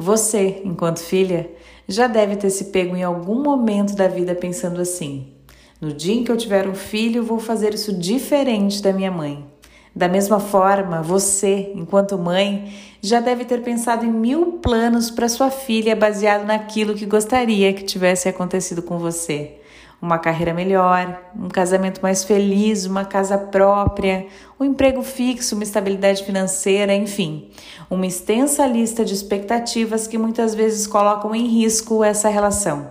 Você, 0.00 0.62
enquanto 0.64 1.00
filha, 1.00 1.50
já 1.86 2.06
deve 2.06 2.34
ter 2.34 2.48
se 2.48 2.64
pego 2.66 2.96
em 2.96 3.02
algum 3.02 3.42
momento 3.42 3.94
da 3.94 4.08
vida 4.08 4.34
pensando 4.34 4.80
assim: 4.80 5.34
no 5.78 5.92
dia 5.92 6.14
em 6.14 6.24
que 6.24 6.32
eu 6.32 6.38
tiver 6.38 6.66
um 6.66 6.74
filho, 6.74 7.22
vou 7.22 7.38
fazer 7.38 7.74
isso 7.74 7.92
diferente 7.92 8.80
da 8.80 8.94
minha 8.94 9.10
mãe. 9.10 9.44
Da 9.94 10.08
mesma 10.08 10.40
forma, 10.40 11.02
você, 11.02 11.70
enquanto 11.74 12.16
mãe, 12.16 12.72
já 13.02 13.20
deve 13.20 13.44
ter 13.44 13.60
pensado 13.62 14.06
em 14.06 14.10
mil 14.10 14.52
planos 14.62 15.10
para 15.10 15.28
sua 15.28 15.50
filha 15.50 15.94
baseado 15.94 16.46
naquilo 16.46 16.94
que 16.94 17.04
gostaria 17.04 17.74
que 17.74 17.84
tivesse 17.84 18.26
acontecido 18.26 18.80
com 18.80 18.98
você. 18.98 19.59
Uma 20.00 20.18
carreira 20.18 20.54
melhor, 20.54 21.20
um 21.36 21.48
casamento 21.48 22.00
mais 22.00 22.24
feliz, 22.24 22.86
uma 22.86 23.04
casa 23.04 23.36
própria, 23.36 24.26
um 24.58 24.64
emprego 24.64 25.02
fixo, 25.02 25.54
uma 25.54 25.62
estabilidade 25.62 26.24
financeira, 26.24 26.94
enfim, 26.94 27.50
uma 27.90 28.06
extensa 28.06 28.66
lista 28.66 29.04
de 29.04 29.12
expectativas 29.12 30.06
que 30.06 30.16
muitas 30.16 30.54
vezes 30.54 30.86
colocam 30.86 31.34
em 31.34 31.46
risco 31.46 32.02
essa 32.02 32.30
relação. 32.30 32.90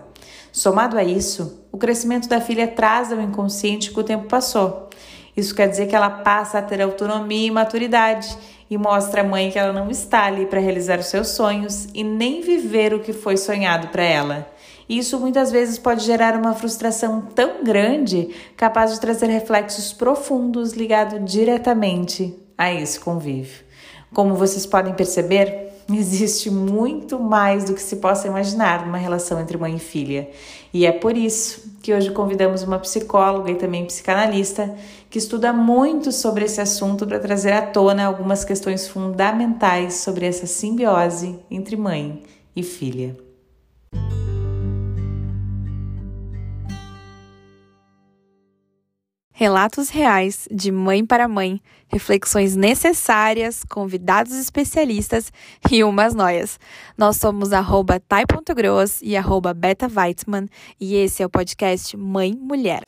Somado 0.51 0.97
a 0.97 1.03
isso, 1.03 1.63
o 1.71 1.77
crescimento 1.77 2.29
da 2.29 2.39
filha 2.39 2.67
traz 2.67 3.11
ao 3.11 3.19
inconsciente 3.21 3.91
que 3.91 3.99
o 3.99 4.03
tempo 4.03 4.27
passou. 4.27 4.89
Isso 5.35 5.55
quer 5.55 5.67
dizer 5.67 5.87
que 5.87 5.95
ela 5.95 6.09
passa 6.09 6.59
a 6.59 6.61
ter 6.61 6.81
autonomia 6.81 7.47
e 7.47 7.51
maturidade 7.51 8.37
e 8.69 8.77
mostra 8.77 9.21
à 9.21 9.23
mãe 9.23 9.49
que 9.49 9.57
ela 9.57 9.73
não 9.73 9.89
está 9.89 10.25
ali 10.25 10.45
para 10.45 10.59
realizar 10.59 10.99
os 10.99 11.07
seus 11.07 11.29
sonhos 11.29 11.87
e 11.93 12.03
nem 12.03 12.41
viver 12.41 12.93
o 12.93 12.99
que 12.99 13.13
foi 13.13 13.37
sonhado 13.37 13.87
para 13.87 14.03
ela. 14.03 14.47
Isso 14.89 15.19
muitas 15.19 15.51
vezes 15.51 15.77
pode 15.77 16.03
gerar 16.03 16.35
uma 16.35 16.55
frustração 16.55 17.21
tão 17.21 17.63
grande, 17.63 18.29
capaz 18.57 18.91
de 18.91 18.99
trazer 18.99 19.27
reflexos 19.27 19.93
profundos 19.93 20.73
ligados 20.73 21.31
diretamente 21.31 22.35
a 22.57 22.73
esse 22.73 22.99
convívio. 22.99 23.63
Como 24.11 24.33
vocês 24.33 24.65
podem 24.65 24.93
perceber, 24.95 25.69
Existe 25.91 26.51
muito 26.51 27.19
mais 27.19 27.65
do 27.65 27.73
que 27.73 27.81
se 27.81 27.95
possa 27.95 28.27
imaginar 28.27 28.85
numa 28.85 28.97
relação 28.97 29.39
entre 29.39 29.57
mãe 29.57 29.75
e 29.75 29.79
filha. 29.79 30.29
E 30.73 30.85
é 30.85 30.91
por 30.91 31.17
isso 31.17 31.77
que 31.81 31.93
hoje 31.93 32.11
convidamos 32.11 32.61
uma 32.61 32.77
psicóloga 32.77 33.49
e 33.51 33.55
também 33.55 33.85
psicanalista 33.85 34.73
que 35.09 35.17
estuda 35.17 35.51
muito 35.51 36.11
sobre 36.11 36.45
esse 36.45 36.61
assunto 36.61 37.07
para 37.07 37.19
trazer 37.19 37.53
à 37.53 37.61
tona 37.61 38.05
algumas 38.05 38.45
questões 38.45 38.87
fundamentais 38.87 39.95
sobre 39.95 40.27
essa 40.27 40.45
simbiose 40.45 41.39
entre 41.49 41.75
mãe 41.75 42.21
e 42.55 42.61
filha. 42.61 43.28
Relatos 49.39 49.87
reais 49.87 50.49
de 50.51 50.69
mãe 50.69 51.05
para 51.05 51.25
mãe, 51.25 51.61
reflexões 51.87 52.57
necessárias, 52.57 53.63
convidados 53.63 54.33
especialistas 54.33 55.31
e 55.71 55.81
umas 55.81 56.13
noias. 56.13 56.59
Nós 56.97 57.15
somos 57.15 57.53
arroba 57.53 58.01
tai.gross 58.01 59.01
e 59.01 59.15
arroba 59.15 59.53
beta 59.53 59.87
Weitzman 59.87 60.49
e 60.77 60.93
esse 60.95 61.23
é 61.23 61.25
o 61.25 61.29
podcast 61.29 61.95
Mãe 61.95 62.33
Mulher. 62.35 62.83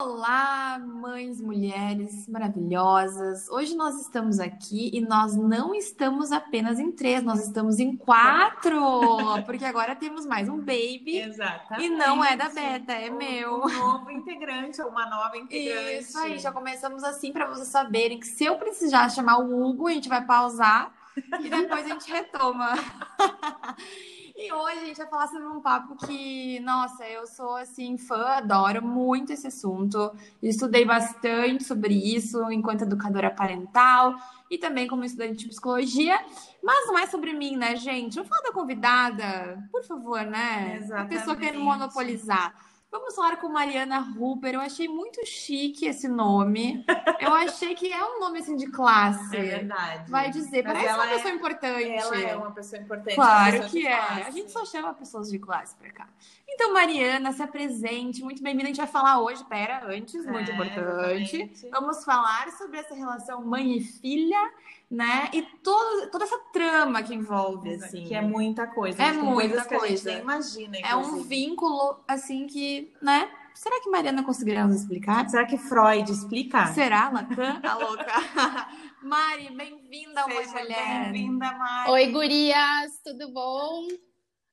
Olá, 0.00 0.63
mães, 0.78 1.40
mulheres 1.40 2.26
maravilhosas. 2.28 3.48
Hoje 3.48 3.76
nós 3.76 4.00
estamos 4.00 4.40
aqui 4.40 4.90
e 4.92 5.00
nós 5.00 5.36
não 5.36 5.74
estamos 5.74 6.32
apenas 6.32 6.78
em 6.78 6.90
três, 6.90 7.22
nós 7.22 7.44
estamos 7.46 7.78
em 7.78 7.96
quatro, 7.96 8.78
porque 9.46 9.64
agora 9.64 9.94
temos 9.94 10.26
mais 10.26 10.48
um 10.48 10.58
baby. 10.58 11.18
Exatamente. 11.18 11.86
E 11.86 11.90
não 11.90 12.24
é 12.24 12.36
da 12.36 12.48
Beta, 12.48 12.92
é 12.92 13.10
meu. 13.10 13.62
Um 13.64 13.68
novo 13.68 14.10
integrante 14.10 14.80
ou 14.80 14.88
uma 14.88 15.06
nova 15.06 15.36
integrante. 15.36 15.98
Isso 15.98 16.18
aí, 16.18 16.38
já 16.38 16.52
começamos 16.52 17.04
assim 17.04 17.32
para 17.32 17.46
vocês 17.46 17.68
saberem 17.68 18.18
que 18.18 18.26
se 18.26 18.44
eu 18.44 18.56
precisar 18.56 19.08
chamar 19.10 19.38
o 19.38 19.64
Hugo, 19.64 19.88
a 19.88 19.92
gente 19.92 20.08
vai 20.08 20.24
pausar 20.24 20.92
e 21.16 21.48
depois 21.48 21.84
a 21.84 21.88
gente 21.88 22.10
retoma. 22.10 22.74
E 24.36 24.52
hoje 24.52 24.78
a 24.80 24.84
gente 24.86 24.96
vai 24.96 25.06
falar 25.06 25.28
sobre 25.28 25.46
um 25.46 25.60
papo 25.60 25.94
que, 25.94 26.58
nossa, 26.60 27.06
eu 27.06 27.24
sou 27.24 27.54
assim 27.54 27.96
fã, 27.96 28.20
adoro 28.34 28.84
muito 28.84 29.32
esse 29.32 29.46
assunto. 29.46 30.12
Estudei 30.42 30.84
bastante 30.84 31.62
sobre 31.62 31.94
isso 31.94 32.50
enquanto 32.50 32.82
educadora 32.82 33.30
parental 33.30 34.16
e 34.50 34.58
também 34.58 34.88
como 34.88 35.04
estudante 35.04 35.44
de 35.44 35.48
psicologia. 35.48 36.20
Mas 36.60 36.86
não 36.88 36.98
é 36.98 37.06
sobre 37.06 37.32
mim, 37.32 37.56
né, 37.56 37.76
gente? 37.76 38.16
Vamos 38.16 38.28
falar 38.28 38.42
da 38.42 38.52
convidada, 38.52 39.68
por 39.70 39.84
favor, 39.84 40.22
né? 40.22 40.78
Exatamente. 40.78 41.14
A 41.14 41.18
pessoa 41.18 41.36
querendo 41.36 41.62
monopolizar. 41.62 42.54
Vamos 42.96 43.16
falar 43.16 43.38
com 43.38 43.48
Mariana 43.48 43.98
Huber. 44.16 44.54
Eu 44.54 44.60
achei 44.60 44.86
muito 44.86 45.26
chique 45.26 45.84
esse 45.84 46.06
nome. 46.06 46.84
Eu 47.18 47.34
achei 47.34 47.74
que 47.74 47.92
é 47.92 48.04
um 48.04 48.20
nome 48.20 48.38
assim 48.38 48.54
de 48.54 48.68
classe. 48.70 49.36
É 49.36 49.42
verdade. 49.42 50.08
Vai 50.08 50.30
dizer, 50.30 50.62
Mas 50.62 50.74
parece 50.74 50.94
uma 50.94 51.02
ela 51.04 51.12
pessoa 51.16 51.32
é- 51.32 51.34
importante. 51.34 51.90
Ela 51.90 52.20
é 52.20 52.36
uma 52.36 52.52
pessoa 52.52 52.80
importante. 52.80 53.16
Claro 53.16 53.50
pessoa 53.52 53.68
que 53.70 53.84
é. 53.84 53.96
classe. 53.96 54.22
A 54.22 54.30
gente 54.30 54.52
só 54.52 54.64
chama 54.64 54.94
pessoas 54.94 55.28
de 55.28 55.40
classe 55.40 55.74
pra 55.74 55.90
cá. 55.90 56.08
Então, 56.48 56.72
Mariana, 56.72 57.32
se 57.32 57.42
apresente. 57.42 58.22
Muito 58.22 58.40
bem-vinda. 58.40 58.66
A 58.66 58.68
gente 58.68 58.76
vai 58.76 58.86
falar 58.86 59.20
hoje, 59.20 59.44
pera, 59.46 59.82
antes, 59.88 60.24
muito 60.24 60.52
É, 60.52 60.54
importante. 60.54 61.36
exatamente. 61.36 61.68
Vamos 61.70 62.04
falar 62.04 62.48
sobre 62.52 62.78
essa 62.78 62.94
relação 62.94 63.44
mãe 63.44 63.76
e 63.76 63.80
filha, 63.82 64.52
né? 64.90 65.28
E 65.32 65.42
todo, 65.62 66.10
toda 66.10 66.24
essa 66.24 66.38
trama 66.52 67.02
que 67.02 67.14
envolve, 67.14 67.74
assim. 67.74 68.04
Que 68.04 68.14
é 68.14 68.20
muita 68.20 68.66
coisa. 68.66 69.02
É 69.02 69.10
Tem 69.10 69.18
muita 69.22 69.64
coisas 69.64 69.66
que 69.66 69.74
a 69.74 69.78
gente 69.78 69.88
coisa. 69.88 70.10
nem 70.12 70.20
imagina. 70.20 70.78
É 70.78 70.94
um 70.96 71.22
vínculo, 71.22 71.98
assim, 72.06 72.46
que, 72.46 72.92
né? 73.02 73.28
Será 73.54 73.80
que 73.80 73.88
Mariana 73.88 74.24
conseguirá 74.24 74.66
nos 74.66 74.80
explicar? 74.82 75.28
Será 75.30 75.46
que 75.46 75.56
Freud 75.56 76.10
explica? 76.10 76.66
Será, 76.72 77.08
Lacan? 77.08 77.60
A 77.62 77.74
louca. 77.78 78.12
Mari, 79.02 79.54
bem-vinda 79.54 80.24
Seja 80.24 80.50
Mulher. 80.58 81.12
bem-vinda, 81.12 81.52
Mari. 81.52 81.90
Oi, 81.92 82.06
gurias, 82.12 83.00
tudo 83.04 83.32
bom? 83.32 83.86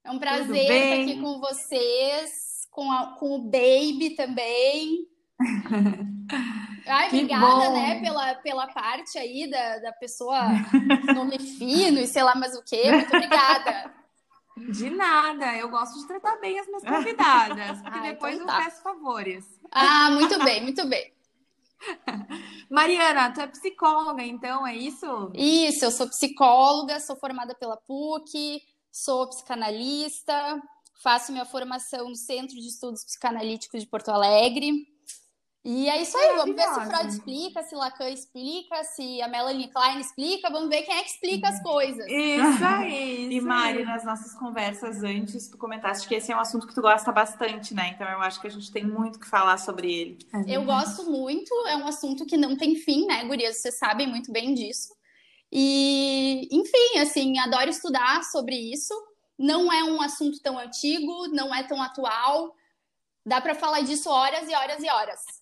É 0.03 0.11
um 0.11 0.19
prazer 0.19 0.55
estar 0.71 1.01
aqui 1.01 1.21
com 1.21 1.39
vocês, 1.39 2.67
com, 2.71 2.91
a- 2.91 3.15
com 3.19 3.35
o 3.35 3.39
Baby 3.43 4.11
também. 4.15 5.07
Ai, 6.87 7.09
Que 7.09 7.15
obrigada, 7.17 7.45
bom. 7.69 7.73
né, 7.73 7.99
pela, 8.01 8.35
pela 8.35 8.67
parte 8.67 9.17
aí 9.17 9.49
da, 9.49 9.79
da 9.79 9.91
pessoa 9.93 10.39
nome 11.15 11.37
fino 11.39 11.99
e 11.99 12.07
sei 12.07 12.23
lá 12.23 12.35
mais 12.35 12.55
o 12.55 12.63
quê. 12.63 12.91
Muito 12.91 13.15
obrigada. 13.15 13.93
De 14.57 14.89
nada, 14.89 15.55
eu 15.57 15.69
gosto 15.69 15.99
de 15.99 16.07
tratar 16.07 16.35
bem 16.37 16.59
as 16.59 16.67
minhas 16.67 16.83
convidadas, 16.85 17.81
porque 17.81 17.97
Ah, 17.99 18.01
depois 18.01 18.35
então 18.35 18.47
eu 18.47 18.53
tá. 18.53 18.63
peço 18.65 18.81
favores. 18.83 19.45
Ah, 19.71 20.09
muito 20.11 20.43
bem, 20.43 20.61
muito 20.61 20.85
bem. 20.87 21.11
Mariana, 22.69 23.31
tu 23.33 23.41
é 23.41 23.47
psicóloga, 23.47 24.23
então, 24.23 24.65
é 24.67 24.75
isso? 24.75 25.31
Isso, 25.33 25.85
eu 25.85 25.91
sou 25.91 26.07
psicóloga, 26.07 26.99
sou 26.99 27.15
formada 27.15 27.55
pela 27.55 27.77
PUC, 27.77 28.61
sou 28.91 29.27
psicanalista, 29.29 30.61
faço 31.01 31.31
minha 31.31 31.45
formação 31.45 32.09
no 32.09 32.15
Centro 32.15 32.55
de 32.55 32.67
Estudos 32.67 33.03
Psicanalíticos 33.03 33.81
de 33.81 33.87
Porto 33.87 34.09
Alegre. 34.09 34.87
E 35.63 35.87
é 35.87 36.01
isso 36.01 36.17
aí, 36.17 36.35
vamos 36.37 36.55
ver 36.55 36.67
se. 36.67 36.85
Freud 36.87 37.07
explica, 37.07 37.61
se 37.63 37.75
Lacan 37.75 38.09
explica, 38.09 38.83
se 38.83 39.21
a 39.21 39.27
Melanie 39.27 39.69
Klein 39.69 39.99
explica, 39.99 40.49
vamos 40.49 40.69
ver 40.69 40.81
quem 40.81 40.95
é 40.95 41.03
que 41.03 41.09
explica 41.11 41.49
as 41.49 41.61
coisas. 41.61 42.05
Isso 42.07 42.65
aí. 42.65 43.11
E 43.31 43.37
isso 43.37 43.45
Mari, 43.45 43.79
aí. 43.79 43.85
nas 43.85 44.03
nossas 44.03 44.33
conversas 44.33 45.03
antes, 45.03 45.49
tu 45.49 45.57
comentaste 45.59 46.07
que 46.07 46.15
esse 46.15 46.31
é 46.31 46.35
um 46.35 46.39
assunto 46.39 46.65
que 46.65 46.73
tu 46.73 46.81
gosta 46.81 47.11
bastante, 47.11 47.75
né? 47.75 47.89
Então 47.89 48.09
eu 48.09 48.19
acho 48.21 48.41
que 48.41 48.47
a 48.47 48.51
gente 48.51 48.71
tem 48.71 48.83
muito 48.83 49.19
que 49.19 49.27
falar 49.27 49.57
sobre 49.57 49.93
ele. 49.93 50.19
Eu 50.47 50.63
gosto 50.65 51.09
muito, 51.09 51.53
é 51.67 51.77
um 51.77 51.87
assunto 51.87 52.25
que 52.25 52.35
não 52.35 52.57
tem 52.57 52.75
fim, 52.75 53.05
né, 53.05 53.23
gurias? 53.25 53.57
Vocês 53.57 53.77
sabem 53.77 54.07
muito 54.07 54.31
bem 54.31 54.55
disso. 54.55 54.95
E, 55.51 56.47
enfim, 56.51 56.99
assim, 56.99 57.37
adoro 57.37 57.69
estudar 57.69 58.23
sobre 58.23 58.55
isso. 58.55 58.93
Não 59.37 59.71
é 59.71 59.83
um 59.83 60.01
assunto 60.01 60.41
tão 60.41 60.57
antigo, 60.57 61.27
não 61.27 61.53
é 61.53 61.63
tão 61.63 61.81
atual. 61.81 62.55
Dá 63.23 63.39
para 63.39 63.53
falar 63.53 63.81
disso 63.81 64.09
horas 64.09 64.49
e 64.49 64.55
horas 64.55 64.81
e 64.81 64.89
horas. 64.89 65.40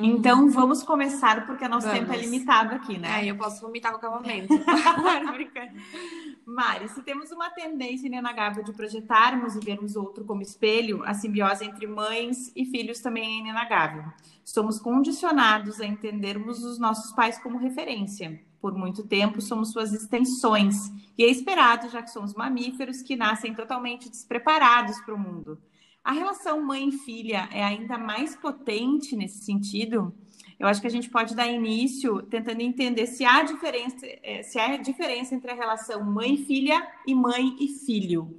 Então 0.00 0.48
vamos 0.50 0.84
começar, 0.84 1.46
porque 1.46 1.66
nosso 1.66 1.88
Vamos. 1.88 2.00
tempo 2.00 2.12
é 2.12 2.16
limitado 2.16 2.76
aqui, 2.76 2.96
né? 2.96 3.24
É, 3.24 3.30
eu 3.30 3.36
posso 3.36 3.60
vomitar 3.60 3.92
a 3.92 3.98
qualquer 3.98 4.22
momento. 4.22 4.54
Mari, 6.46 6.88
se 6.90 7.02
temos 7.02 7.32
uma 7.32 7.50
tendência 7.50 8.06
inegável 8.06 8.62
de 8.62 8.72
projetarmos 8.72 9.56
e 9.56 9.60
vermos 9.60 9.96
outro 9.96 10.24
como 10.24 10.42
espelho, 10.42 11.02
a 11.04 11.12
simbiose 11.12 11.64
entre 11.64 11.88
mães 11.88 12.52
e 12.54 12.64
filhos 12.64 13.00
também 13.00 13.24
é 13.24 13.50
inegável. 13.50 14.04
Somos 14.44 14.78
condicionados 14.78 15.80
a 15.80 15.86
entendermos 15.86 16.62
os 16.62 16.78
nossos 16.78 17.10
pais 17.12 17.36
como 17.38 17.58
referência. 17.58 18.40
Por 18.60 18.74
muito 18.78 19.02
tempo, 19.02 19.40
somos 19.40 19.72
suas 19.72 19.92
extensões. 19.92 20.92
E 21.18 21.24
é 21.24 21.28
esperado, 21.28 21.88
já 21.90 22.00
que 22.00 22.10
somos 22.10 22.32
mamíferos 22.32 23.02
que 23.02 23.16
nascem 23.16 23.54
totalmente 23.54 24.08
despreparados 24.08 25.00
para 25.00 25.14
o 25.14 25.18
mundo. 25.18 25.58
A 26.04 26.12
relação 26.12 26.60
mãe-filha 26.60 27.48
é 27.50 27.64
ainda 27.64 27.96
mais 27.96 28.36
potente 28.36 29.16
nesse 29.16 29.42
sentido? 29.42 30.14
Eu 30.60 30.68
acho 30.68 30.78
que 30.78 30.86
a 30.86 30.90
gente 30.90 31.08
pode 31.08 31.34
dar 31.34 31.48
início 31.48 32.20
tentando 32.26 32.60
entender 32.60 33.06
se 33.06 33.24
há 33.24 33.42
diferença, 33.42 34.06
eh, 34.22 34.42
se 34.42 34.58
há 34.58 34.76
diferença 34.76 35.34
entre 35.34 35.50
a 35.50 35.54
relação 35.54 36.04
mãe-filha 36.04 36.86
e 37.06 37.14
mãe 37.14 37.56
e 37.58 37.68
filho. 37.68 38.38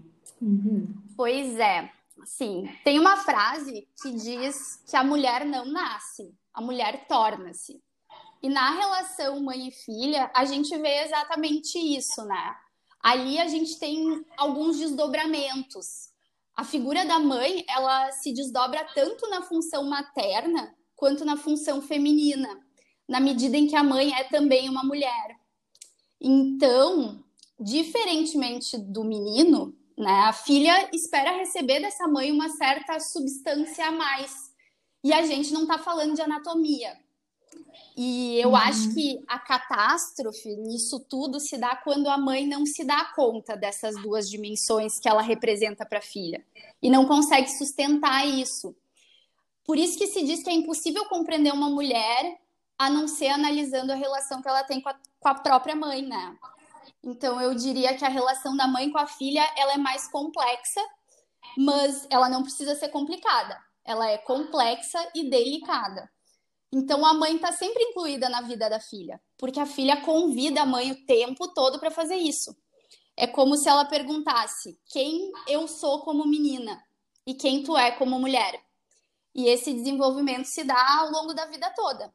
Pois 1.18 1.58
é. 1.58 1.92
Sim, 2.24 2.70
tem 2.84 3.00
uma 3.00 3.18
frase 3.18 3.88
que 4.02 4.12
diz 4.12 4.84
que 4.88 4.96
a 4.96 5.04
mulher 5.04 5.44
não 5.44 5.66
nasce, 5.66 6.34
a 6.54 6.62
mulher 6.62 7.08
torna-se. 7.08 7.82
E 8.44 8.50
na 8.50 8.72
relação 8.72 9.42
mãe 9.42 9.68
e 9.68 9.72
filha, 9.72 10.32
a 10.36 10.46
gente 10.46 10.78
vê 10.78 11.04
exatamente 11.04 11.80
isso, 11.80 12.24
né? 12.26 12.56
Ali 13.02 13.40
a 13.40 13.48
gente 13.48 13.80
tem 13.80 14.24
alguns 14.38 14.78
desdobramentos. 14.78 16.15
A 16.56 16.64
figura 16.64 17.06
da 17.06 17.20
mãe, 17.20 17.66
ela 17.68 18.12
se 18.14 18.32
desdobra 18.32 18.86
tanto 18.94 19.30
na 19.30 19.42
função 19.42 19.84
materna 19.84 20.74
quanto 20.96 21.26
na 21.26 21.36
função 21.36 21.82
feminina, 21.82 22.48
na 23.08 23.20
medida 23.20 23.58
em 23.58 23.68
que 23.68 23.76
a 23.76 23.84
mãe 23.84 24.14
é 24.14 24.24
também 24.24 24.70
uma 24.70 24.84
mulher. 24.84 25.38
Então, 26.20 27.24
diferentemente 27.60 28.78
do 28.78 29.04
menino, 29.04 29.78
né, 29.98 30.24
a 30.28 30.34
filha 30.34 30.90
espera 30.94 31.38
receber 31.38 31.82
dessa 31.82 32.08
mãe 32.08 32.32
uma 32.32 32.50
certa 32.50 33.00
substância 33.00 33.88
a 33.88 33.92
mais. 33.92 34.52
E 35.04 35.14
a 35.14 35.26
gente 35.26 35.54
não 35.54 35.64
está 35.64 35.78
falando 35.78 36.16
de 36.16 36.22
anatomia. 36.22 36.98
E 37.98 38.40
eu 38.40 38.50
uhum. 38.50 38.56
acho 38.56 38.94
que 38.94 39.24
a 39.28 39.40
catástrofe 39.40 40.56
nisso 40.58 41.00
tudo 41.00 41.40
se 41.40 41.58
dá 41.58 41.76
quando 41.78 42.10
a 42.10 42.18
mãe 42.18 42.46
não 42.46 42.66
se 42.66 42.84
dá 42.84 43.06
conta 43.16 43.56
dessas 43.56 43.96
duas 44.02 44.30
dimensões 44.30 45.00
que 45.00 45.08
ela 45.08 45.22
representa 45.22 45.86
para 45.86 46.00
a 46.00 46.02
filha 46.02 46.46
e 46.82 46.90
não 46.90 47.06
consegue 47.06 47.50
sustentar 47.50 48.28
isso. 48.28 48.76
Por 49.66 49.78
isso 49.78 49.98
que 49.98 50.08
se 50.08 50.24
diz 50.24 50.44
que 50.44 50.50
é 50.50 50.54
impossível 50.54 51.06
compreender 51.06 51.54
uma 51.54 51.70
mulher 51.70 52.40
a 52.78 52.90
não 52.90 53.08
ser 53.08 53.28
analisando 53.28 53.92
a 53.92 53.96
relação 53.96 54.42
que 54.42 54.48
ela 54.48 54.64
tem 54.64 54.82
com 54.82 54.90
a, 54.90 54.96
com 55.20 55.30
a 55.30 55.36
própria 55.36 55.76
mãe, 55.76 56.02
né? 56.02 56.38
Então 57.04 57.40
eu 57.40 57.56
diria 57.56 57.96
que 57.96 58.04
a 58.04 58.10
relação 58.10 58.56
da 58.58 58.68
mãe 58.68 58.92
com 58.92 58.98
a 58.98 59.08
filha 59.08 59.48
ela 59.56 59.74
é 59.74 59.78
mais 59.78 60.08
complexa, 60.08 60.82
mas 61.58 62.06
ela 62.10 62.28
não 62.28 62.44
precisa 62.44 62.76
ser 62.76 62.90
complicada. 62.90 63.58
Ela 63.84 64.10
é 64.10 64.18
complexa 64.18 65.00
e 65.16 65.30
delicada. 65.30 66.10
Então 66.72 67.06
a 67.06 67.14
mãe 67.14 67.36
está 67.36 67.52
sempre 67.52 67.84
incluída 67.84 68.28
na 68.28 68.42
vida 68.42 68.70
da 68.70 68.80
filha, 68.80 69.22
porque 69.38 69.60
a 69.60 69.66
filha 69.66 70.02
convida 70.02 70.62
a 70.62 70.66
mãe 70.66 70.92
o 70.92 71.06
tempo 71.06 71.48
todo 71.54 71.80
para 71.80 71.92
fazer 71.92 72.16
isso. 72.16 72.56
É 73.18 73.26
como 73.26 73.56
se 73.56 73.70
ela 73.70 73.86
perguntasse: 73.86 74.78
quem 74.88 75.32
eu 75.48 75.68
sou 75.68 76.02
como 76.02 76.28
menina 76.28 76.84
e 77.26 77.34
quem 77.34 77.64
tu 77.64 77.78
é 77.78 77.92
como 77.92 78.20
mulher. 78.20 78.62
E 79.34 79.48
esse 79.48 79.74
desenvolvimento 79.74 80.46
se 80.46 80.64
dá 80.64 81.00
ao 81.00 81.12
longo 81.12 81.34
da 81.34 81.46
vida 81.46 81.70
toda. 81.76 82.14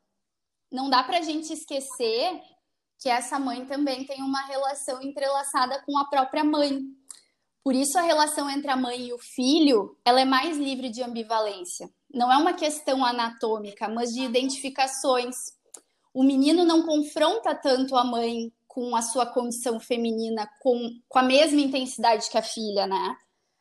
Não 0.70 0.88
dá 0.88 1.02
para 1.02 1.18
a 1.18 1.22
gente 1.22 1.52
esquecer 1.52 2.40
que 2.98 3.08
essa 3.08 3.38
mãe 3.38 3.64
também 3.66 4.04
tem 4.04 4.22
uma 4.22 4.46
relação 4.46 5.02
entrelaçada 5.02 5.82
com 5.84 5.98
a 5.98 6.04
própria 6.04 6.44
mãe. 6.44 6.82
Por 7.62 7.74
isso 7.74 7.98
a 7.98 8.02
relação 8.02 8.48
entre 8.48 8.70
a 8.70 8.76
mãe 8.76 9.08
e 9.08 9.12
o 9.12 9.18
filho, 9.18 9.96
ela 10.04 10.20
é 10.20 10.24
mais 10.24 10.56
livre 10.56 10.88
de 10.88 11.02
ambivalência 11.02 11.90
não 12.12 12.30
é 12.30 12.36
uma 12.36 12.52
questão 12.52 13.04
anatômica, 13.04 13.88
mas 13.88 14.10
de 14.10 14.22
identificações. 14.22 15.34
O 16.12 16.24
menino 16.24 16.64
não 16.64 16.82
confronta 16.82 17.54
tanto 17.54 17.96
a 17.96 18.04
mãe 18.04 18.52
com 18.66 18.94
a 18.96 19.02
sua 19.02 19.26
condição 19.26 19.78
feminina 19.80 20.48
com, 20.60 21.00
com 21.08 21.18
a 21.18 21.22
mesma 21.22 21.60
intensidade 21.60 22.28
que 22.28 22.38
a 22.38 22.42
filha, 22.42 22.86
né? 22.86 23.16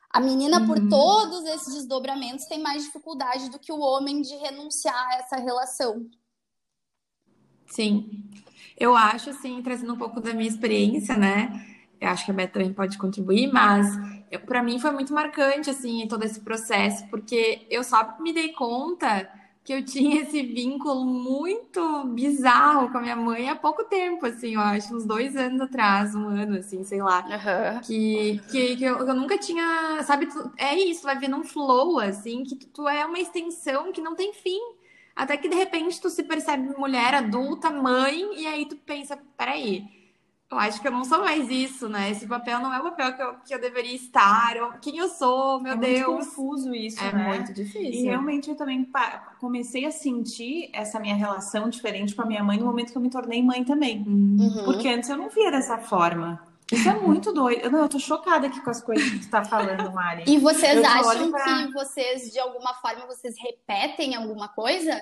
A 0.09 0.19
menina, 0.19 0.59
uhum. 0.59 0.65
por 0.65 0.89
todos 0.89 1.45
esses 1.45 1.75
desdobramentos, 1.75 2.45
tem 2.45 2.59
mais 2.59 2.83
dificuldade 2.83 3.49
do 3.51 3.59
que 3.59 3.71
o 3.71 3.79
homem 3.79 4.21
de 4.21 4.35
renunciar 4.35 5.07
a 5.09 5.15
essa 5.17 5.35
relação. 5.37 6.07
Sim. 7.67 8.27
Eu 8.75 8.95
acho, 8.95 9.29
assim, 9.29 9.61
trazendo 9.61 9.93
um 9.93 9.97
pouco 9.97 10.19
da 10.19 10.33
minha 10.33 10.49
experiência, 10.49 11.15
né? 11.15 11.78
Eu 11.99 12.09
acho 12.09 12.25
que 12.25 12.31
a 12.31 12.33
Beth 12.33 12.47
também 12.47 12.73
pode 12.73 12.97
contribuir, 12.97 13.51
mas 13.51 13.87
para 14.45 14.63
mim 14.63 14.79
foi 14.79 14.91
muito 14.91 15.13
marcante 15.13 15.69
assim 15.69 16.07
todo 16.07 16.23
esse 16.23 16.39
processo, 16.39 17.05
porque 17.09 17.65
eu 17.69 17.83
só 17.83 18.17
me 18.19 18.31
dei 18.31 18.53
conta 18.53 19.29
que 19.69 19.73
eu 19.73 19.85
tinha 19.85 20.21
esse 20.23 20.41
vínculo 20.41 21.05
muito 21.05 22.05
bizarro 22.05 22.89
com 22.91 22.97
a 22.97 23.01
minha 23.01 23.15
mãe 23.15 23.49
há 23.49 23.55
pouco 23.55 23.83
tempo, 23.83 24.25
assim, 24.25 24.55
eu 24.55 24.61
acho, 24.61 24.95
uns 24.95 25.05
dois 25.05 25.35
anos 25.35 25.61
atrás, 25.61 26.15
um 26.15 26.27
ano, 26.27 26.57
assim, 26.57 26.83
sei 26.83 27.01
lá. 27.03 27.23
Uhum. 27.23 27.81
Que, 27.81 28.41
que, 28.49 28.77
que 28.77 28.83
eu, 28.83 28.97
eu, 28.97 29.13
nunca 29.13 29.37
tinha, 29.37 30.01
sabe, 30.03 30.25
tu, 30.25 30.51
é 30.57 30.75
isso, 30.75 31.03
vai 31.03 31.19
vir 31.19 31.29
num 31.29 31.43
flow, 31.43 31.99
assim, 31.99 32.43
que 32.43 32.55
tu, 32.55 32.67
tu 32.67 32.89
é 32.89 33.05
uma 33.05 33.19
extensão 33.19 33.91
que 33.91 34.01
não 34.01 34.15
tem 34.15 34.33
fim. 34.33 34.59
Até 35.15 35.35
que 35.35 35.49
de 35.49 35.55
repente 35.55 35.99
tu 35.99 36.09
se 36.09 36.23
percebe 36.23 36.75
mulher 36.77 37.13
adulta, 37.13 37.69
mãe, 37.69 38.39
e 38.41 38.47
aí 38.47 38.65
tu 38.65 38.77
pensa, 38.77 39.19
peraí, 39.37 39.83
eu 40.51 40.57
acho 40.57 40.81
que 40.81 40.87
eu 40.87 40.91
não 40.91 41.05
sou 41.05 41.19
mais 41.19 41.47
isso, 41.49 41.87
né? 41.87 42.09
Esse 42.09 42.25
papel 42.25 42.59
não 42.59 42.73
é 42.73 42.79
o 42.79 42.83
papel 42.83 43.13
que 43.13 43.21
eu, 43.21 43.33
que 43.45 43.53
eu 43.53 43.61
deveria 43.61 43.95
estar, 43.95 44.57
ou 44.57 44.71
quem 44.81 44.97
eu 44.97 45.07
sou, 45.07 45.59
meu 45.61 45.73
é 45.73 45.77
Deus. 45.77 45.99
É 45.99 46.07
muito 46.07 46.25
confuso 46.25 46.73
isso, 46.73 47.03
é 47.03 47.13
né? 47.13 47.23
É 47.23 47.37
muito 47.37 47.53
difícil. 47.53 47.91
E 47.91 48.03
realmente 48.03 48.49
eu 48.49 48.55
também 48.55 48.89
comecei 49.39 49.85
a 49.85 49.91
sentir 49.91 50.71
essa 50.73 50.99
minha 50.99 51.15
relação 51.15 51.69
diferente 51.69 52.15
com 52.15 52.23
a 52.23 52.25
minha 52.25 52.43
mãe 52.43 52.57
no 52.57 52.65
momento 52.65 52.91
que 52.91 52.97
eu 52.97 53.01
me 53.01 53.11
tornei 53.11 53.43
mãe 53.43 53.63
também. 53.63 54.03
Uhum. 54.07 54.63
Porque 54.65 54.87
antes 54.87 55.07
eu 55.09 55.17
não 55.17 55.29
via 55.29 55.51
dessa 55.51 55.77
forma. 55.77 56.41
Isso 56.71 56.89
é 56.89 56.93
muito 56.93 57.31
doido. 57.31 57.61
Eu, 57.61 57.71
não, 57.71 57.79
eu 57.79 57.89
tô 57.89 57.99
chocada 57.99 58.47
aqui 58.47 58.61
com 58.61 58.69
as 58.69 58.81
coisas 58.81 59.07
que 59.09 59.19
tu 59.19 59.29
tá 59.29 59.43
falando, 59.43 59.91
Mari. 59.91 60.23
E 60.27 60.37
vocês 60.39 60.83
acham 60.83 61.31
pra... 61.31 61.43
que 61.43 61.73
vocês, 61.73 62.31
de 62.31 62.39
alguma 62.39 62.73
forma, 62.75 63.05
vocês 63.07 63.35
repetem 63.39 64.15
alguma 64.15 64.47
coisa? 64.47 64.99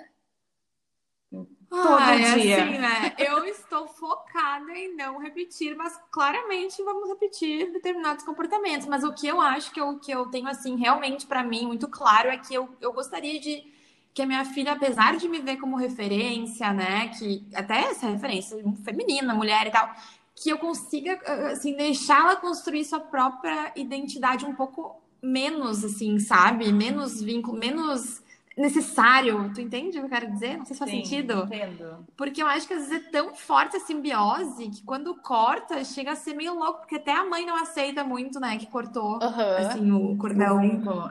Todo 1.69 1.97
ah, 1.99 2.15
dia. 2.15 2.57
É 2.57 2.61
assim, 2.61 2.77
né? 2.77 3.15
Eu 3.17 3.43
estou 3.45 3.87
focada 3.89 4.71
em 4.71 4.95
não 4.95 5.19
repetir, 5.19 5.75
mas 5.75 5.99
claramente 6.11 6.81
vamos 6.81 7.09
repetir 7.09 7.71
determinados 7.73 8.23
comportamentos. 8.23 8.87
Mas 8.87 9.03
o 9.03 9.13
que 9.13 9.27
eu 9.27 9.41
acho 9.41 9.71
que 9.71 9.81
eu, 9.81 9.99
que 9.99 10.11
eu 10.11 10.27
tenho, 10.27 10.47
assim, 10.47 10.77
realmente 10.77 11.25
para 11.25 11.43
mim 11.43 11.65
muito 11.65 11.87
claro 11.89 12.29
é 12.29 12.37
que 12.37 12.53
eu, 12.53 12.69
eu 12.79 12.93
gostaria 12.93 13.39
de 13.39 13.65
que 14.13 14.21
a 14.21 14.25
minha 14.25 14.45
filha, 14.45 14.71
apesar 14.71 15.17
de 15.17 15.27
me 15.27 15.39
ver 15.39 15.57
como 15.57 15.75
referência, 15.75 16.73
né, 16.73 17.09
que 17.09 17.45
até 17.53 17.81
essa 17.81 18.07
referência 18.07 18.57
feminina, 18.83 19.31
mulher 19.35 19.67
e 19.67 19.69
tal, 19.69 19.93
que 20.33 20.49
eu 20.49 20.57
consiga, 20.57 21.19
assim, 21.51 21.75
deixá-la 21.75 22.35
construir 22.35 22.83
sua 22.85 22.99
própria 22.99 23.71
identidade 23.75 24.43
um 24.45 24.55
pouco 24.55 24.99
menos, 25.21 25.83
assim, 25.83 26.17
sabe? 26.17 26.71
Menos 26.71 27.21
vínculo, 27.21 27.59
menos 27.59 28.23
necessário. 28.57 29.51
Tu 29.53 29.61
entende 29.61 29.97
o 29.97 30.01
que 30.01 30.05
eu 30.07 30.09
quero 30.09 30.31
dizer? 30.31 30.57
Não 30.57 30.65
sei 30.65 30.73
se 30.73 30.79
faz 30.79 30.89
Sim, 30.89 31.03
sentido. 31.03 31.43
Entendo. 31.45 32.05
Porque 32.17 32.41
eu 32.41 32.47
acho 32.47 32.67
que 32.67 32.73
às 32.73 32.87
vezes 32.87 33.05
é 33.05 33.11
tão 33.11 33.35
forte 33.35 33.77
a 33.77 33.79
simbiose 33.79 34.69
que 34.69 34.81
quando 34.83 35.15
corta, 35.15 35.83
chega 35.85 36.13
a 36.13 36.15
ser 36.15 36.33
meio 36.33 36.55
louco, 36.55 36.79
porque 36.79 36.95
até 36.95 37.13
a 37.13 37.23
mãe 37.23 37.45
não 37.45 37.55
aceita 37.55 38.03
muito, 38.03 38.39
né? 38.39 38.57
Que 38.57 38.65
cortou 38.65 39.19
uhum. 39.21 39.57
assim, 39.59 39.91
o 39.91 40.17
cordão. 40.17 40.59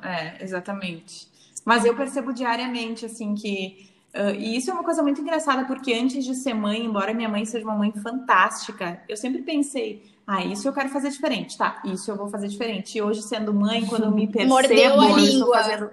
É, 0.02 0.42
exatamente. 0.42 1.28
Mas 1.64 1.84
eu 1.84 1.94
percebo 1.94 2.32
diariamente, 2.32 3.06
assim, 3.06 3.34
que. 3.34 3.88
Uh, 4.14 4.34
e 4.34 4.56
isso 4.56 4.70
é 4.70 4.74
uma 4.74 4.84
coisa 4.84 5.02
muito 5.02 5.20
engraçada, 5.20 5.64
porque 5.66 5.92
antes 5.92 6.24
de 6.24 6.34
ser 6.34 6.54
mãe, 6.54 6.84
embora 6.84 7.12
minha 7.12 7.28
mãe 7.28 7.44
seja 7.44 7.64
uma 7.64 7.76
mãe 7.76 7.92
fantástica, 7.92 9.02
eu 9.08 9.16
sempre 9.16 9.42
pensei, 9.42 10.02
ah, 10.26 10.42
isso 10.42 10.66
eu 10.66 10.72
quero 10.72 10.88
fazer 10.88 11.10
diferente, 11.10 11.58
tá? 11.58 11.82
Isso 11.84 12.10
eu 12.10 12.16
vou 12.16 12.28
fazer 12.28 12.48
diferente. 12.48 12.96
E 12.96 13.02
hoje, 13.02 13.20
sendo 13.20 13.52
mãe, 13.52 13.84
quando 13.84 14.04
eu 14.04 14.10
me 14.10 14.26
percebo, 14.26 14.54
Mordeu 14.54 15.00
a 15.00 15.06
língua. 15.18 15.58
Fazendo 15.58 15.90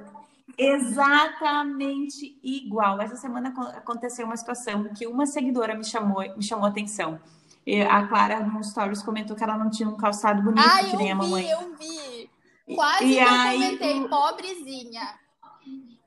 Exatamente 0.57 2.39
igual. 2.43 3.01
Essa 3.01 3.15
semana 3.15 3.53
aconteceu 3.75 4.25
uma 4.25 4.37
situação 4.37 4.85
que 4.93 5.07
uma 5.07 5.25
seguidora 5.25 5.75
me 5.75 5.83
chamou, 5.83 6.21
me 6.35 6.43
chamou 6.43 6.65
a 6.65 6.69
atenção. 6.69 7.19
E 7.65 7.81
a 7.81 8.07
Clara, 8.07 8.41
no 8.41 8.63
Stories, 8.63 9.01
comentou 9.01 9.35
que 9.35 9.43
ela 9.43 9.57
não 9.57 9.69
tinha 9.69 9.87
um 9.87 9.95
calçado 9.95 10.41
bonito, 10.41 10.65
ah, 10.65 10.83
que 10.83 10.97
nem 10.97 11.11
a 11.11 11.15
mamãe. 11.15 11.49
Eu 11.49 11.59
vi, 11.59 11.63
eu 11.63 11.77
vi. 11.77 12.75
Quase 12.75 13.05
e, 13.05 13.19
aí, 13.19 13.77
comentei, 13.77 14.07
pobrezinha. 14.07 15.22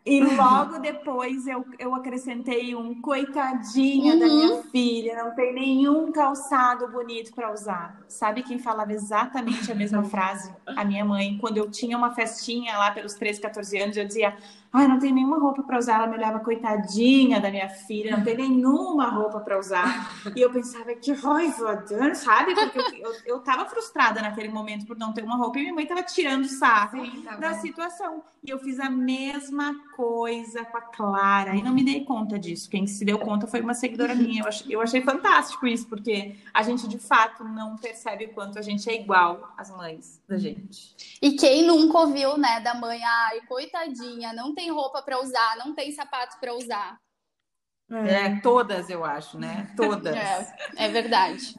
E 0.06 0.20
logo 0.20 0.78
depois 0.78 1.48
eu, 1.48 1.66
eu 1.80 1.92
acrescentei 1.92 2.76
um 2.76 3.00
coitadinha 3.00 4.14
uhum. 4.14 4.20
da 4.20 4.26
minha 4.26 4.52
uhum. 4.52 4.62
filha, 4.62 5.16
não 5.16 5.34
tem 5.34 5.52
nenhum 5.52 6.12
calçado 6.12 6.86
bonito 6.86 7.34
para 7.34 7.52
usar. 7.52 8.00
Sabe 8.06 8.44
quem 8.44 8.56
falava 8.56 8.92
exatamente 8.92 9.72
a 9.72 9.74
mesma 9.74 10.04
frase? 10.08 10.54
A 10.64 10.84
minha 10.84 11.04
mãe. 11.04 11.36
Quando 11.38 11.56
eu 11.56 11.68
tinha 11.68 11.98
uma 11.98 12.14
festinha 12.14 12.78
lá 12.78 12.92
pelos 12.92 13.14
13, 13.14 13.40
14 13.40 13.78
anos, 13.78 13.96
eu 13.96 14.06
dizia: 14.06 14.36
Ai, 14.72 14.88
não 14.88 14.98
tem 14.98 15.12
nenhuma 15.12 15.38
roupa 15.38 15.62
para 15.62 15.78
usar. 15.78 15.96
Ela 15.96 16.06
me 16.06 16.16
olhava, 16.16 16.40
coitadinha 16.40 17.40
da 17.40 17.50
minha 17.50 17.68
filha, 17.68 18.16
não 18.16 18.24
tem 18.24 18.36
nenhuma 18.36 19.08
roupa 19.10 19.40
para 19.40 19.58
usar. 19.58 20.12
E 20.34 20.40
eu 20.40 20.50
pensava, 20.50 20.94
que 20.94 21.12
raiva, 21.12 21.84
sabe? 22.14 22.54
Porque 22.54 22.78
eu, 22.78 23.12
eu, 23.12 23.16
eu 23.26 23.38
tava 23.40 23.66
frustrada 23.66 24.20
naquele 24.20 24.48
momento 24.48 24.86
por 24.86 24.96
não 24.96 25.12
ter 25.12 25.24
uma 25.24 25.36
roupa 25.36 25.58
e 25.58 25.62
minha 25.62 25.74
mãe 25.74 25.86
tava 25.86 26.02
tirando 26.02 26.44
sarro 26.46 27.04
Sim, 27.04 27.22
tá 27.22 27.36
da 27.36 27.54
situação. 27.54 28.22
E 28.42 28.50
eu 28.50 28.58
fiz 28.58 28.78
a 28.78 28.88
mesma 28.88 29.74
coisa 29.96 30.64
com 30.64 30.76
a 30.78 30.80
Clara 30.80 31.56
e 31.56 31.62
não 31.62 31.74
me 31.74 31.82
dei 31.84 32.04
conta 32.04 32.38
disso. 32.38 32.70
Quem 32.70 32.86
se 32.86 33.04
deu 33.04 33.18
conta 33.18 33.46
foi 33.46 33.60
uma 33.60 33.74
seguidora 33.74 34.14
minha. 34.14 34.42
Eu 34.42 34.48
achei, 34.48 34.74
eu 34.76 34.80
achei 34.80 35.02
fantástico 35.02 35.66
isso, 35.66 35.86
porque 35.88 36.36
a 36.54 36.62
gente 36.62 36.86
de 36.86 36.98
fato 36.98 37.42
não 37.42 37.76
percebe 37.76 38.26
o 38.26 38.32
quanto 38.32 38.58
a 38.58 38.62
gente 38.62 38.88
é 38.88 38.94
igual 38.94 39.52
às 39.56 39.70
mães 39.70 40.22
da 40.28 40.38
gente. 40.38 40.94
E 41.20 41.32
quem 41.32 41.66
nunca 41.66 41.98
ouviu, 41.98 42.36
né, 42.36 42.60
da 42.60 42.74
mãe, 42.74 43.02
ai, 43.02 43.40
coitadinha, 43.48 44.32
não 44.32 44.54
tem 44.56 44.72
roupa 44.72 45.02
para 45.02 45.20
usar, 45.20 45.56
não 45.58 45.74
tem 45.74 45.92
sapato 45.92 46.40
para 46.40 46.54
usar. 46.54 46.98
É, 47.88 48.40
todas, 48.40 48.90
eu 48.90 49.04
acho, 49.04 49.38
né? 49.38 49.72
Todas. 49.76 50.16
É, 50.16 50.54
é 50.76 50.88
verdade. 50.88 51.54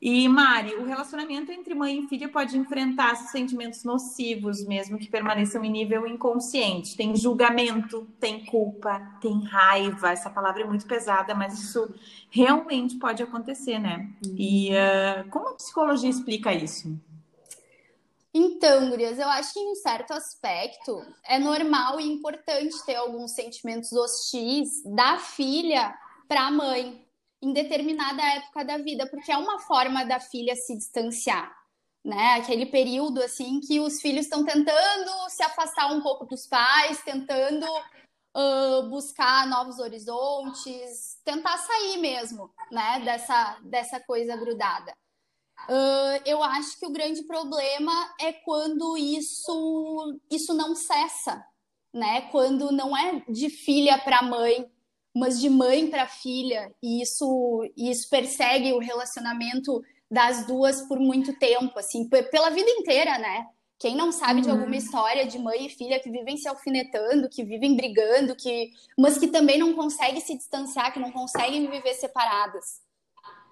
E 0.00 0.28
Mari, 0.28 0.74
o 0.74 0.84
relacionamento 0.84 1.50
entre 1.50 1.74
mãe 1.74 1.98
e 1.98 2.06
filha 2.06 2.28
pode 2.28 2.56
enfrentar 2.56 3.16
sentimentos 3.16 3.82
nocivos, 3.82 4.64
mesmo 4.64 4.98
que 4.98 5.10
permaneçam 5.10 5.64
em 5.64 5.70
nível 5.70 6.06
inconsciente. 6.06 6.96
Tem 6.96 7.16
julgamento, 7.16 8.06
tem 8.20 8.44
culpa, 8.44 9.00
tem 9.20 9.42
raiva. 9.44 10.12
Essa 10.12 10.28
palavra 10.30 10.62
é 10.62 10.66
muito 10.66 10.86
pesada, 10.86 11.34
mas 11.34 11.58
isso 11.58 11.92
realmente 12.30 12.96
pode 12.98 13.22
acontecer, 13.22 13.78
né? 13.78 14.08
E 14.36 14.70
uh, 14.70 15.28
como 15.30 15.48
a 15.48 15.54
psicologia 15.54 16.10
explica 16.10 16.52
isso? 16.52 17.00
Então, 18.38 18.90
Gurias, 18.90 19.18
eu 19.18 19.26
acho 19.30 19.54
que 19.54 19.60
em 19.60 19.72
um 19.72 19.74
certo 19.76 20.12
aspecto 20.12 21.02
é 21.24 21.38
normal 21.38 21.98
e 21.98 22.04
importante 22.04 22.84
ter 22.84 22.96
alguns 22.96 23.32
sentimentos 23.32 23.90
hostis 23.94 24.82
da 24.84 25.16
filha 25.16 25.96
para 26.28 26.42
a 26.42 26.50
mãe 26.50 27.02
em 27.40 27.54
determinada 27.54 28.22
época 28.22 28.62
da 28.62 28.76
vida, 28.76 29.08
porque 29.08 29.32
é 29.32 29.38
uma 29.38 29.58
forma 29.60 30.04
da 30.04 30.20
filha 30.20 30.54
se 30.54 30.76
distanciar, 30.76 31.50
né? 32.04 32.34
Aquele 32.34 32.66
período 32.66 33.22
assim 33.22 33.58
que 33.58 33.80
os 33.80 34.02
filhos 34.02 34.26
estão 34.26 34.44
tentando 34.44 35.30
se 35.30 35.42
afastar 35.42 35.90
um 35.94 36.02
pouco 36.02 36.26
dos 36.26 36.46
pais, 36.46 37.02
tentando 37.02 37.66
uh, 37.66 38.82
buscar 38.90 39.46
novos 39.46 39.78
horizontes, 39.78 41.18
tentar 41.24 41.56
sair 41.56 41.96
mesmo, 41.96 42.52
né? 42.70 43.00
Dessa 43.00 43.58
dessa 43.62 43.98
coisa 43.98 44.36
grudada. 44.36 44.94
Uh, 45.68 46.22
eu 46.24 46.42
acho 46.42 46.78
que 46.78 46.86
o 46.86 46.92
grande 46.92 47.22
problema 47.24 47.92
é 48.20 48.32
quando 48.32 48.96
isso, 48.96 50.20
isso 50.30 50.54
não 50.54 50.74
cessa, 50.74 51.44
né? 51.92 52.22
Quando 52.30 52.70
não 52.70 52.96
é 52.96 53.22
de 53.28 53.48
filha 53.48 53.98
para 53.98 54.22
mãe, 54.22 54.70
mas 55.14 55.40
de 55.40 55.48
mãe 55.48 55.88
para 55.88 56.06
filha, 56.06 56.70
e 56.82 57.02
isso, 57.02 57.62
isso 57.76 58.08
persegue 58.10 58.72
o 58.74 58.78
relacionamento 58.78 59.82
das 60.10 60.46
duas 60.46 60.82
por 60.82 61.00
muito 61.00 61.36
tempo, 61.38 61.78
assim, 61.78 62.08
pela 62.08 62.50
vida 62.50 62.70
inteira, 62.70 63.18
né? 63.18 63.46
Quem 63.78 63.94
não 63.94 64.10
sabe 64.10 64.40
de 64.40 64.48
alguma 64.48 64.68
uhum. 64.68 64.74
história 64.74 65.26
de 65.26 65.38
mãe 65.38 65.66
e 65.66 65.70
filha 65.70 66.00
que 66.00 66.10
vivem 66.10 66.36
se 66.36 66.48
alfinetando, 66.48 67.28
que 67.28 67.44
vivem 67.44 67.76
brigando, 67.76 68.34
que 68.34 68.70
mas 68.98 69.18
que 69.18 69.28
também 69.28 69.58
não 69.58 69.74
conseguem 69.74 70.20
se 70.20 70.34
distanciar, 70.34 70.92
que 70.92 71.00
não 71.00 71.12
conseguem 71.12 71.68
viver 71.68 71.94
separadas. 71.94 72.80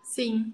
Sim. 0.04 0.52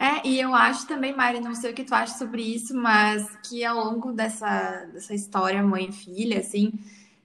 É, 0.00 0.26
e 0.26 0.40
eu 0.40 0.54
acho 0.54 0.86
também, 0.86 1.14
Mari, 1.14 1.40
não 1.40 1.54
sei 1.54 1.72
o 1.72 1.74
que 1.74 1.84
tu 1.84 1.94
acha 1.94 2.16
sobre 2.16 2.40
isso, 2.40 2.74
mas 2.74 3.36
que 3.46 3.62
ao 3.62 3.84
longo 3.84 4.12
dessa, 4.12 4.86
dessa 4.94 5.14
história 5.14 5.62
mãe 5.62 5.90
e 5.90 5.92
filha, 5.92 6.40
assim, 6.40 6.72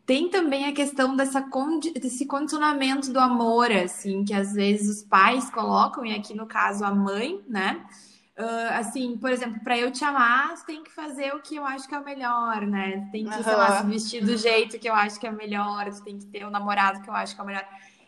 tem 0.05 0.29
também 0.29 0.65
a 0.65 0.73
questão 0.73 1.15
dessa 1.15 1.41
condi 1.41 1.91
desse 1.93 2.25
condicionamento 2.25 3.13
do 3.13 3.19
amor, 3.19 3.71
assim, 3.71 4.25
que 4.25 4.33
às 4.33 4.51
vezes 4.51 4.97
os 4.97 5.03
pais 5.03 5.49
colocam, 5.49 6.05
e 6.05 6.13
aqui 6.13 6.33
no 6.33 6.45
caso 6.45 6.83
a 6.83 6.93
mãe, 6.93 7.41
né? 7.47 7.81
Uh, 8.37 8.73
assim, 8.73 9.15
por 9.15 9.31
exemplo, 9.31 9.61
para 9.63 9.77
eu 9.77 9.89
te 9.89 10.03
amar, 10.03 10.57
você 10.57 10.65
tem 10.65 10.83
que 10.83 10.91
fazer 10.91 11.33
o 11.33 11.41
que 11.41 11.55
eu 11.55 11.65
acho 11.65 11.87
que 11.87 11.95
é 11.95 11.97
o 11.97 12.03
melhor, 12.03 12.67
né? 12.67 13.07
Tem 13.09 13.23
que, 13.23 13.33
uhum. 13.33 13.43
sei 13.43 13.55
lá, 13.55 13.81
se 13.81 13.87
vestir 13.87 14.25
do 14.25 14.35
jeito 14.35 14.77
que 14.77 14.89
eu 14.89 14.93
acho 14.93 15.17
que 15.17 15.25
é 15.25 15.31
o 15.31 15.35
melhor, 15.35 15.85
você 15.89 16.03
tem 16.03 16.17
que 16.17 16.25
ter 16.25 16.43
o 16.43 16.49
um 16.49 16.51
namorado 16.51 17.01
que 17.01 17.09
eu 17.09 17.13
acho 17.13 17.33
que 17.33 17.39
é 17.39 17.43
o 17.45 17.47
melhor. 17.47 17.65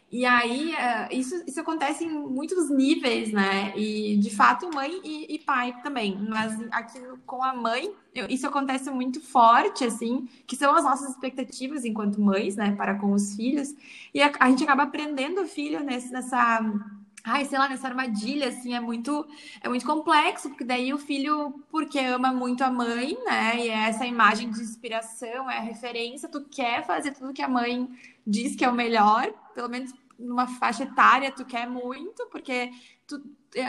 E 0.10 0.26
aí, 0.26 0.74
é, 0.74 1.10
isso, 1.14 1.44
isso 1.46 1.60
acontece 1.60 2.06
em 2.06 2.10
muitos 2.10 2.70
níveis, 2.70 3.32
né? 3.34 3.74
E 3.76 4.18
de 4.18 4.34
fato, 4.34 4.70
mãe 4.74 5.02
e, 5.04 5.36
e 5.36 5.40
pai 5.40 5.76
também. 5.84 6.18
Mas 6.30 6.58
aqui 6.72 7.00
com 7.26 7.44
a 7.44 7.54
mãe, 7.54 7.94
isso 8.30 8.48
acontece 8.48 8.90
muito 8.90 9.20
forte, 9.22 9.84
assim, 9.84 10.28
que 10.48 10.56
são 10.56 10.74
as 10.74 10.86
nossas 10.86 11.10
expectativas 11.10 11.84
enquanto 11.84 12.22
mães, 12.22 12.56
né, 12.56 12.74
para 12.76 12.96
com 12.96 13.12
os 13.12 13.36
filhos. 13.36 13.76
E 14.14 14.22
a, 14.22 14.32
a 14.40 14.50
gente 14.50 14.64
acaba 14.64 14.84
aprendendo 14.84 15.42
o 15.42 15.48
filho 15.48 15.82
nesse, 15.84 16.12
nessa 16.12 16.62
ai, 17.28 17.44
sei 17.44 17.60
lá, 17.60 17.68
nessa 17.68 17.90
armadilha, 17.90 18.48
assim, 18.48 18.74
é 18.74 18.80
muito, 18.80 19.28
é 19.62 19.68
muito 19.68 19.86
complexo, 19.86 20.48
porque 20.48 20.64
daí 20.64 20.94
o 20.94 20.98
filho, 20.98 21.62
porque 21.70 22.00
ama 22.00 22.32
muito 22.32 22.64
a 22.64 22.72
mãe, 22.72 23.18
né, 23.26 23.66
e 23.66 23.68
é 23.68 23.90
essa 23.90 24.06
imagem 24.06 24.50
de 24.50 24.62
inspiração, 24.62 25.52
é 25.52 25.58
a 25.58 25.62
referência, 25.62 26.30
tu 26.30 26.46
quer 26.50 26.86
fazer 26.86 27.12
tudo 27.12 27.34
que 27.34 27.42
a 27.42 27.50
mãe 27.50 27.90
diz 28.28 28.56
que 28.56 28.66
é 28.66 28.70
o 28.70 28.74
melhor, 28.74 29.32
pelo 29.56 29.70
menos 29.70 29.94
numa 30.20 30.48
faixa 30.48 30.84
etária, 30.84 31.32
tu 31.32 31.46
quer 31.46 31.68
muito, 31.70 32.28
porque 32.28 32.72
tu, 33.08 33.22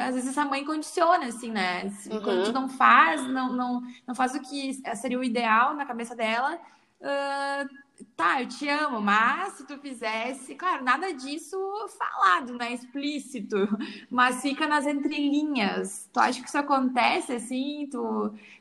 às 0.06 0.14
vezes 0.14 0.30
essa 0.30 0.44
mãe 0.44 0.64
condiciona, 0.64 1.26
assim, 1.26 1.50
né, 1.50 1.84
uhum. 2.10 2.22
quando 2.22 2.44
tu 2.44 2.52
não 2.52 2.68
faz, 2.68 3.22
não, 3.22 3.52
não, 3.52 3.82
não 4.06 4.14
faz 4.14 4.34
o 4.34 4.40
que 4.40 4.74
seria 4.96 5.18
o 5.18 5.24
ideal 5.24 5.74
na 5.74 5.86
cabeça 5.86 6.16
dela, 6.16 6.58
uh, 7.00 7.68
tá, 8.16 8.42
eu 8.42 8.48
te 8.48 8.68
amo, 8.68 9.00
mas 9.00 9.54
se 9.54 9.66
tu 9.66 9.78
fizesse, 9.78 10.54
claro, 10.54 10.84
nada 10.84 11.12
disso 11.12 11.56
falado, 11.98 12.54
né, 12.54 12.72
explícito, 12.72 13.56
mas 14.10 14.42
fica 14.42 14.66
nas 14.66 14.86
entrelinhas. 14.86 16.08
Tu 16.12 16.20
acha 16.20 16.40
que 16.40 16.48
isso 16.48 16.58
acontece 16.58 17.32
assim? 17.32 17.88
Tu, 17.90 17.98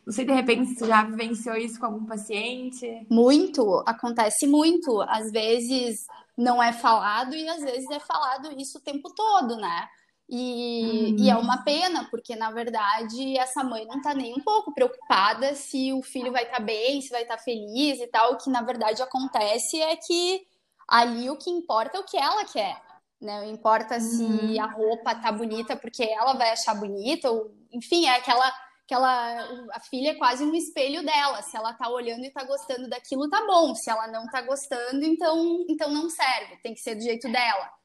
não 0.06 0.13
sei, 0.13 0.25
de 0.25 0.34
repente, 0.34 0.75
tu 0.75 0.86
já 0.86 1.03
vivenciou 1.03 1.56
isso 1.56 1.79
com 1.79 1.86
algum 1.88 2.06
paciente? 2.06 3.06
Muito, 3.10 3.84
acontece 3.86 4.48
muito. 4.48 5.01
Às 5.01 5.32
vezes 5.32 6.06
não 6.38 6.62
é 6.62 6.72
falado 6.72 7.34
e 7.36 7.50
às 7.50 7.63
vezes 7.63 7.89
é 7.89 8.00
falado 8.00 8.51
isso 8.60 8.77
o 8.77 8.82
tempo 8.82 9.10
todo, 9.13 9.58
né? 9.58 9.88
E, 10.29 11.13
uhum. 11.13 11.15
e, 11.19 11.29
é 11.29 11.36
uma 11.38 11.63
pena, 11.63 12.05
porque 12.12 12.36
na 12.36 12.51
verdade 12.51 13.38
essa 13.38 13.63
mãe 13.63 13.86
não 13.86 14.01
tá 14.01 14.13
nem 14.13 14.34
um 14.34 14.41
pouco 14.41 14.74
preocupada 14.74 15.55
se 15.55 15.93
o 15.93 16.01
filho 16.01 16.34
vai 16.34 16.43
estar 16.43 16.57
tá 16.57 16.63
bem, 16.63 17.00
se 17.01 17.10
vai 17.10 17.22
estar 17.22 17.38
tá 17.38 17.43
feliz 17.43 18.00
e 18.00 18.07
tal. 18.07 18.34
O 18.34 18.38
que 18.38 18.50
na 18.50 18.62
verdade 18.62 19.01
acontece 19.01 19.81
é 19.81 19.96
que 19.96 20.46
ali 20.88 21.29
o 21.29 21.38
que 21.38 21.50
importa 21.50 21.98
é 21.98 22.01
o 22.01 22.05
que 22.05 22.17
ela 22.17 22.43
quer. 22.43 22.81
Né? 23.22 23.39
Não 23.41 23.50
importa 23.50 23.96
uhum. 23.96 24.01
se 24.01 24.60
a 24.60 24.65
roupa 24.65 25.15
tá 25.15 25.31
bonita 25.31 25.77
porque 25.77 26.03
ela 26.03 26.34
vai 26.34 26.51
achar 26.51 26.75
bonita, 26.75 27.31
ou 27.31 27.51
enfim, 27.72 28.05
é 28.05 28.17
aquela 28.17 28.51
aquela 28.84 29.67
a 29.74 29.79
filha 29.79 30.12
é 30.12 30.15
quase 30.15 30.43
um 30.43 30.53
espelho 30.53 31.05
dela. 31.05 31.41
Se 31.41 31.55
ela 31.55 31.74
tá 31.74 31.89
olhando 31.89 32.25
e 32.25 32.31
tá 32.31 32.43
gostando 32.43 32.89
daquilo, 32.89 33.29
tá 33.29 33.46
bom. 33.48 33.74
Se 33.74 33.89
ela 33.89 34.07
não 34.07 34.27
tá 34.27 34.41
gostando, 34.41 35.05
então 35.05 35.65
então 35.69 35.89
não 35.89 36.10
serve, 36.10 36.57
tem 36.57 36.74
que 36.74 36.81
ser 36.81 36.96
do 36.96 37.01
jeito 37.01 37.31
dela. 37.31 37.77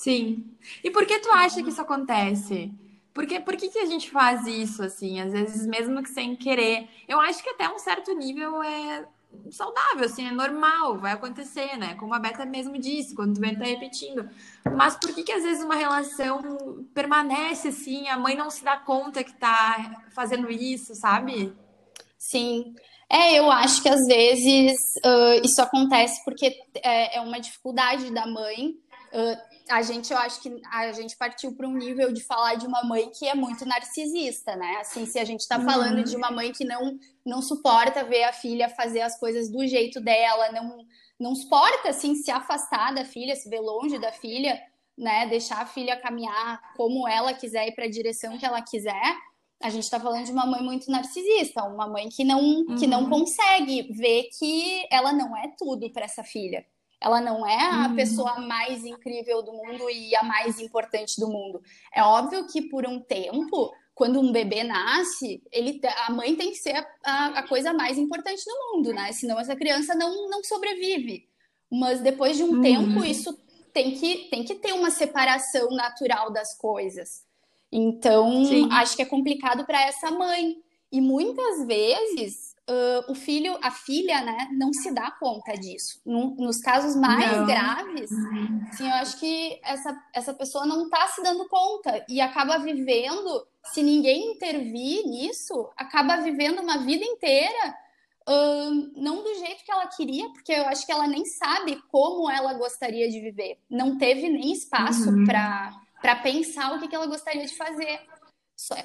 Sim. 0.00 0.46
E 0.82 0.90
por 0.90 1.04
que 1.04 1.18
tu 1.18 1.30
acha 1.30 1.62
que 1.62 1.68
isso 1.68 1.82
acontece? 1.82 2.72
Por, 3.12 3.26
que, 3.26 3.38
por 3.38 3.54
que, 3.54 3.68
que 3.68 3.80
a 3.80 3.84
gente 3.84 4.10
faz 4.10 4.46
isso, 4.46 4.82
assim? 4.82 5.20
Às 5.20 5.30
vezes, 5.30 5.66
mesmo 5.66 6.02
que 6.02 6.08
sem 6.08 6.34
querer. 6.34 6.88
Eu 7.06 7.20
acho 7.20 7.42
que 7.42 7.50
até 7.50 7.68
um 7.68 7.78
certo 7.78 8.14
nível 8.14 8.62
é 8.62 9.06
saudável, 9.50 10.06
assim, 10.06 10.26
é 10.26 10.30
normal, 10.30 10.96
vai 10.96 11.12
acontecer, 11.12 11.76
né? 11.76 11.96
Como 11.96 12.14
a 12.14 12.18
Beta 12.18 12.46
mesmo 12.46 12.78
disse, 12.78 13.14
quando 13.14 13.34
tu 13.34 13.42
vem 13.42 13.54
tá 13.54 13.66
repetindo. 13.66 14.26
Mas 14.74 14.96
por 14.96 15.14
que 15.14 15.22
que 15.22 15.32
às 15.32 15.42
vezes 15.42 15.62
uma 15.62 15.76
relação 15.76 16.86
permanece 16.94 17.68
assim, 17.68 18.08
a 18.08 18.16
mãe 18.16 18.34
não 18.34 18.48
se 18.48 18.64
dá 18.64 18.78
conta 18.78 19.22
que 19.22 19.34
tá 19.34 20.02
fazendo 20.14 20.50
isso, 20.50 20.94
sabe? 20.94 21.52
Sim. 22.16 22.74
É, 23.06 23.38
eu 23.38 23.50
acho 23.50 23.82
que 23.82 23.88
às 23.90 24.06
vezes 24.06 24.72
uh, 25.04 25.44
isso 25.44 25.60
acontece 25.60 26.24
porque 26.24 26.58
é, 26.82 27.18
é 27.18 27.20
uma 27.20 27.38
dificuldade 27.38 28.10
da 28.10 28.26
mãe 28.26 28.74
uh, 29.12 29.49
a 29.70 29.82
gente, 29.82 30.12
eu 30.12 30.18
acho 30.18 30.42
que 30.42 30.60
a 30.70 30.92
gente 30.92 31.16
partiu 31.16 31.54
para 31.54 31.66
um 31.66 31.76
nível 31.76 32.12
de 32.12 32.22
falar 32.22 32.56
de 32.56 32.66
uma 32.66 32.82
mãe 32.82 33.10
que 33.10 33.26
é 33.26 33.34
muito 33.34 33.64
narcisista, 33.64 34.56
né? 34.56 34.78
Assim, 34.80 35.06
se 35.06 35.18
a 35.18 35.24
gente 35.24 35.40
está 35.40 35.60
falando 35.60 35.98
uhum. 35.98 36.04
de 36.04 36.16
uma 36.16 36.30
mãe 36.30 36.52
que 36.52 36.64
não, 36.64 36.98
não 37.24 37.40
suporta 37.40 38.04
ver 38.04 38.24
a 38.24 38.32
filha 38.32 38.68
fazer 38.68 39.00
as 39.00 39.18
coisas 39.18 39.48
do 39.48 39.66
jeito 39.66 40.00
dela, 40.00 40.50
não, 40.52 40.84
não 41.18 41.34
suporta, 41.34 41.90
assim, 41.90 42.14
se 42.16 42.30
afastar 42.30 42.92
da 42.92 43.04
filha, 43.04 43.36
se 43.36 43.48
ver 43.48 43.60
longe 43.60 43.98
da 43.98 44.10
filha, 44.10 44.60
né? 44.98 45.26
Deixar 45.26 45.62
a 45.62 45.66
filha 45.66 46.00
caminhar 46.00 46.60
como 46.76 47.06
ela 47.06 47.32
quiser 47.32 47.68
e 47.68 47.72
para 47.72 47.84
a 47.84 47.90
direção 47.90 48.36
que 48.38 48.44
ela 48.44 48.60
quiser. 48.60 49.16
A 49.62 49.70
gente 49.70 49.84
está 49.84 50.00
falando 50.00 50.24
de 50.24 50.32
uma 50.32 50.46
mãe 50.46 50.62
muito 50.62 50.90
narcisista, 50.90 51.62
uma 51.64 51.86
mãe 51.86 52.08
que 52.08 52.24
não, 52.24 52.40
uhum. 52.40 52.76
que 52.76 52.86
não 52.86 53.04
uhum. 53.04 53.10
consegue 53.10 53.92
ver 53.92 54.30
que 54.36 54.86
ela 54.90 55.12
não 55.12 55.36
é 55.36 55.54
tudo 55.56 55.90
para 55.90 56.06
essa 56.06 56.24
filha. 56.24 56.66
Ela 57.00 57.20
não 57.20 57.46
é 57.46 57.58
a 57.58 57.88
uhum. 57.88 57.96
pessoa 57.96 58.38
mais 58.40 58.84
incrível 58.84 59.42
do 59.42 59.52
mundo 59.52 59.88
e 59.88 60.14
a 60.14 60.22
mais 60.22 60.60
importante 60.60 61.18
do 61.18 61.28
mundo. 61.28 61.62
É 61.94 62.02
óbvio 62.02 62.46
que 62.46 62.60
por 62.60 62.86
um 62.86 63.00
tempo, 63.00 63.72
quando 63.94 64.20
um 64.20 64.30
bebê 64.30 64.62
nasce, 64.62 65.42
ele, 65.50 65.80
a 66.06 66.12
mãe 66.12 66.36
tem 66.36 66.50
que 66.50 66.58
ser 66.58 66.86
a, 67.02 67.26
a 67.38 67.48
coisa 67.48 67.72
mais 67.72 67.96
importante 67.96 68.44
do 68.44 68.76
mundo, 68.76 68.92
né? 68.92 69.12
Senão 69.12 69.40
essa 69.40 69.56
criança 69.56 69.94
não, 69.94 70.28
não 70.28 70.44
sobrevive. 70.44 71.26
Mas 71.70 72.00
depois 72.00 72.36
de 72.36 72.42
um 72.42 72.56
uhum. 72.56 72.60
tempo, 72.60 73.04
isso 73.04 73.38
tem 73.72 73.92
que, 73.92 74.28
tem 74.28 74.44
que 74.44 74.56
ter 74.56 74.72
uma 74.72 74.90
separação 74.90 75.70
natural 75.70 76.30
das 76.30 76.54
coisas. 76.56 77.24
Então, 77.72 78.44
Sim. 78.44 78.68
acho 78.72 78.96
que 78.96 79.02
é 79.02 79.06
complicado 79.06 79.64
para 79.64 79.80
essa 79.82 80.10
mãe. 80.10 80.56
E 80.92 81.00
muitas 81.00 81.66
vezes 81.66 82.49
uh, 82.70 83.10
o 83.10 83.14
filho, 83.14 83.58
a 83.60 83.70
filha, 83.70 84.22
né, 84.22 84.48
não 84.52 84.72
se 84.72 84.94
dá 84.94 85.10
conta 85.10 85.52
disso. 85.54 86.00
Num, 86.06 86.36
nos 86.36 86.60
casos 86.60 86.94
mais 86.94 87.36
não. 87.36 87.46
graves, 87.46 88.10
assim, 88.70 88.86
eu 88.86 88.94
acho 88.94 89.18
que 89.18 89.60
essa, 89.64 90.00
essa 90.14 90.32
pessoa 90.32 90.64
não 90.64 90.84
está 90.84 91.08
se 91.08 91.22
dando 91.22 91.48
conta 91.48 92.04
e 92.08 92.20
acaba 92.20 92.58
vivendo, 92.58 93.46
se 93.72 93.82
ninguém 93.82 94.32
intervir 94.32 95.04
nisso, 95.06 95.68
acaba 95.76 96.18
vivendo 96.18 96.60
uma 96.60 96.78
vida 96.78 97.04
inteira 97.04 97.74
Uh, 98.28 98.92
não 98.94 99.24
do 99.24 99.34
jeito 99.34 99.64
que 99.64 99.72
ela 99.72 99.88
queria, 99.88 100.28
porque 100.28 100.52
eu 100.52 100.64
acho 100.66 100.86
que 100.86 100.92
ela 100.92 101.06
nem 101.06 101.24
sabe 101.24 101.82
como 101.90 102.30
ela 102.30 102.54
gostaria 102.54 103.10
de 103.10 103.18
viver. 103.18 103.58
Não 103.68 103.98
teve 103.98 104.28
nem 104.28 104.52
espaço 104.52 105.10
uhum. 105.10 105.24
para 105.24 106.16
pensar 106.22 106.72
o 106.72 106.78
que, 106.78 106.86
que 106.86 106.94
ela 106.94 107.06
gostaria 107.06 107.44
de 107.44 107.56
fazer. 107.56 107.98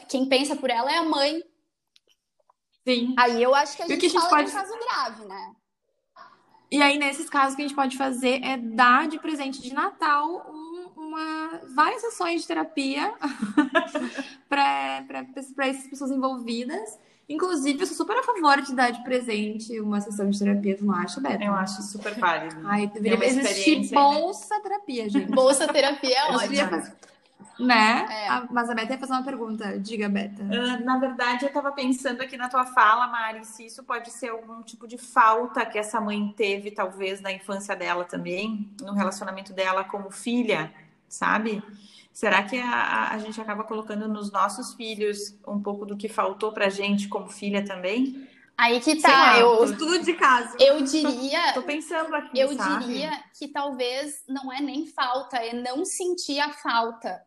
quem 0.08 0.27
pensa 0.27 0.56
por 0.56 0.72
ela 0.72 0.92
é 0.92 0.98
a 0.98 1.04
mãe. 1.04 1.44
Sim. 2.88 3.15
Aí 3.18 3.42
eu 3.42 3.56
acho 3.56 3.75
que 3.75 3.84
a 3.84 3.88
gente, 3.88 4.00
que 4.00 4.06
a 4.06 4.10
gente 4.10 4.20
fala 4.22 4.30
pode... 4.30 4.51
de 4.51 4.56
um 4.56 4.60
caso 4.60 4.80
grave, 4.80 5.25
né? 5.25 5.56
E 6.72 6.82
aí, 6.82 6.98
nesses 6.98 7.30
casos, 7.30 7.54
o 7.54 7.56
que 7.56 7.63
a 7.63 7.68
gente 7.68 7.75
pode 7.75 7.96
fazer 7.98 8.44
é 8.44 8.58
dar 8.58 9.08
de 9.08 9.20
presente 9.20 9.62
de 9.62 9.74
Natal 9.74 10.46
um, 10.50 10.89
uma, 10.96 11.62
várias 11.74 12.01
sessões 12.01 12.42
de 12.42 12.48
terapia 12.48 13.13
para 14.50 15.06
essas 15.36 15.88
pessoas 15.88 16.12
envolvidas. 16.12 17.00
Inclusive, 17.27 17.82
eu 17.82 17.88
sou 17.88 17.98
super 17.98 18.18
a 18.18 18.24
favor 18.24 18.62
de 18.62 18.74
dar 18.75 18.92
de 18.92 19.04
presente 19.04 19.80
uma 19.80 20.00
sessão 20.00 20.30
de 20.30 20.38
terapia, 20.38 20.77
tu 20.77 20.86
não 20.86 20.94
acha, 20.94 21.20
Beto? 21.20 21.44
Eu 21.44 21.54
acho 21.54 21.82
super 21.82 22.13
válido. 22.15 22.56
Ai, 22.65 22.88
deveria 22.88 23.25
existir 23.25 23.89
bolsa 23.92 24.60
terapia, 24.60 25.10
gente. 25.10 25.32
Bolsa 25.32 25.68
terapia 25.68 26.18
é 26.18 26.24
ótimo. 26.25 27.06
Né? 27.59 28.05
É. 28.09 28.27
A, 28.27 28.47
mas 28.50 28.69
a 28.69 28.75
Beta 28.75 28.93
ia 28.93 29.00
fazer 29.00 29.13
uma 29.13 29.24
pergunta. 29.24 29.79
Diga, 29.79 30.09
Beta. 30.09 30.43
Uh, 30.43 30.83
na 30.83 30.97
verdade, 30.97 31.45
eu 31.45 31.47
estava 31.47 31.71
pensando 31.71 32.21
aqui 32.21 32.38
na 32.38 32.50
tua 32.50 32.65
fala, 32.65 33.07
Mari, 33.07 33.45
se 33.45 33.65
isso 33.65 33.83
pode 33.83 34.12
ser 34.12 34.29
algum 34.29 34.62
tipo 34.62 34.88
de 34.88 34.97
falta 34.97 35.65
que 35.65 35.77
essa 35.77 36.01
mãe 36.01 36.33
teve, 36.35 36.71
talvez, 36.71 37.21
na 37.21 37.31
infância 37.31 37.75
dela 37.75 38.03
também, 38.03 38.69
no 38.81 38.93
relacionamento 38.93 39.53
dela 39.53 39.83
como 39.83 40.12
filha, 40.12 40.74
sabe? 41.07 41.63
Será 42.12 42.43
que 42.43 42.57
a, 42.57 43.09
a 43.12 43.17
gente 43.17 43.39
acaba 43.41 43.63
colocando 43.63 44.07
nos 44.07 44.31
nossos 44.31 44.74
filhos 44.74 45.38
um 45.45 45.62
pouco 45.62 45.85
do 45.85 45.97
que 45.97 46.07
faltou 46.07 46.53
pra 46.53 46.69
gente 46.69 47.09
como 47.09 47.29
filha 47.29 47.63
também? 47.65 48.25
Aí 48.57 48.79
que 48.79 49.01
tá, 49.01 49.09
lá, 49.09 49.39
eu 49.39 49.65
estudo 49.65 50.00
de 50.00 50.13
casa. 50.13 50.55
Eu 50.59 50.81
diria, 50.81 51.53
tô, 51.53 51.59
tô 51.59 51.67
pensando 51.67 52.15
aqui, 52.15 52.39
eu 52.39 52.55
sabe? 52.55 52.85
diria 52.85 53.12
que 53.38 53.50
talvez 53.50 54.24
não 54.29 54.51
é 54.51 54.62
nem 54.62 54.88
falta, 54.88 55.38
é 55.38 55.53
não 55.53 55.83
sentir 55.83 56.39
a 56.39 56.53
falta, 56.53 57.21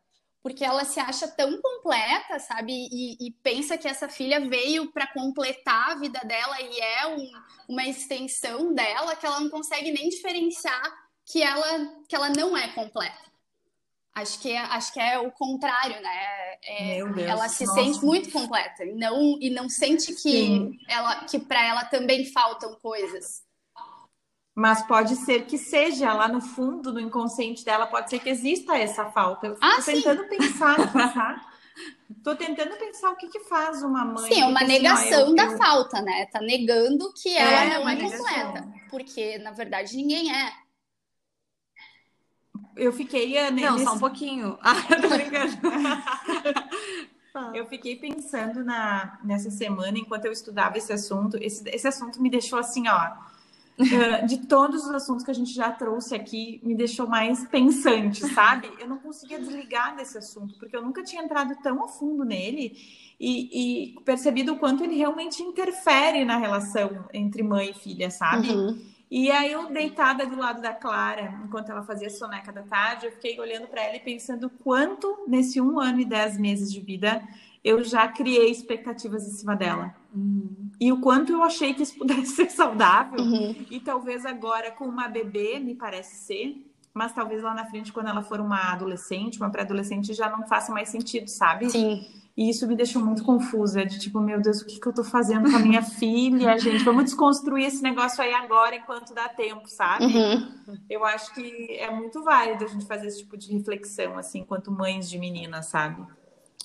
porque 0.49 0.64
ela 0.64 0.83
se 0.83 0.99
acha 0.99 1.28
tão 1.28 1.61
completa, 1.61 2.38
sabe? 2.38 2.73
E, 2.73 3.19
e 3.21 3.31
pensa 3.43 3.76
que 3.76 3.87
essa 3.87 4.09
filha 4.09 4.40
veio 4.49 4.90
para 4.90 5.07
completar 5.07 5.90
a 5.90 5.95
vida 5.97 6.21
dela 6.25 6.59
e 6.62 6.81
é 6.81 7.07
um, 7.07 7.31
uma 7.69 7.87
extensão 7.87 8.73
dela 8.73 9.14
que 9.14 9.26
ela 9.26 9.40
não 9.40 9.50
consegue 9.50 9.93
nem 9.93 10.09
diferenciar 10.09 10.83
que 11.26 11.43
ela 11.43 12.02
que 12.09 12.17
ela 12.17 12.31
não 12.31 12.57
é 12.57 12.67
completa. 12.69 13.28
Acho 14.14 14.40
que 14.40 14.50
é, 14.50 14.59
acho 14.59 14.90
que 14.90 14.99
é 14.99 15.19
o 15.19 15.31
contrário, 15.31 16.00
né? 16.00 16.57
É, 16.64 17.05
Deus, 17.05 17.19
ela 17.19 17.47
se 17.50 17.67
nossa. 17.67 17.83
sente 17.83 18.02
muito 18.02 18.33
completa 18.33 18.87
e 18.87 18.95
não, 18.95 19.38
e 19.38 19.50
não 19.50 19.69
sente 19.69 20.14
que, 20.14 20.81
ela, 20.88 21.25
que 21.26 21.38
para 21.38 21.62
ela 21.62 21.85
também 21.85 22.25
faltam 22.25 22.75
coisas. 22.76 23.43
Mas 24.59 24.83
pode 24.83 25.15
ser 25.15 25.47
que 25.47 25.57
seja 25.57 26.12
lá 26.12 26.27
no 26.27 26.41
fundo, 26.41 26.93
no 26.93 26.99
inconsciente 26.99 27.65
dela, 27.65 27.87
pode 27.87 28.11
ser 28.11 28.19
que 28.19 28.29
exista 28.29 28.77
essa 28.77 29.05
falta. 29.05 29.47
Eu 29.47 29.57
ah, 29.61 29.81
tentando 29.81 30.25
pensar, 30.25 30.93
pensar. 30.93 31.49
Tô 32.25 32.35
tentando 32.35 32.77
pensar 32.77 33.11
o 33.12 33.17
que 33.17 33.29
que 33.29 33.38
faz 33.38 33.85
uma 33.85 34.05
mãe. 34.05 34.33
Sim, 34.33 34.41
é 34.41 34.47
uma 34.47 34.65
negação 34.65 35.07
assim, 35.07 35.15
ó, 35.15 35.29
eu, 35.29 35.35
da 35.37 35.45
eu... 35.45 35.57
falta, 35.57 36.03
né? 36.03 36.27
Tá 36.27 36.41
negando 36.41 37.12
que 37.12 37.37
é, 37.37 37.73
ela 37.73 37.85
não 37.85 37.88
é 37.88 37.97
completa. 38.00 38.69
Porque, 38.91 39.38
na 39.38 39.53
verdade, 39.53 39.97
ninguém 39.97 40.35
é 40.35 40.53
eu 42.75 42.93
fiquei. 42.93 43.41
Não, 43.53 43.75
nesse... 43.75 43.85
só 43.85 43.95
um 43.95 44.00
pouquinho. 44.00 44.59
Ah, 44.62 44.75
tô 45.00 45.09
brincando. 45.09 45.57
eu 47.55 47.65
fiquei 47.67 47.95
pensando 47.95 48.65
na, 48.65 49.21
nessa 49.23 49.53
semana, 49.53 49.97
enquanto 49.97 50.25
eu 50.25 50.33
estudava 50.33 50.77
esse 50.77 50.93
assunto. 50.93 51.37
Esse, 51.41 51.62
esse 51.69 51.87
assunto 51.87 52.21
me 52.21 52.29
deixou 52.29 52.59
assim, 52.59 52.88
ó. 52.88 53.38
Uh, 53.80 54.26
de 54.26 54.38
todos 54.38 54.85
os 54.85 54.90
assuntos 54.90 55.25
que 55.25 55.30
a 55.30 55.35
gente 55.35 55.52
já 55.52 55.70
trouxe 55.70 56.12
aqui, 56.14 56.61
me 56.64 56.75
deixou 56.75 57.06
mais 57.06 57.47
pensante, 57.47 58.26
sabe? 58.35 58.68
Eu 58.78 58.88
não 58.88 58.99
conseguia 58.99 59.38
desligar 59.38 59.94
desse 59.94 60.18
assunto, 60.18 60.58
porque 60.58 60.76
eu 60.76 60.82
nunca 60.82 61.04
tinha 61.04 61.23
entrado 61.23 61.54
tão 61.62 61.85
a 61.85 61.88
fundo 61.88 62.25
nele 62.25 62.76
e, 63.20 63.92
e 63.94 64.00
percebido 64.00 64.54
o 64.54 64.58
quanto 64.58 64.82
ele 64.82 64.97
realmente 64.97 65.42
interfere 65.42 66.25
na 66.25 66.38
relação 66.38 67.04
entre 67.12 67.42
mãe 67.42 67.70
e 67.70 67.75
filha, 67.75 68.11
sabe? 68.11 68.50
Uhum. 68.50 68.78
E 69.11 69.30
aí 69.30 69.52
eu 69.52 69.70
deitada 69.70 70.26
do 70.26 70.37
lado 70.37 70.61
da 70.61 70.75
Clara, 70.75 71.40
enquanto 71.44 71.70
ela 71.70 71.82
fazia 71.82 72.11
soneca 72.11 72.52
da 72.52 72.62
tarde, 72.62 73.06
eu 73.06 73.12
fiquei 73.12 73.40
olhando 73.40 73.66
para 73.66 73.82
ela 73.82 73.97
e 73.97 74.00
pensando 74.00 74.50
quanto 74.50 75.25
nesse 75.26 75.61
um 75.61 75.81
ano 75.81 76.00
e 76.00 76.05
dez 76.05 76.37
meses 76.37 76.70
de 76.70 76.81
vida 76.81 77.22
eu 77.62 77.83
já 77.83 78.07
criei 78.09 78.51
expectativas 78.51 79.27
em 79.27 79.33
cima 79.33 79.57
dela. 79.57 79.94
Uhum. 80.14 80.71
E 80.81 80.92
o 80.92 81.01
quanto 81.01 81.33
eu 81.33 81.42
achei 81.42 81.75
que 81.75 81.83
isso 81.83 81.97
pudesse 81.99 82.27
ser 82.37 82.51
saudável. 82.51 83.21
Uhum. 83.21 83.66
E 83.71 83.81
talvez 83.81 84.25
agora 84.25 84.71
com 84.71 84.85
uma 84.85 85.09
bebê, 85.09 85.59
me 85.59 85.75
parece 85.75 86.16
ser, 86.16 86.64
mas 86.94 87.12
talvez 87.12 87.42
lá 87.42 87.55
na 87.55 87.66
frente, 87.66 87.92
quando 87.92 88.09
ela 88.09 88.23
for 88.23 88.40
uma 88.40 88.73
adolescente, 88.73 89.38
uma 89.38 89.51
pré-adolescente, 89.51 90.14
já 90.14 90.29
não 90.29 90.47
faça 90.47 90.73
mais 90.73 90.88
sentido, 90.88 91.29
sabe? 91.29 91.71
Sim. 91.71 92.05
E 92.37 92.49
isso 92.49 92.68
me 92.68 92.77
deixou 92.77 93.05
muito 93.05 93.25
confusa, 93.25 93.85
de 93.85 93.99
tipo, 93.99 94.21
meu 94.21 94.40
Deus, 94.40 94.61
o 94.61 94.66
que, 94.66 94.79
que 94.79 94.87
eu 94.87 94.92
tô 94.92 95.03
fazendo 95.03 95.51
com 95.51 95.57
a 95.57 95.59
minha 95.59 95.83
filha, 95.99 96.57
gente? 96.57 96.85
Vamos 96.85 97.05
desconstruir 97.05 97.66
esse 97.66 97.83
negócio 97.83 98.23
aí 98.23 98.33
agora, 98.33 98.77
enquanto 98.77 99.12
dá 99.12 99.29
tempo, 99.29 99.68
sabe? 99.68 100.05
Uhum. 100.05 100.79
Eu 100.88 101.05
acho 101.05 101.35
que 101.35 101.73
é 101.73 101.90
muito 101.90 102.23
válido 102.23 102.64
a 102.64 102.68
gente 102.68 102.87
fazer 102.87 103.09
esse 103.09 103.18
tipo 103.18 103.37
de 103.37 103.53
reflexão, 103.53 104.16
assim, 104.16 104.40
enquanto 104.40 104.71
mães 104.71 105.11
de 105.11 105.18
meninas, 105.18 105.66
sabe? 105.66 106.07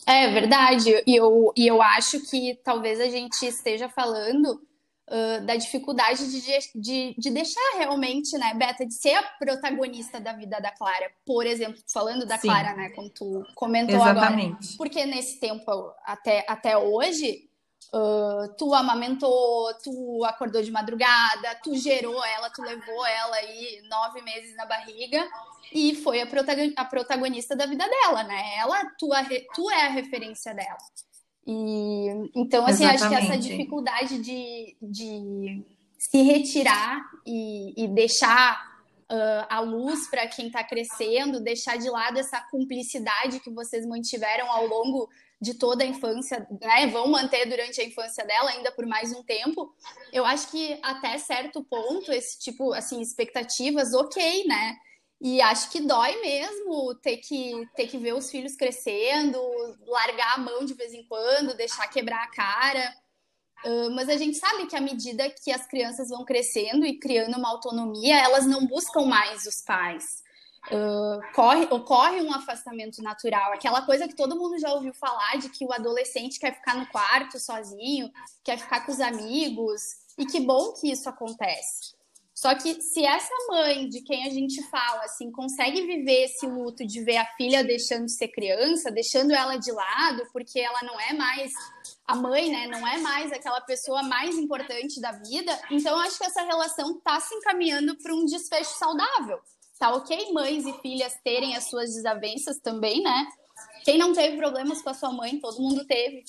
É 0.06 0.30
verdade, 0.32 1.04
e 1.08 1.16
eu, 1.16 1.54
e 1.56 1.68
eu 1.68 1.82
acho 1.82 2.20
que 2.30 2.60
talvez 2.64 3.00
a 3.00 3.08
gente 3.10 3.46
esteja 3.46 3.88
falando 3.88 4.62
uh, 5.10 5.46
da 5.46 5.56
dificuldade 5.56 6.30
de, 6.30 6.42
de, 6.76 7.16
de 7.18 7.30
deixar 7.32 7.78
realmente, 7.78 8.38
né, 8.38 8.54
Beta, 8.54 8.86
de 8.86 8.94
ser 8.94 9.14
a 9.16 9.24
protagonista 9.24 10.20
da 10.20 10.34
vida 10.34 10.60
da 10.60 10.72
Clara. 10.72 11.12
Por 11.26 11.46
exemplo, 11.46 11.80
falando 11.92 12.26
da 12.26 12.38
Sim. 12.38 12.48
Clara, 12.48 12.76
né, 12.76 12.90
como 12.90 13.10
tu 13.10 13.44
comentou 13.56 13.96
Exatamente. 13.96 14.52
agora. 14.52 14.78
Porque 14.78 15.06
nesse 15.06 15.40
tempo, 15.40 15.94
até, 16.06 16.46
até 16.48 16.78
hoje, 16.78 17.50
Uh, 17.96 18.52
tu 18.58 18.74
amamentou, 18.74 19.72
tu 19.84 20.26
acordou 20.26 20.64
de 20.64 20.72
madrugada, 20.72 21.56
tu 21.64 21.76
gerou 21.76 22.26
ela, 22.26 22.50
tu 22.50 22.64
levou 22.64 23.06
ela 23.06 23.36
aí 23.36 23.84
nove 23.88 24.20
meses 24.24 24.56
na 24.56 24.66
barriga 24.66 25.30
e 25.72 25.94
foi 25.96 26.20
a, 26.20 26.28
a 26.78 26.86
protagonista 26.86 27.56
da 27.56 27.68
vida 27.68 27.88
dela, 27.88 28.24
né? 28.24 28.58
Ela, 28.58 28.84
tu, 28.98 29.10
tu 29.54 29.70
é 29.70 29.86
a 29.86 29.90
referência 29.90 30.56
dela. 30.56 30.78
E 31.46 32.32
então, 32.36 32.66
assim, 32.66 32.86
acho 32.86 33.08
que 33.08 33.16
essa 33.16 33.38
dificuldade 33.38 34.18
de, 34.20 34.76
de 34.82 35.64
se 35.98 36.22
retirar 36.22 37.00
e, 37.26 37.74
e 37.84 37.88
deixar 37.88 38.74
uh, 39.04 39.46
a 39.50 39.60
luz 39.60 40.08
para 40.10 40.28
quem 40.28 40.48
está 40.48 40.64
crescendo, 40.64 41.40
deixar 41.40 41.78
de 41.78 41.90
lado 41.90 42.18
essa 42.18 42.40
cumplicidade 42.50 43.40
que 43.40 43.50
vocês 43.50 43.86
mantiveram 43.86 44.50
ao 44.50 44.68
longo 44.68 45.10
de 45.44 45.54
toda 45.56 45.84
a 45.84 45.88
infância, 45.88 46.48
né? 46.62 46.88
Vão 46.88 47.08
manter 47.08 47.46
durante 47.46 47.82
a 47.82 47.84
infância 47.84 48.26
dela 48.26 48.50
ainda 48.50 48.72
por 48.72 48.86
mais 48.86 49.12
um 49.12 49.22
tempo. 49.22 49.76
Eu 50.12 50.26
acho 50.26 50.50
que 50.50 50.80
até 50.82 51.18
certo 51.18 51.62
ponto 51.66 52.14
esse 52.14 52.40
tipo, 52.40 52.74
assim, 52.74 53.02
expectativas, 53.02 53.94
ok, 53.94 54.46
né? 54.46 54.78
E 55.22 55.42
acho 55.42 55.70
que 55.70 55.82
dói 55.82 56.20
mesmo 56.22 56.96
ter 56.96 57.18
que, 57.18 57.68
ter 57.76 57.88
que 57.88 57.98
ver 57.98 58.14
os 58.14 58.32
filhos 58.32 58.56
crescendo, 58.56 59.38
largar 59.86 60.36
a 60.36 60.38
mão 60.40 60.64
de 60.64 60.74
vez 60.74 60.94
em 60.94 61.06
quando, 61.06 61.58
deixar 61.58 61.88
quebrar 61.88 62.24
a 62.24 62.32
cara. 62.32 62.96
Uh, 63.66 63.92
mas 63.92 64.08
a 64.08 64.16
gente 64.16 64.38
sabe 64.38 64.66
que 64.68 64.76
à 64.76 64.82
medida 64.82 65.30
que 65.30 65.52
as 65.52 65.66
crianças 65.68 66.10
vão 66.10 66.24
crescendo 66.24 66.86
e 66.86 67.00
criando 67.00 67.38
uma 67.38 67.50
autonomia, 67.50 68.18
elas 68.18 68.46
não 68.46 68.66
buscam 68.66 69.06
mais 69.06 69.46
os 69.46 69.62
pais. 69.62 70.23
Uh, 70.72 71.20
corre, 71.34 71.66
ocorre 71.66 72.22
um 72.22 72.34
afastamento 72.34 73.02
natural, 73.02 73.52
aquela 73.52 73.82
coisa 73.82 74.08
que 74.08 74.16
todo 74.16 74.38
mundo 74.38 74.58
já 74.58 74.74
ouviu 74.74 74.94
falar 74.94 75.38
de 75.38 75.50
que 75.50 75.66
o 75.66 75.74
adolescente 75.74 76.40
quer 76.40 76.56
ficar 76.56 76.76
no 76.76 76.88
quarto 76.88 77.38
sozinho, 77.38 78.10
quer 78.44 78.58
ficar 78.58 78.86
com 78.86 78.92
os 78.94 79.02
amigos, 79.02 79.82
e 80.18 80.26
que 80.26 80.40
bom 80.40 80.74
que 80.74 80.90
isso 80.92 81.10
acontece. 81.10 81.94
Só 82.34 82.56
que 82.56 82.82
se 82.82 83.06
essa 83.06 83.34
mãe 83.48 83.88
de 83.88 84.02
quem 84.02 84.26
a 84.26 84.30
gente 84.30 84.64
fala, 84.70 85.04
assim, 85.04 85.32
consegue 85.32 85.86
viver 85.86 86.24
esse 86.24 86.48
luto 86.48 86.86
de 86.86 87.04
ver 87.04 87.18
a 87.18 87.26
filha 87.38 87.64
deixando 87.64 88.06
de 88.06 88.12
ser 88.12 88.30
criança, 88.30 88.92
deixando 88.92 89.32
ela 89.32 89.56
de 89.58 89.72
lado, 89.72 90.28
porque 90.34 90.60
ela 90.60 90.82
não 90.82 91.00
é 91.00 91.14
mais 91.14 91.54
a 92.08 92.16
mãe, 92.16 92.50
né, 92.50 92.68
não 92.68 92.86
é 92.86 92.98
mais 92.98 93.32
aquela 93.32 93.62
pessoa 93.62 94.04
mais 94.04 94.36
importante 94.38 95.00
da 95.00 95.12
vida, 95.12 95.58
então 95.72 95.98
acho 96.00 96.18
que 96.18 96.26
essa 96.26 96.42
relação 96.42 97.00
tá 97.00 97.20
se 97.20 97.34
encaminhando 97.34 97.96
para 97.98 98.14
um 98.14 98.26
desfecho 98.26 98.78
saudável. 98.78 99.40
Tá 99.80 99.94
ok 99.94 100.32
mães 100.32 100.66
e 100.66 100.74
filhas 100.82 101.14
terem 101.24 101.56
as 101.56 101.66
suas 101.66 101.94
desavenças 101.94 102.60
também, 102.60 103.02
né? 103.02 103.28
Quem 103.84 103.98
não 103.98 104.14
teve 104.14 104.38
problemas 104.38 104.82
com 104.82 104.90
a 104.90 104.94
sua 104.94 105.12
mãe, 105.12 105.40
todo 105.40 105.62
mundo 105.62 105.86
teve. 105.86 106.24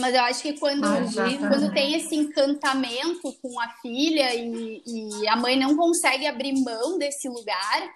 Mas 0.00 0.14
eu 0.14 0.22
acho 0.22 0.42
que 0.42 0.58
quando, 0.58 0.84
ah, 0.84 1.48
quando 1.48 1.72
tem 1.74 1.94
esse 1.94 2.14
encantamento 2.16 3.32
com 3.42 3.60
a 3.60 3.68
filha 3.82 4.34
e, 4.34 4.82
e, 4.86 5.28
a 5.28 5.36
mãe 5.36 5.58
não 5.58 5.76
consegue 5.76 6.26
abrir 6.26 6.54
mão 6.62 6.96
desse 6.96 7.28
lugar, 7.28 7.92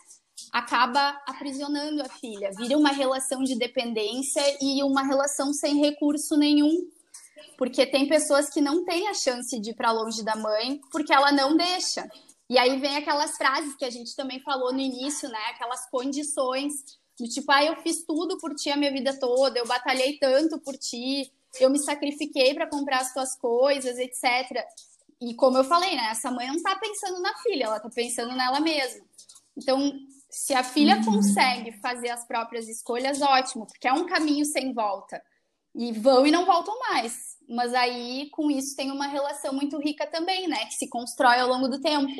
acaba 0.52 1.18
aprisionando 1.26 2.02
a 2.02 2.08
filha. 2.08 2.50
Vira 2.56 2.76
uma 2.76 2.90
relação 2.90 3.42
de 3.42 3.56
dependência 3.56 4.42
e 4.60 4.82
uma 4.82 5.02
relação 5.02 5.52
sem 5.54 5.80
recurso 5.80 6.36
nenhum. 6.36 6.86
Porque 7.56 7.86
tem 7.86 8.06
pessoas 8.06 8.50
que 8.50 8.60
não 8.60 8.84
têm 8.84 9.08
a 9.08 9.14
chance 9.14 9.58
de 9.58 9.70
ir 9.70 9.74
para 9.74 9.92
longe 9.92 10.22
da 10.22 10.36
mãe 10.36 10.80
porque 10.90 11.12
ela 11.12 11.32
não 11.32 11.56
deixa. 11.56 12.06
E 12.48 12.58
aí 12.58 12.78
vem 12.78 12.96
aquelas 12.96 13.36
frases 13.36 13.74
que 13.76 13.84
a 13.84 13.90
gente 13.90 14.14
também 14.14 14.40
falou 14.40 14.72
no 14.72 14.80
início, 14.80 15.28
né? 15.28 15.38
Aquelas 15.50 15.88
condições 15.90 16.72
Do 17.18 17.28
tipo, 17.28 17.50
ah, 17.52 17.64
eu 17.64 17.76
fiz 17.76 18.04
tudo 18.04 18.38
por 18.38 18.54
ti 18.54 18.70
a 18.70 18.76
minha 18.76 18.90
vida 18.90 19.18
toda, 19.18 19.58
eu 19.58 19.66
batalhei 19.66 20.18
tanto 20.18 20.58
por 20.58 20.76
ti, 20.76 21.32
eu 21.60 21.70
me 21.70 21.78
sacrifiquei 21.78 22.54
para 22.54 22.66
comprar 22.66 23.00
as 23.00 23.12
tuas 23.12 23.36
coisas, 23.36 23.96
etc. 23.98 24.64
E 25.20 25.34
como 25.34 25.56
eu 25.56 25.64
falei, 25.64 25.94
né, 25.94 26.08
essa 26.10 26.30
mãe 26.30 26.48
não 26.48 26.60
tá 26.60 26.76
pensando 26.76 27.20
na 27.20 27.32
filha, 27.38 27.64
ela 27.64 27.80
tá 27.80 27.88
pensando 27.88 28.34
nela 28.34 28.58
mesma. 28.60 29.04
Então, 29.56 29.92
se 30.28 30.52
a 30.52 30.64
filha 30.64 30.96
uhum. 30.96 31.04
consegue 31.04 31.72
fazer 31.80 32.10
as 32.10 32.26
próprias 32.26 32.68
escolhas, 32.68 33.22
ótimo, 33.22 33.66
porque 33.66 33.86
é 33.86 33.92
um 33.92 34.06
caminho 34.06 34.44
sem 34.44 34.74
volta. 34.74 35.22
E 35.74 35.92
vão 35.92 36.26
e 36.26 36.30
não 36.30 36.44
voltam 36.44 36.76
mais. 36.80 37.33
Mas 37.48 37.74
aí, 37.74 38.28
com 38.30 38.50
isso, 38.50 38.76
tem 38.76 38.90
uma 38.90 39.06
relação 39.06 39.52
muito 39.52 39.78
rica 39.78 40.06
também, 40.06 40.48
né? 40.48 40.66
Que 40.66 40.74
se 40.74 40.88
constrói 40.88 41.38
ao 41.40 41.48
longo 41.48 41.68
do 41.68 41.80
tempo. 41.80 42.12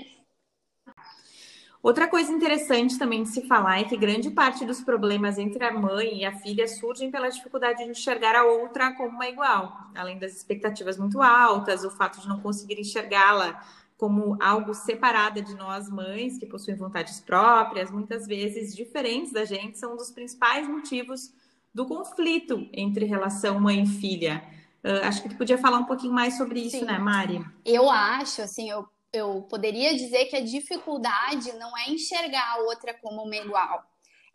Outra 1.85 2.09
coisa 2.09 2.33
interessante 2.33 2.99
também 2.99 3.25
de 3.25 3.29
se 3.29 3.47
falar 3.47 3.79
é 3.81 3.85
que 3.85 3.95
grande 3.95 4.31
parte 4.31 4.65
dos 4.65 4.81
problemas 4.81 5.37
entre 5.37 5.63
a 5.63 5.71
mãe 5.71 6.21
e 6.21 6.25
a 6.25 6.33
filha 6.33 6.67
surgem 6.67 7.11
pela 7.11 7.29
dificuldade 7.29 7.85
de 7.85 7.91
enxergar 7.91 8.35
a 8.35 8.47
outra 8.47 8.95
como 8.95 9.11
uma 9.11 9.29
igual, 9.29 9.91
além 9.95 10.19
das 10.19 10.35
expectativas 10.35 10.97
muito 10.97 11.21
altas, 11.21 11.85
o 11.85 11.91
fato 11.91 12.23
de 12.23 12.27
não 12.27 12.41
conseguir 12.41 12.81
enxergá-la 12.81 13.63
como 13.99 14.37
algo 14.43 14.73
separada 14.73 15.43
de 15.43 15.55
nós 15.55 15.89
mães, 15.91 16.39
que 16.39 16.47
possuem 16.47 16.75
vontades 16.77 17.21
próprias, 17.21 17.91
muitas 17.91 18.27
vezes 18.27 18.75
diferentes 18.75 19.31
da 19.31 19.45
gente, 19.45 19.79
são 19.79 19.93
um 19.93 19.97
dos 19.97 20.11
principais 20.11 20.67
motivos 20.67 21.33
do 21.75 21.85
conflito 21.85 22.67
entre 22.73 23.05
relação 23.05 23.61
mãe 23.61 23.83
e 23.83 23.87
filha. 23.87 24.43
Uh, 24.85 25.05
acho 25.05 25.23
que 25.23 25.31
tu 25.31 25.37
podia 25.37 25.57
falar 25.57 25.79
um 25.79 25.87
pouquinho 25.87 26.13
mais 26.13 26.37
sobre 26.37 26.61
isso, 26.61 26.79
Sim. 26.79 26.85
né, 26.85 26.99
Mari? 26.99 27.45
Eu 27.65 27.91
acho, 27.91 28.43
assim, 28.43 28.71
eu 28.71 28.87
eu 29.15 29.43
poderia 29.43 29.95
dizer 29.95 30.25
que 30.25 30.35
a 30.35 30.45
dificuldade 30.45 31.53
não 31.53 31.79
é 31.79 31.89
enxergar 31.89 32.55
a 32.55 32.59
outra 32.63 32.93
como 32.95 33.23
uma 33.23 33.37
igual, 33.37 33.85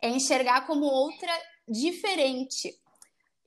é 0.00 0.08
enxergar 0.08 0.66
como 0.66 0.86
outra 0.86 1.30
diferente. 1.68 2.74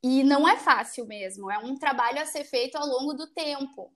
E 0.04 0.24
não 0.24 0.48
é 0.48 0.58
fácil 0.58 1.08
mesmo, 1.08 1.50
é 1.50 1.58
um 1.58 1.76
trabalho 1.76 2.22
a 2.22 2.26
ser 2.26 2.44
feito 2.44 2.76
ao 2.76 2.86
longo 2.86 3.13
do 3.13 3.26
tempo. 3.28 3.92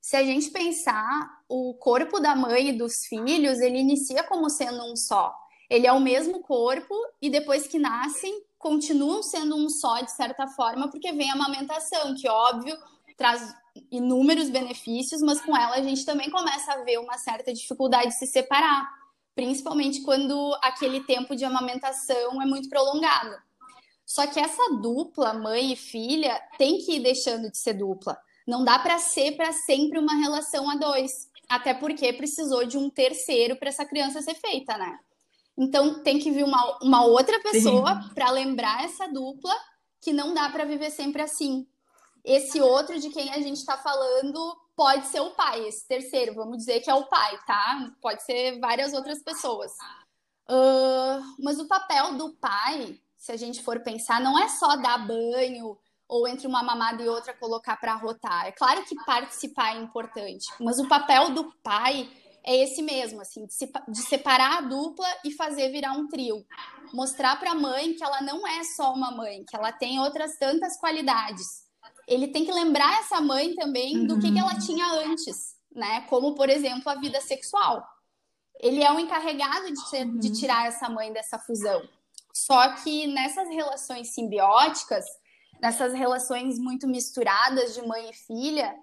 Se 0.00 0.14
a 0.16 0.22
gente 0.22 0.50
pensar, 0.50 1.42
o 1.48 1.74
corpo 1.74 2.20
da 2.20 2.36
mãe 2.36 2.68
e 2.68 2.78
dos 2.78 3.04
filhos, 3.08 3.58
ele 3.58 3.78
inicia 3.78 4.22
como 4.22 4.48
sendo 4.48 4.84
um 4.84 4.94
só. 4.94 5.34
Ele 5.68 5.86
é 5.86 5.92
o 5.92 5.98
mesmo 5.98 6.40
corpo 6.42 6.94
e 7.20 7.28
depois 7.28 7.66
que 7.66 7.78
nascem, 7.78 8.44
continuam 8.66 9.22
sendo 9.22 9.54
um 9.54 9.68
só 9.68 10.00
de 10.00 10.10
certa 10.10 10.48
forma, 10.48 10.90
porque 10.90 11.12
vem 11.12 11.30
a 11.30 11.34
amamentação, 11.34 12.16
que 12.16 12.28
óbvio 12.28 12.76
traz 13.16 13.54
inúmeros 13.92 14.50
benefícios, 14.50 15.22
mas 15.22 15.40
com 15.40 15.56
ela 15.56 15.76
a 15.76 15.82
gente 15.82 16.04
também 16.04 16.28
começa 16.28 16.72
a 16.72 16.82
ver 16.82 16.98
uma 16.98 17.16
certa 17.16 17.54
dificuldade 17.54 18.08
de 18.08 18.18
se 18.18 18.26
separar, 18.26 18.84
principalmente 19.36 20.02
quando 20.02 20.52
aquele 20.62 21.04
tempo 21.04 21.36
de 21.36 21.44
amamentação 21.44 22.42
é 22.42 22.44
muito 22.44 22.68
prolongado. 22.68 23.36
Só 24.04 24.26
que 24.26 24.40
essa 24.40 24.72
dupla, 24.82 25.32
mãe 25.32 25.72
e 25.72 25.76
filha, 25.76 26.36
tem 26.58 26.78
que 26.78 26.96
ir 26.96 27.00
deixando 27.00 27.48
de 27.48 27.56
ser 27.56 27.74
dupla. 27.74 28.18
Não 28.48 28.64
dá 28.64 28.80
para 28.80 28.98
ser 28.98 29.36
para 29.36 29.52
sempre 29.52 29.98
uma 30.00 30.14
relação 30.16 30.68
a 30.68 30.74
dois, 30.74 31.30
até 31.48 31.72
porque 31.72 32.12
precisou 32.12 32.66
de 32.66 32.76
um 32.76 32.90
terceiro 32.90 33.54
para 33.54 33.68
essa 33.68 33.84
criança 33.84 34.20
ser 34.22 34.34
feita, 34.34 34.76
né? 34.76 34.98
Então 35.58 36.02
tem 36.02 36.18
que 36.18 36.30
vir 36.30 36.44
uma, 36.44 36.78
uma 36.82 37.04
outra 37.04 37.40
pessoa 37.40 38.10
para 38.14 38.30
lembrar 38.30 38.84
essa 38.84 39.08
dupla 39.08 39.54
que 40.00 40.12
não 40.12 40.34
dá 40.34 40.48
para 40.50 40.64
viver 40.64 40.90
sempre 40.90 41.22
assim. 41.22 41.66
Esse 42.24 42.60
outro 42.60 42.98
de 43.00 43.08
quem 43.10 43.30
a 43.30 43.40
gente 43.40 43.56
está 43.56 43.76
falando 43.76 44.38
pode 44.76 45.06
ser 45.06 45.20
o 45.20 45.30
pai, 45.30 45.66
esse 45.66 45.86
terceiro, 45.88 46.34
vamos 46.34 46.58
dizer 46.58 46.80
que 46.80 46.90
é 46.90 46.94
o 46.94 47.06
pai, 47.06 47.38
tá? 47.46 47.90
Pode 48.02 48.22
ser 48.24 48.60
várias 48.60 48.92
outras 48.92 49.22
pessoas. 49.22 49.72
Uh, 50.48 51.22
mas 51.42 51.58
o 51.58 51.66
papel 51.66 52.14
do 52.16 52.34
pai, 52.34 53.00
se 53.16 53.32
a 53.32 53.36
gente 53.36 53.62
for 53.62 53.80
pensar, 53.80 54.20
não 54.20 54.38
é 54.38 54.48
só 54.48 54.76
dar 54.76 54.98
banho 54.98 55.78
ou 56.08 56.28
entre 56.28 56.46
uma 56.46 56.62
mamada 56.62 57.02
e 57.02 57.08
outra 57.08 57.34
colocar 57.34 57.76
para 57.78 57.94
rotar. 57.94 58.46
É 58.46 58.52
claro 58.52 58.84
que 58.84 58.94
participar 59.04 59.74
é 59.74 59.80
importante, 59.80 60.46
mas 60.60 60.78
o 60.78 60.88
papel 60.88 61.30
do 61.30 61.52
pai 61.62 62.08
é 62.46 62.56
esse 62.56 62.80
mesmo, 62.80 63.20
assim, 63.20 63.44
de, 63.44 63.52
se, 63.52 63.70
de 63.88 64.02
separar 64.02 64.58
a 64.58 64.60
dupla 64.60 65.06
e 65.24 65.32
fazer 65.32 65.70
virar 65.70 65.92
um 65.92 66.08
trio. 66.08 66.46
Mostrar 66.94 67.38
para 67.40 67.50
a 67.50 67.54
mãe 67.54 67.94
que 67.94 68.04
ela 68.04 68.22
não 68.22 68.46
é 68.46 68.62
só 68.62 68.94
uma 68.94 69.10
mãe, 69.10 69.44
que 69.44 69.56
ela 69.56 69.72
tem 69.72 69.98
outras 69.98 70.38
tantas 70.38 70.78
qualidades 70.78 71.66
ele 72.06 72.28
tem 72.28 72.44
que 72.44 72.52
lembrar 72.52 73.00
essa 73.00 73.20
mãe 73.20 73.54
também 73.54 73.98
uhum. 73.98 74.06
do 74.06 74.20
que, 74.20 74.30
que 74.30 74.38
ela 74.38 74.52
uhum. 74.52 74.60
tinha 74.60 74.86
antes, 75.04 75.56
né? 75.74 76.02
Como, 76.02 76.34
por 76.34 76.48
exemplo, 76.48 76.88
a 76.88 76.94
vida 76.94 77.20
sexual. 77.20 77.84
Ele 78.60 78.82
é 78.82 78.90
o 78.92 78.98
encarregado 78.98 79.66
de, 79.66 79.90
ter, 79.90 80.06
uhum. 80.06 80.18
de 80.18 80.32
tirar 80.32 80.66
essa 80.66 80.88
mãe 80.88 81.12
dessa 81.12 81.38
fusão. 81.38 81.82
Só 82.32 82.74
que 82.76 83.06
nessas 83.08 83.48
relações 83.48 84.14
simbióticas, 84.14 85.04
nessas 85.60 85.92
relações 85.92 86.58
muito 86.58 86.86
misturadas 86.86 87.74
de 87.74 87.82
mãe 87.82 88.10
e 88.10 88.14
filha, 88.14 88.74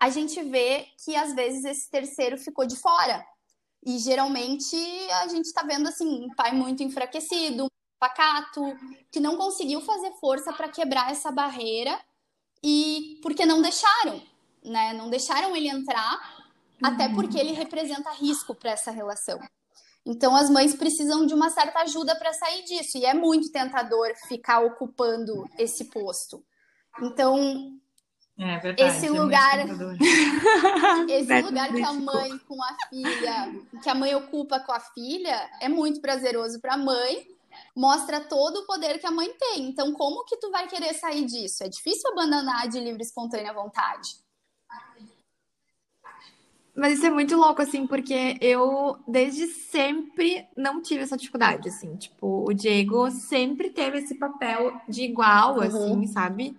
a 0.00 0.08
gente 0.08 0.42
vê 0.42 0.86
que 1.04 1.14
às 1.14 1.34
vezes 1.34 1.62
esse 1.62 1.90
terceiro 1.90 2.38
ficou 2.38 2.66
de 2.66 2.74
fora. 2.74 3.22
E 3.84 3.98
geralmente 3.98 4.76
a 5.22 5.28
gente 5.28 5.44
está 5.44 5.62
vendo 5.62 5.88
assim 5.88 6.24
um 6.24 6.34
pai 6.34 6.52
muito 6.52 6.82
enfraquecido, 6.82 7.64
um 7.64 7.68
pacato, 7.98 8.62
que 9.12 9.20
não 9.20 9.36
conseguiu 9.36 9.82
fazer 9.82 10.10
força 10.12 10.52
para 10.54 10.70
quebrar 10.70 11.10
essa 11.10 11.30
barreira 11.30 11.98
e 12.62 13.18
porque 13.22 13.44
não 13.44 13.60
deixaram, 13.60 14.22
né? 14.64 14.94
Não 14.94 15.10
deixaram 15.10 15.54
ele 15.54 15.68
entrar, 15.68 16.14
uhum. 16.82 16.88
até 16.88 17.08
porque 17.10 17.38
ele 17.38 17.52
representa 17.52 18.10
risco 18.12 18.54
para 18.54 18.70
essa 18.70 18.90
relação. 18.90 19.38
Então 20.04 20.34
as 20.34 20.48
mães 20.48 20.74
precisam 20.74 21.26
de 21.26 21.34
uma 21.34 21.50
certa 21.50 21.80
ajuda 21.80 22.16
para 22.16 22.32
sair 22.32 22.64
disso 22.64 22.96
e 22.96 23.04
é 23.04 23.12
muito 23.12 23.52
tentador 23.52 24.14
ficar 24.28 24.60
ocupando 24.60 25.46
esse 25.58 25.84
posto. 25.86 26.42
Então 27.02 27.79
é 28.42 28.58
verdade, 28.58 28.96
esse 28.96 29.06
é 29.06 29.10
lugar, 29.10 29.58
esse 31.10 31.42
lugar 31.42 31.72
que 31.74 31.82
a 31.82 31.92
mãe 31.92 32.38
com 32.48 32.62
a 32.62 32.74
filha, 32.88 33.52
que 33.82 33.90
a 33.90 33.94
mãe 33.94 34.14
ocupa 34.14 34.58
com 34.60 34.72
a 34.72 34.80
filha, 34.80 35.50
é 35.60 35.68
muito 35.68 36.00
prazeroso 36.00 36.58
para 36.58 36.74
a 36.74 36.78
mãe, 36.78 37.26
mostra 37.76 38.18
todo 38.18 38.60
o 38.60 38.66
poder 38.66 38.98
que 38.98 39.06
a 39.06 39.10
mãe 39.10 39.30
tem. 39.38 39.68
Então, 39.68 39.92
como 39.92 40.24
que 40.24 40.38
tu 40.38 40.50
vai 40.50 40.66
querer 40.66 40.94
sair 40.94 41.26
disso? 41.26 41.62
É 41.62 41.68
difícil 41.68 42.10
abandonar 42.12 42.66
de 42.66 42.80
livre 42.80 43.02
espontânea 43.02 43.52
vontade. 43.52 44.16
Mas 46.74 46.94
isso 46.94 47.04
é 47.04 47.10
muito 47.10 47.36
louco, 47.36 47.60
assim, 47.60 47.86
porque 47.86 48.38
eu, 48.40 48.96
desde 49.06 49.48
sempre, 49.48 50.46
não 50.56 50.80
tive 50.80 51.02
essa 51.02 51.16
dificuldade, 51.16 51.68
assim. 51.68 51.94
Tipo, 51.96 52.48
o 52.48 52.54
Diego 52.54 53.10
sempre 53.10 53.68
teve 53.68 53.98
esse 53.98 54.14
papel 54.14 54.80
de 54.88 55.02
igual, 55.02 55.56
uhum. 55.56 55.60
assim, 55.60 56.06
sabe? 56.06 56.56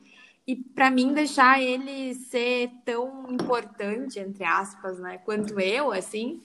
E 0.52 0.56
para 0.58 0.92
mim, 0.92 1.14
deixar 1.14 1.62
ele 1.62 2.14
ser 2.14 2.70
tão 2.84 3.32
importante, 3.32 4.20
entre 4.20 4.44
aspas, 4.44 5.00
né, 5.00 5.18
quanto 5.20 5.58
eu, 5.62 5.94
assim, 5.94 6.42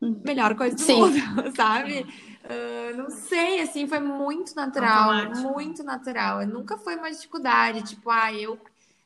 melhor 0.00 0.54
coisa 0.54 0.74
do 0.74 0.80
Sim. 0.80 0.98
mundo, 0.98 1.16
sabe? 1.54 2.06
Uh, 2.42 2.96
não 2.96 3.10
sei, 3.10 3.60
assim, 3.60 3.86
foi 3.86 4.00
muito 4.00 4.54
natural, 4.56 5.10
Automático. 5.10 5.52
muito 5.52 5.82
natural. 5.82 6.46
Nunca 6.46 6.78
foi 6.78 6.96
uma 6.96 7.10
dificuldade, 7.10 7.82
tipo, 7.82 8.08
ah, 8.08 8.32
eu, 8.32 8.58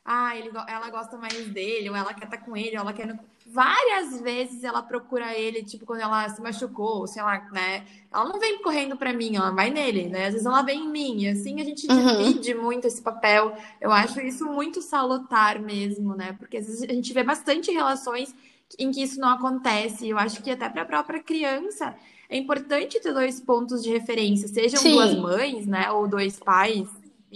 ah, 0.05 0.37
ele, 0.37 0.51
ela 0.69 0.91
gosta 0.91 1.17
mais 1.17 1.49
dele, 1.49 1.89
ou 1.89 1.97
ela 1.97 2.13
quer 2.13 2.27
estar 2.27 2.37
tá 2.37 2.45
com 2.45 2.55
ele, 2.55 2.77
ou 2.77 2.83
ela 2.83 2.93
quer. 2.93 3.19
Várias 3.47 4.21
vezes 4.21 4.63
ela 4.63 4.83
procura 4.83 5.33
ele, 5.33 5.63
tipo, 5.63 5.87
quando 5.87 6.01
ela 6.01 6.29
se 6.29 6.43
machucou, 6.43 7.07
sei 7.07 7.23
lá, 7.23 7.49
né? 7.51 7.87
Ela 8.13 8.29
não 8.29 8.39
vem 8.39 8.61
correndo 8.63 8.97
para 8.97 9.15
mim, 9.15 9.37
ela 9.37 9.51
vai 9.51 9.71
nele, 9.71 10.09
né? 10.09 10.27
Às 10.27 10.33
vezes 10.33 10.47
ela 10.47 10.61
vem 10.61 10.85
em 10.85 10.89
mim, 10.89 11.23
e 11.23 11.29
assim 11.29 11.59
a 11.59 11.65
gente 11.65 11.87
uhum. 11.91 12.19
divide 12.19 12.55
muito 12.55 12.87
esse 12.87 13.01
papel. 13.01 13.57
Eu 13.81 13.91
acho 13.91 14.21
isso 14.21 14.45
muito 14.45 14.83
salutar 14.83 15.59
mesmo, 15.59 16.15
né? 16.15 16.37
Porque 16.39 16.59
às 16.59 16.67
vezes 16.67 16.83
a 16.83 16.93
gente 16.93 17.13
vê 17.15 17.23
bastante 17.23 17.71
relações 17.71 18.35
em 18.79 18.91
que 18.91 19.03
isso 19.03 19.19
não 19.19 19.31
acontece. 19.31 20.07
Eu 20.07 20.19
acho 20.19 20.43
que 20.43 20.51
até 20.51 20.69
para 20.69 20.83
a 20.83 20.87
própria 20.87 21.23
criança 21.23 21.95
é 22.29 22.37
importante 22.37 23.01
ter 23.01 23.13
dois 23.13 23.41
pontos 23.41 23.83
de 23.83 23.91
referência, 23.91 24.49
sejam 24.49 24.81
Sim. 24.81 24.93
duas 24.93 25.15
mães, 25.15 25.67
né, 25.67 25.91
ou 25.91 26.09
dois 26.09 26.39
pais, 26.39 26.89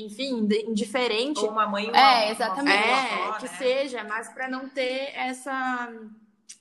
enfim, 0.04 0.48
indiferente. 0.66 1.40
Ou 1.40 1.50
uma 1.50 1.66
mãe 1.66 1.88
uma 1.88 1.98
É, 1.98 2.30
exatamente. 2.30 2.76
É, 2.76 3.24
avó, 3.24 3.32
que 3.34 3.44
né? 3.44 3.54
seja, 3.58 4.04
mas 4.04 4.28
para 4.28 4.48
não 4.48 4.68
ter 4.68 5.12
essa 5.14 5.92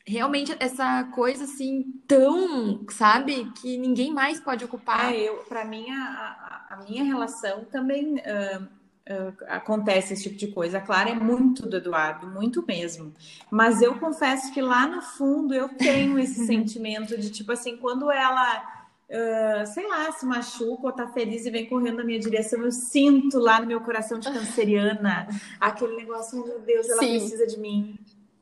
realmente 0.07 0.55
essa 0.59 1.03
coisa 1.13 1.43
assim 1.43 1.83
tão, 2.07 2.85
sabe, 2.89 3.51
que 3.61 3.77
ninguém 3.77 4.13
mais 4.13 4.39
pode 4.39 4.63
ocupar. 4.63 5.13
É, 5.13 5.17
eu, 5.17 5.35
para 5.49 5.65
mim 5.65 5.89
a, 5.91 6.65
a, 6.69 6.77
minha 6.87 7.03
relação 7.03 7.65
também 7.65 8.15
uh, 8.15 8.63
uh, 8.63 9.33
acontece 9.49 10.13
esse 10.13 10.23
tipo 10.23 10.37
de 10.37 10.47
coisa. 10.47 10.77
A 10.77 10.81
Clara 10.81 11.09
é 11.09 11.15
muito 11.15 11.67
do 11.67 11.75
Eduardo, 11.75 12.25
muito 12.25 12.65
mesmo. 12.65 13.13
Mas 13.51 13.81
eu 13.81 13.99
confesso 13.99 14.53
que 14.53 14.61
lá 14.61 14.87
no 14.87 15.01
fundo 15.01 15.53
eu 15.53 15.67
tenho 15.69 16.17
esse 16.17 16.45
sentimento 16.47 17.17
de 17.17 17.29
tipo 17.29 17.51
assim, 17.51 17.75
quando 17.75 18.09
ela. 18.09 18.76
Uh, 19.09 19.65
sei 19.65 19.87
lá, 19.87 20.11
se 20.11 20.25
machuca 20.25 20.87
ou 20.87 20.91
tá 20.91 21.07
feliz 21.07 21.45
e 21.45 21.49
vem 21.49 21.65
correndo 21.65 21.97
na 21.97 22.03
minha 22.03 22.19
direção, 22.19 22.61
eu 22.61 22.71
sinto 22.73 23.39
lá 23.39 23.61
no 23.61 23.65
meu 23.65 23.79
coração 23.79 24.19
de 24.19 24.29
canceriana 24.29 25.25
aquele 25.61 25.95
negócio, 25.95 26.41
oh, 26.41 26.45
meu 26.45 26.59
Deus, 26.59 26.89
ela 26.89 26.99
Sim. 26.99 27.17
precisa 27.17 27.47
de 27.47 27.57
mim. 27.57 27.97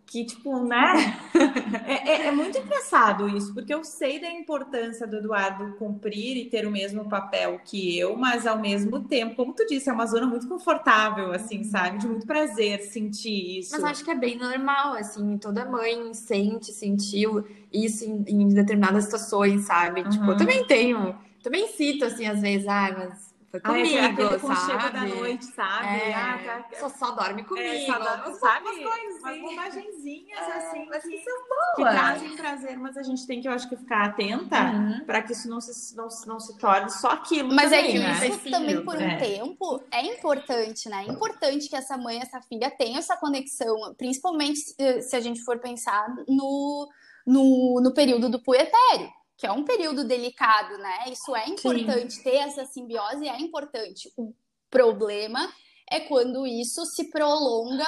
que, 0.08 0.26
tipo, 0.26 0.60
né? 0.64 1.20
é, 1.86 2.10
é, 2.10 2.28
é, 2.28 2.32
muito 2.32 2.58
engraçado 2.58 3.30
isso, 3.30 3.54
porque 3.54 3.72
eu 3.72 3.84
sei 3.84 4.20
da 4.20 4.32
importância 4.32 5.06
do 5.06 5.18
Eduardo 5.18 5.76
cumprir 5.78 6.36
e 6.36 6.50
ter 6.50 6.66
o 6.66 6.72
mesmo 6.72 7.08
papel 7.08 7.60
que 7.64 8.00
eu, 8.00 8.16
mas 8.16 8.48
ao 8.48 8.58
mesmo 8.58 9.02
tempo, 9.02 9.36
como 9.36 9.54
tu 9.54 9.68
disse, 9.68 9.88
é 9.88 9.94
uma 9.94 10.08
zona 10.08 10.26
muito 10.26 10.48
confortável, 10.48 11.32
assim, 11.32 11.64
sabe? 11.64 12.00
De 12.00 12.08
muito 12.08 12.26
prazer 12.26 12.82
sentir 12.82 13.60
isso. 13.60 13.72
Mas 13.74 13.84
acho 13.84 14.04
que 14.04 14.10
é 14.10 14.16
bem 14.16 14.36
normal, 14.36 14.94
assim, 14.94 15.38
toda 15.38 15.64
mãe 15.64 16.12
sente, 16.14 16.72
sentiu 16.72 17.46
isso 17.84 18.06
em, 18.06 18.24
em 18.28 18.48
determinadas 18.50 19.06
situações, 19.06 19.66
sabe? 19.66 20.02
Uhum. 20.02 20.10
Tipo, 20.10 20.32
eu 20.32 20.38
também 20.38 20.66
tenho, 20.66 21.16
também 21.44 21.68
cito, 21.68 22.06
assim, 22.06 22.26
às 22.26 22.42
vezes, 22.42 22.68
ah, 22.68 22.96
mas 22.98 23.36
foi 23.56 23.62
comigo, 23.62 23.98
ah, 23.98 24.06
aquele 24.08 24.40
sabe? 24.40 24.94
da 24.94 25.06
noite, 25.06 25.46
sabe? 25.46 25.88
É, 25.88 26.14
ah, 26.14 26.40
tá... 26.44 26.78
Só, 26.78 26.90
só 26.90 27.12
dorme 27.12 27.44
comigo. 27.44 27.68
É, 27.68 27.86
só 27.86 28.00
dorme, 28.00 28.40
sabe? 28.40 28.68
Umas, 28.68 29.22
umas 29.22 29.42
bobagenzinhas, 29.42 30.40
é, 30.40 30.58
assim, 30.58 30.86
mas 30.90 31.04
que, 31.04 31.18
são 31.24 31.34
boas. 31.48 31.76
Que 31.76 31.84
trazem 31.84 32.36
prazer, 32.36 32.78
mas 32.78 32.98
a 32.98 33.04
gente 33.04 33.26
tem 33.26 33.42
que, 33.42 33.48
eu 33.48 33.54
acho 33.54 33.70
que, 33.70 33.78
ficar 33.78 34.06
atenta 34.06 34.62
uhum. 34.62 35.06
para 35.06 35.22
que 35.22 35.32
isso 35.32 35.50
não 35.50 35.62
se, 35.62 35.96
não, 35.96 36.08
não 36.28 36.40
se 36.40 36.58
torne 36.58 36.90
só 36.90 37.12
aquilo 37.12 37.54
Mas 37.54 37.72
é 37.72 37.78
também, 37.78 37.98
é 37.98 38.14
que 38.14 38.20
né? 38.20 38.28
isso 38.28 38.50
também, 38.50 38.84
por 38.84 38.96
um 38.96 39.02
é. 39.02 39.18
tempo, 39.18 39.84
é 39.92 40.06
importante, 40.06 40.90
né? 40.90 41.06
É 41.08 41.12
importante 41.12 41.70
que 41.70 41.76
essa 41.76 41.98
mãe, 41.98 42.20
essa 42.20 42.42
filha 42.42 42.70
tenha 42.72 43.00
essa 43.00 43.16
conexão, 43.16 43.94
principalmente 43.98 44.60
se 45.02 45.16
a 45.16 45.20
gente 45.20 45.42
for 45.44 45.60
pensar 45.60 46.14
no, 46.28 46.90
no, 47.26 47.82
no 47.82 47.94
período 47.94 48.30
do 48.30 48.42
puerpério 48.42 49.12
que 49.38 49.46
é 49.46 49.52
um 49.52 49.64
período 49.64 50.04
delicado, 50.04 50.78
né? 50.78 51.06
Isso 51.12 51.36
é 51.36 51.50
importante, 51.50 52.14
Sim. 52.14 52.24
ter 52.24 52.36
essa 52.36 52.66
simbiose 52.66 53.28
é 53.28 53.40
importante. 53.40 54.12
O 54.18 54.34
problema 54.70 55.52
é 55.92 56.00
quando 56.00 56.48
isso 56.48 56.86
se 56.86 57.10
prolonga 57.10 57.86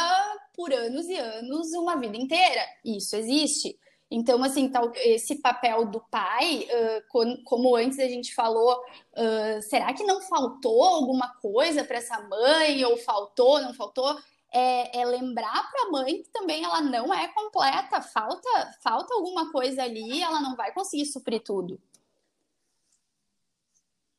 por 0.54 0.74
anos 0.74 1.08
e 1.08 1.16
anos, 1.16 1.72
uma 1.74 1.96
vida 1.96 2.18
inteira. 2.18 2.62
Isso 2.84 3.16
existe. 3.16 3.78
Então, 4.10 4.42
assim, 4.44 4.70
tal, 4.70 4.92
esse 4.96 5.42
papel 5.42 5.86
do 5.86 6.02
pai, 6.10 6.66
uh, 6.66 7.42
como 7.44 7.76
antes 7.76 8.00
a 8.00 8.08
gente 8.08 8.34
falou, 8.34 8.74
uh, 8.74 9.62
será 9.62 9.94
que 9.94 10.04
não 10.04 10.22
faltou 10.22 10.84
alguma 10.84 11.34
coisa 11.42 11.84
para 11.84 11.98
essa 11.98 12.20
mãe? 12.22 12.84
Ou 12.86 12.98
faltou, 12.98 13.62
não 13.62 13.74
faltou? 13.74 14.18
É, 14.54 15.02
é 15.02 15.06
lembrar 15.06 15.70
para 15.72 15.88
a 15.88 15.92
mãe 15.92 16.24
que 16.24 16.30
também 16.30 16.64
ela 16.64 16.82
não 16.82 17.14
é 17.14 17.28
completa, 17.30 18.02
falta, 18.02 18.50
falta 18.82 19.14
alguma 19.14 19.52
coisa 19.52 19.84
ali, 19.84 20.22
ela 20.22 20.40
não 20.40 20.56
vai 20.56 20.72
conseguir 20.72 21.06
suprir 21.06 21.42
tudo. 21.42 21.80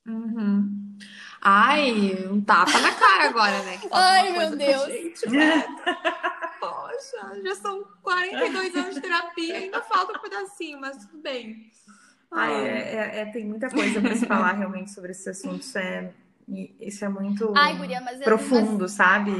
Uhum. 0.06 0.96
Ai, 1.40 2.26
um 2.30 2.40
tapa 2.40 2.78
na 2.80 2.92
cara 2.94 3.28
agora, 3.28 3.62
né? 3.62 3.78
Ai, 3.92 4.32
meu 4.32 4.56
Deus. 4.56 4.86
Gente, 4.86 5.28
né? 5.28 5.66
Poxa, 6.58 7.40
já 7.42 7.54
são 7.54 7.84
42 8.02 8.74
anos 8.74 8.94
de 8.94 9.00
terapia, 9.00 9.56
ainda 9.58 9.80
falta 9.82 10.18
um 10.18 10.22
pedacinho, 10.22 10.80
mas 10.80 10.96
tudo 10.96 11.18
bem. 11.18 11.70
Ai, 12.30 12.52
é, 12.52 12.94
é, 12.94 13.20
é, 13.20 13.26
tem 13.26 13.44
muita 13.44 13.70
coisa 13.70 14.00
para 14.00 14.16
se 14.16 14.26
falar 14.26 14.52
realmente 14.52 14.90
sobre 14.90 15.12
esses 15.12 15.28
assuntos. 15.28 15.74
É, 15.76 16.12
isso 16.80 17.04
é 17.04 17.08
muito 17.08 17.52
Ai, 17.56 17.76
Guria, 17.76 18.00
mas 18.00 18.18
profundo, 18.20 18.82
mas... 18.82 18.92
sabe? 18.92 19.32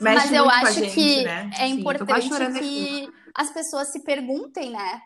mas 0.00 0.32
eu 0.32 0.50
acho 0.50 0.80
gente, 0.80 0.94
que 0.94 1.24
né? 1.24 1.50
é 1.58 1.66
importante 1.66 2.28
que 2.58 3.08
as 3.34 3.50
pessoas 3.50 3.88
se 3.88 4.00
perguntem, 4.00 4.70
né? 4.70 5.02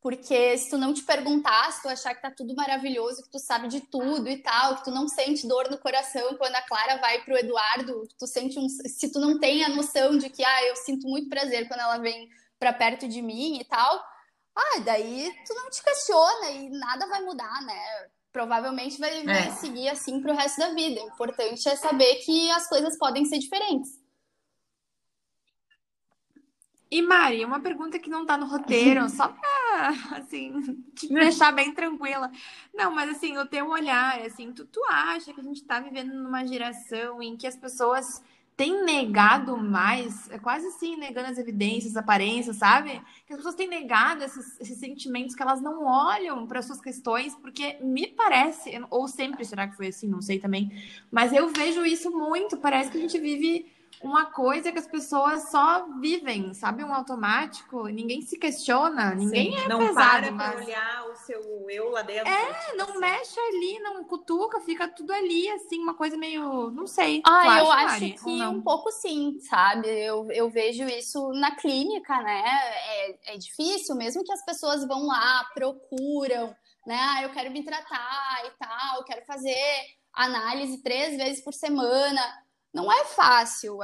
Porque 0.00 0.58
se 0.58 0.70
tu 0.70 0.78
não 0.78 0.92
te 0.92 1.02
perguntar, 1.02 1.70
se 1.72 1.82
tu 1.82 1.88
achar 1.88 2.12
que 2.14 2.22
tá 2.22 2.30
tudo 2.30 2.54
maravilhoso, 2.56 3.22
que 3.22 3.30
tu 3.30 3.38
sabe 3.38 3.68
de 3.68 3.80
tudo 3.80 4.28
e 4.28 4.36
tal, 4.38 4.76
que 4.76 4.84
tu 4.84 4.90
não 4.90 5.06
sente 5.06 5.46
dor 5.46 5.70
no 5.70 5.78
coração 5.78 6.34
quando 6.36 6.56
a 6.56 6.62
Clara 6.62 6.96
vai 6.96 7.22
pro 7.22 7.38
Eduardo, 7.38 8.08
tu 8.18 8.26
sente 8.26 8.58
um, 8.58 8.68
se 8.68 9.12
tu 9.12 9.20
não 9.20 9.38
tem 9.38 9.64
a 9.64 9.68
noção 9.68 10.18
de 10.18 10.28
que 10.28 10.44
ah, 10.44 10.66
eu 10.66 10.76
sinto 10.76 11.06
muito 11.06 11.28
prazer 11.28 11.68
quando 11.68 11.80
ela 11.80 11.98
vem 11.98 12.28
para 12.58 12.72
perto 12.72 13.08
de 13.08 13.22
mim 13.22 13.60
e 13.60 13.64
tal, 13.64 14.04
ah, 14.56 14.80
daí 14.84 15.32
tu 15.46 15.54
não 15.54 15.70
te 15.70 15.82
questiona 15.82 16.50
e 16.50 16.68
nada 16.70 17.06
vai 17.06 17.22
mudar, 17.22 17.62
né? 17.62 18.10
Provavelmente 18.32 18.98
vai, 18.98 19.22
vai 19.24 19.48
é. 19.48 19.50
seguir 19.50 19.88
assim 19.88 20.20
para 20.20 20.32
o 20.32 20.36
resto 20.36 20.58
da 20.58 20.72
vida. 20.74 21.02
O 21.02 21.08
importante 21.08 21.68
é 21.68 21.76
saber 21.76 22.16
que 22.24 22.50
as 22.50 22.68
coisas 22.68 22.96
podem 22.96 23.24
ser 23.24 23.38
diferentes. 23.38 24.00
E 26.90 27.00
Mari, 27.00 27.42
uma 27.42 27.58
pergunta 27.58 27.98
que 27.98 28.10
não 28.10 28.26
tá 28.26 28.36
no 28.36 28.44
roteiro, 28.44 29.08
só 29.08 29.28
pra, 29.28 29.94
assim, 30.18 30.60
te 30.94 31.08
deixar 31.12 31.50
bem 31.50 31.72
tranquila. 31.72 32.30
Não, 32.74 32.94
mas 32.94 33.10
assim, 33.10 33.38
o 33.38 33.46
teu 33.46 33.68
olhar, 33.68 34.20
assim, 34.20 34.52
tu, 34.52 34.66
tu 34.66 34.78
acha 34.90 35.32
que 35.32 35.40
a 35.40 35.44
gente 35.44 35.64
tá 35.64 35.80
vivendo 35.80 36.12
numa 36.12 36.46
geração 36.46 37.22
em 37.22 37.34
que 37.34 37.46
as 37.46 37.56
pessoas 37.56 38.22
tem 38.62 38.84
negado 38.84 39.56
mais, 39.56 40.30
é 40.30 40.38
quase 40.38 40.68
assim, 40.68 40.94
negando 40.96 41.32
as 41.32 41.36
evidências, 41.36 41.96
as 41.96 41.96
aparências, 41.96 42.58
sabe? 42.58 43.02
Que 43.26 43.32
as 43.32 43.38
pessoas 43.38 43.56
têm 43.56 43.66
negado 43.66 44.22
esses, 44.22 44.60
esses 44.60 44.78
sentimentos 44.78 45.34
que 45.34 45.42
elas 45.42 45.60
não 45.60 45.84
olham 45.84 46.46
para 46.46 46.62
suas 46.62 46.80
questões, 46.80 47.34
porque 47.34 47.76
me 47.80 48.06
parece, 48.06 48.70
ou 48.88 49.08
sempre 49.08 49.44
será 49.44 49.66
que 49.66 49.76
foi 49.76 49.88
assim, 49.88 50.06
não 50.06 50.22
sei 50.22 50.38
também, 50.38 50.70
mas 51.10 51.32
eu 51.32 51.48
vejo 51.48 51.84
isso 51.84 52.08
muito, 52.12 52.56
parece 52.56 52.92
que 52.92 52.98
a 52.98 53.00
gente 53.00 53.18
vive 53.18 53.66
uma 54.02 54.26
coisa 54.26 54.72
que 54.72 54.78
as 54.78 54.86
pessoas 54.86 55.50
só 55.50 55.86
vivem, 56.00 56.52
sabe? 56.54 56.82
Um 56.82 56.92
automático, 56.92 57.86
ninguém 57.86 58.20
se 58.20 58.36
questiona, 58.36 59.14
ninguém 59.14 59.52
Sim, 59.52 59.64
é 59.64 59.68
não 59.68 59.78
pesado. 59.78 60.30
Não 60.30 60.36
para 60.36 60.54
mas... 60.54 60.66
olhar 60.66 61.08
o 61.08 61.14
seu 61.14 61.70
eu 61.70 61.90
lá 61.90 62.02
dentro. 62.02 62.28
É, 62.30 62.52
tipo 62.52 62.76
não 62.76 62.90
assim. 62.90 62.98
mexe 62.98 63.40
ali, 63.40 63.78
não 63.78 64.04
cutuca, 64.04 64.60
fica 64.60 64.88
tudo 64.88 65.12
ali, 65.12 65.48
assim, 65.50 65.78
uma 65.78 65.94
coisa 65.94 66.16
meio, 66.16 66.70
não 66.70 66.86
sei. 66.86 67.22
Ah, 67.24 67.60
eu 67.60 67.70
acho 67.70 67.86
Mari, 67.86 68.12
que 68.12 68.42
um 68.42 68.60
pouco 68.60 68.90
sim, 68.90 69.38
sabe? 69.40 69.88
Eu, 69.88 70.30
eu 70.32 70.50
vejo 70.50 70.84
isso 70.84 71.30
na 71.32 71.54
clínica, 71.54 72.20
né? 72.22 72.42
É, 72.44 73.34
é 73.34 73.38
difícil, 73.38 73.94
mesmo 73.94 74.24
que 74.24 74.32
as 74.32 74.44
pessoas 74.44 74.86
vão 74.86 75.06
lá, 75.06 75.44
procuram, 75.54 76.54
né? 76.86 76.98
Ah, 77.00 77.22
eu 77.22 77.30
quero 77.30 77.50
me 77.50 77.64
tratar 77.64 78.42
e 78.46 78.50
tal, 78.58 78.98
eu 78.98 79.04
quero 79.04 79.24
fazer 79.24 79.56
análise 80.12 80.82
três 80.82 81.16
vezes 81.16 81.42
por 81.42 81.54
semana 81.54 82.20
não 82.72 82.90
é 82.90 83.04
fácil. 83.04 83.78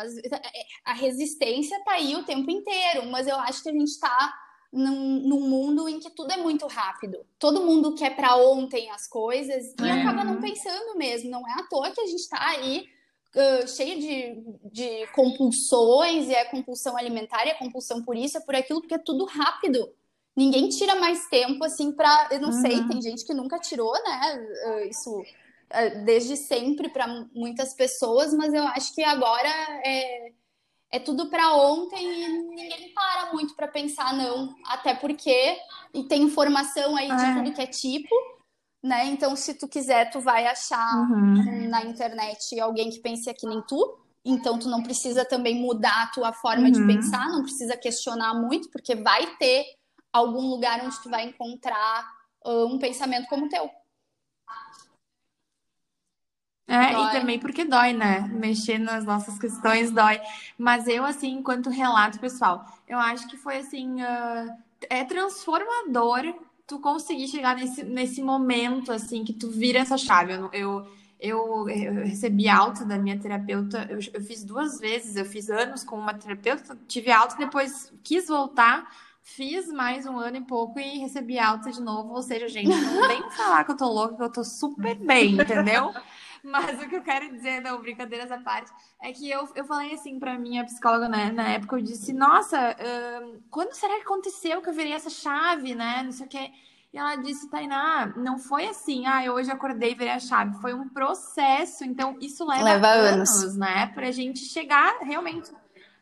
A 0.84 0.92
resistência 0.92 1.82
tá 1.84 1.92
aí 1.92 2.16
o 2.16 2.24
tempo 2.24 2.50
inteiro, 2.50 3.06
mas 3.06 3.26
eu 3.26 3.36
acho 3.36 3.62
que 3.62 3.68
a 3.68 3.72
gente 3.72 3.88
está 3.88 4.34
num, 4.72 5.20
num, 5.20 5.40
mundo 5.40 5.88
em 5.88 5.98
que 5.98 6.10
tudo 6.10 6.32
é 6.32 6.36
muito 6.36 6.66
rápido. 6.66 7.24
Todo 7.38 7.64
mundo 7.64 7.94
quer 7.94 8.16
para 8.16 8.36
ontem 8.36 8.90
as 8.90 9.06
coisas 9.06 9.74
e 9.80 9.86
é. 9.86 9.92
acaba 9.92 10.24
não 10.24 10.40
pensando 10.40 10.96
mesmo. 10.96 11.30
Não 11.30 11.46
é 11.46 11.60
à 11.60 11.62
toa 11.64 11.90
que 11.90 12.00
a 12.00 12.06
gente 12.06 12.20
está 12.20 12.42
aí 12.48 12.86
uh, 13.34 13.68
cheio 13.68 14.00
de, 14.00 14.42
de 14.72 15.06
compulsões, 15.08 16.28
e 16.28 16.34
é 16.34 16.44
compulsão 16.44 16.96
alimentar, 16.96 17.46
e 17.46 17.50
é 17.50 17.54
compulsão 17.54 18.02
por 18.02 18.16
isso, 18.16 18.38
é 18.38 18.40
por 18.40 18.54
aquilo, 18.54 18.80
porque 18.80 18.94
é 18.94 18.98
tudo 18.98 19.24
rápido. 19.24 19.90
Ninguém 20.36 20.68
tira 20.68 20.94
mais 20.94 21.26
tempo 21.28 21.64
assim 21.64 21.90
para, 21.92 22.28
eu 22.30 22.40
não 22.40 22.50
uhum. 22.50 22.60
sei, 22.60 22.86
tem 22.86 23.02
gente 23.02 23.24
que 23.24 23.34
nunca 23.34 23.58
tirou, 23.58 23.92
né? 23.92 24.48
Uh, 24.66 24.88
isso 24.88 25.20
é, 25.20 25.47
desde 26.04 26.36
sempre 26.36 26.88
para 26.88 27.06
muitas 27.34 27.74
pessoas, 27.74 28.32
mas 28.32 28.54
eu 28.54 28.62
acho 28.68 28.94
que 28.94 29.02
agora 29.02 29.48
é, 29.84 30.32
é 30.90 30.98
tudo 30.98 31.28
para 31.28 31.54
ontem 31.54 32.02
e 32.02 32.28
ninguém 32.28 32.92
para 32.94 33.32
muito 33.32 33.54
para 33.54 33.68
pensar, 33.68 34.14
não. 34.14 34.54
Até 34.64 34.94
porque 34.94 35.58
e 35.92 36.04
tem 36.04 36.22
informação 36.22 36.96
aí 36.96 37.08
de 37.08 37.24
é. 37.24 37.34
tudo 37.34 37.52
que 37.52 37.60
é 37.60 37.66
tipo, 37.66 38.14
né? 38.82 39.06
Então, 39.06 39.34
se 39.36 39.54
tu 39.54 39.68
quiser, 39.68 40.10
tu 40.10 40.20
vai 40.20 40.46
achar 40.46 41.10
uhum. 41.10 41.68
na 41.68 41.84
internet 41.84 42.58
alguém 42.60 42.90
que 42.90 43.00
pense 43.00 43.32
que 43.34 43.46
nem 43.46 43.62
tu. 43.62 43.98
Então, 44.24 44.58
tu 44.58 44.68
não 44.68 44.82
precisa 44.82 45.24
também 45.24 45.54
mudar 45.54 46.02
a 46.02 46.06
tua 46.08 46.32
forma 46.32 46.64
uhum. 46.64 46.72
de 46.72 46.86
pensar, 46.86 47.28
não 47.28 47.42
precisa 47.42 47.76
questionar 47.76 48.34
muito, 48.34 48.70
porque 48.70 48.94
vai 48.94 49.36
ter 49.36 49.64
algum 50.12 50.48
lugar 50.48 50.84
onde 50.84 51.00
tu 51.02 51.08
vai 51.08 51.24
encontrar 51.24 52.06
uh, 52.44 52.66
um 52.66 52.78
pensamento 52.78 53.28
como 53.28 53.46
o 53.46 53.48
teu. 53.48 53.70
É, 56.68 56.92
dói. 56.92 57.06
e 57.06 57.10
também 57.12 57.38
porque 57.38 57.64
dói, 57.64 57.94
né? 57.94 58.28
Mexer 58.30 58.78
nas 58.78 59.02
nossas 59.04 59.38
questões 59.38 59.90
dói. 59.90 60.20
Mas 60.58 60.86
eu, 60.86 61.02
assim, 61.04 61.30
enquanto 61.30 61.70
relato 61.70 62.20
pessoal, 62.20 62.66
eu 62.86 62.98
acho 62.98 63.26
que 63.26 63.38
foi 63.38 63.56
assim. 63.56 64.02
Uh, 64.02 64.52
é 64.90 65.02
transformador 65.02 66.34
tu 66.66 66.78
conseguir 66.78 67.26
chegar 67.26 67.56
nesse, 67.56 67.82
nesse 67.82 68.22
momento, 68.22 68.92
assim, 68.92 69.24
que 69.24 69.32
tu 69.32 69.50
vira 69.50 69.78
essa 69.78 69.96
chave. 69.96 70.34
Eu, 70.34 70.50
eu, 70.52 70.86
eu, 71.18 71.68
eu 71.70 71.94
recebi 72.04 72.46
alta 72.46 72.84
da 72.84 72.98
minha 72.98 73.18
terapeuta, 73.18 73.86
eu, 73.88 73.98
eu, 74.12 74.20
fiz 74.20 74.44
duas 74.44 74.78
vezes, 74.78 75.16
eu 75.16 75.24
fiz 75.24 75.48
anos 75.48 75.82
com 75.82 75.96
uma 75.98 76.12
terapeuta, 76.12 76.78
tive 76.86 77.10
alta, 77.10 77.34
depois 77.36 77.90
quis 78.04 78.28
voltar. 78.28 78.86
Fiz 79.22 79.68
mais 79.68 80.06
um 80.06 80.16
ano 80.16 80.38
e 80.38 80.40
pouco 80.40 80.80
e 80.80 81.00
recebi 81.00 81.38
alta 81.38 81.70
de 81.70 81.82
novo. 81.82 82.14
Ou 82.14 82.22
seja, 82.22 82.48
gente, 82.48 82.68
não 82.68 83.06
vem 83.08 83.30
falar 83.32 83.62
que 83.62 83.72
eu 83.72 83.76
tô 83.76 83.86
louca, 83.86 84.16
que 84.16 84.22
eu 84.22 84.32
tô 84.32 84.42
super 84.42 84.94
bem, 84.94 85.34
entendeu? 85.38 85.92
Mas 86.42 86.80
o 86.82 86.88
que 86.88 86.96
eu 86.96 87.02
quero 87.02 87.30
dizer, 87.30 87.60
não, 87.60 87.80
brincadeiras 87.80 88.30
à 88.30 88.38
parte, 88.38 88.70
é 89.02 89.12
que 89.12 89.30
eu, 89.30 89.48
eu 89.54 89.64
falei 89.64 89.94
assim 89.94 90.18
pra 90.18 90.38
minha 90.38 90.64
psicóloga, 90.64 91.08
né, 91.08 91.30
na 91.30 91.48
época, 91.48 91.76
eu 91.76 91.82
disse, 91.82 92.12
nossa, 92.12 92.76
quando 93.50 93.72
será 93.74 93.96
que 93.96 94.02
aconteceu 94.02 94.60
que 94.62 94.68
eu 94.68 94.74
virei 94.74 94.92
essa 94.92 95.10
chave, 95.10 95.74
né, 95.74 96.02
não 96.04 96.12
sei 96.12 96.26
o 96.26 96.28
quê. 96.28 96.50
E 96.90 96.96
ela 96.96 97.16
disse, 97.16 97.50
Tainá, 97.50 98.14
não 98.16 98.38
foi 98.38 98.66
assim, 98.66 99.06
ah, 99.06 99.22
eu 99.22 99.34
hoje 99.34 99.50
acordei 99.50 99.92
e 99.92 99.94
virei 99.94 100.14
a 100.14 100.18
chave. 100.18 100.58
Foi 100.58 100.72
um 100.72 100.88
processo, 100.88 101.84
então 101.84 102.16
isso 102.18 102.46
leva, 102.46 102.64
leva 102.64 102.88
anos, 102.88 103.42
anos, 103.42 103.56
né, 103.56 103.86
pra 103.94 104.10
gente 104.10 104.38
chegar 104.40 104.98
realmente 105.02 105.50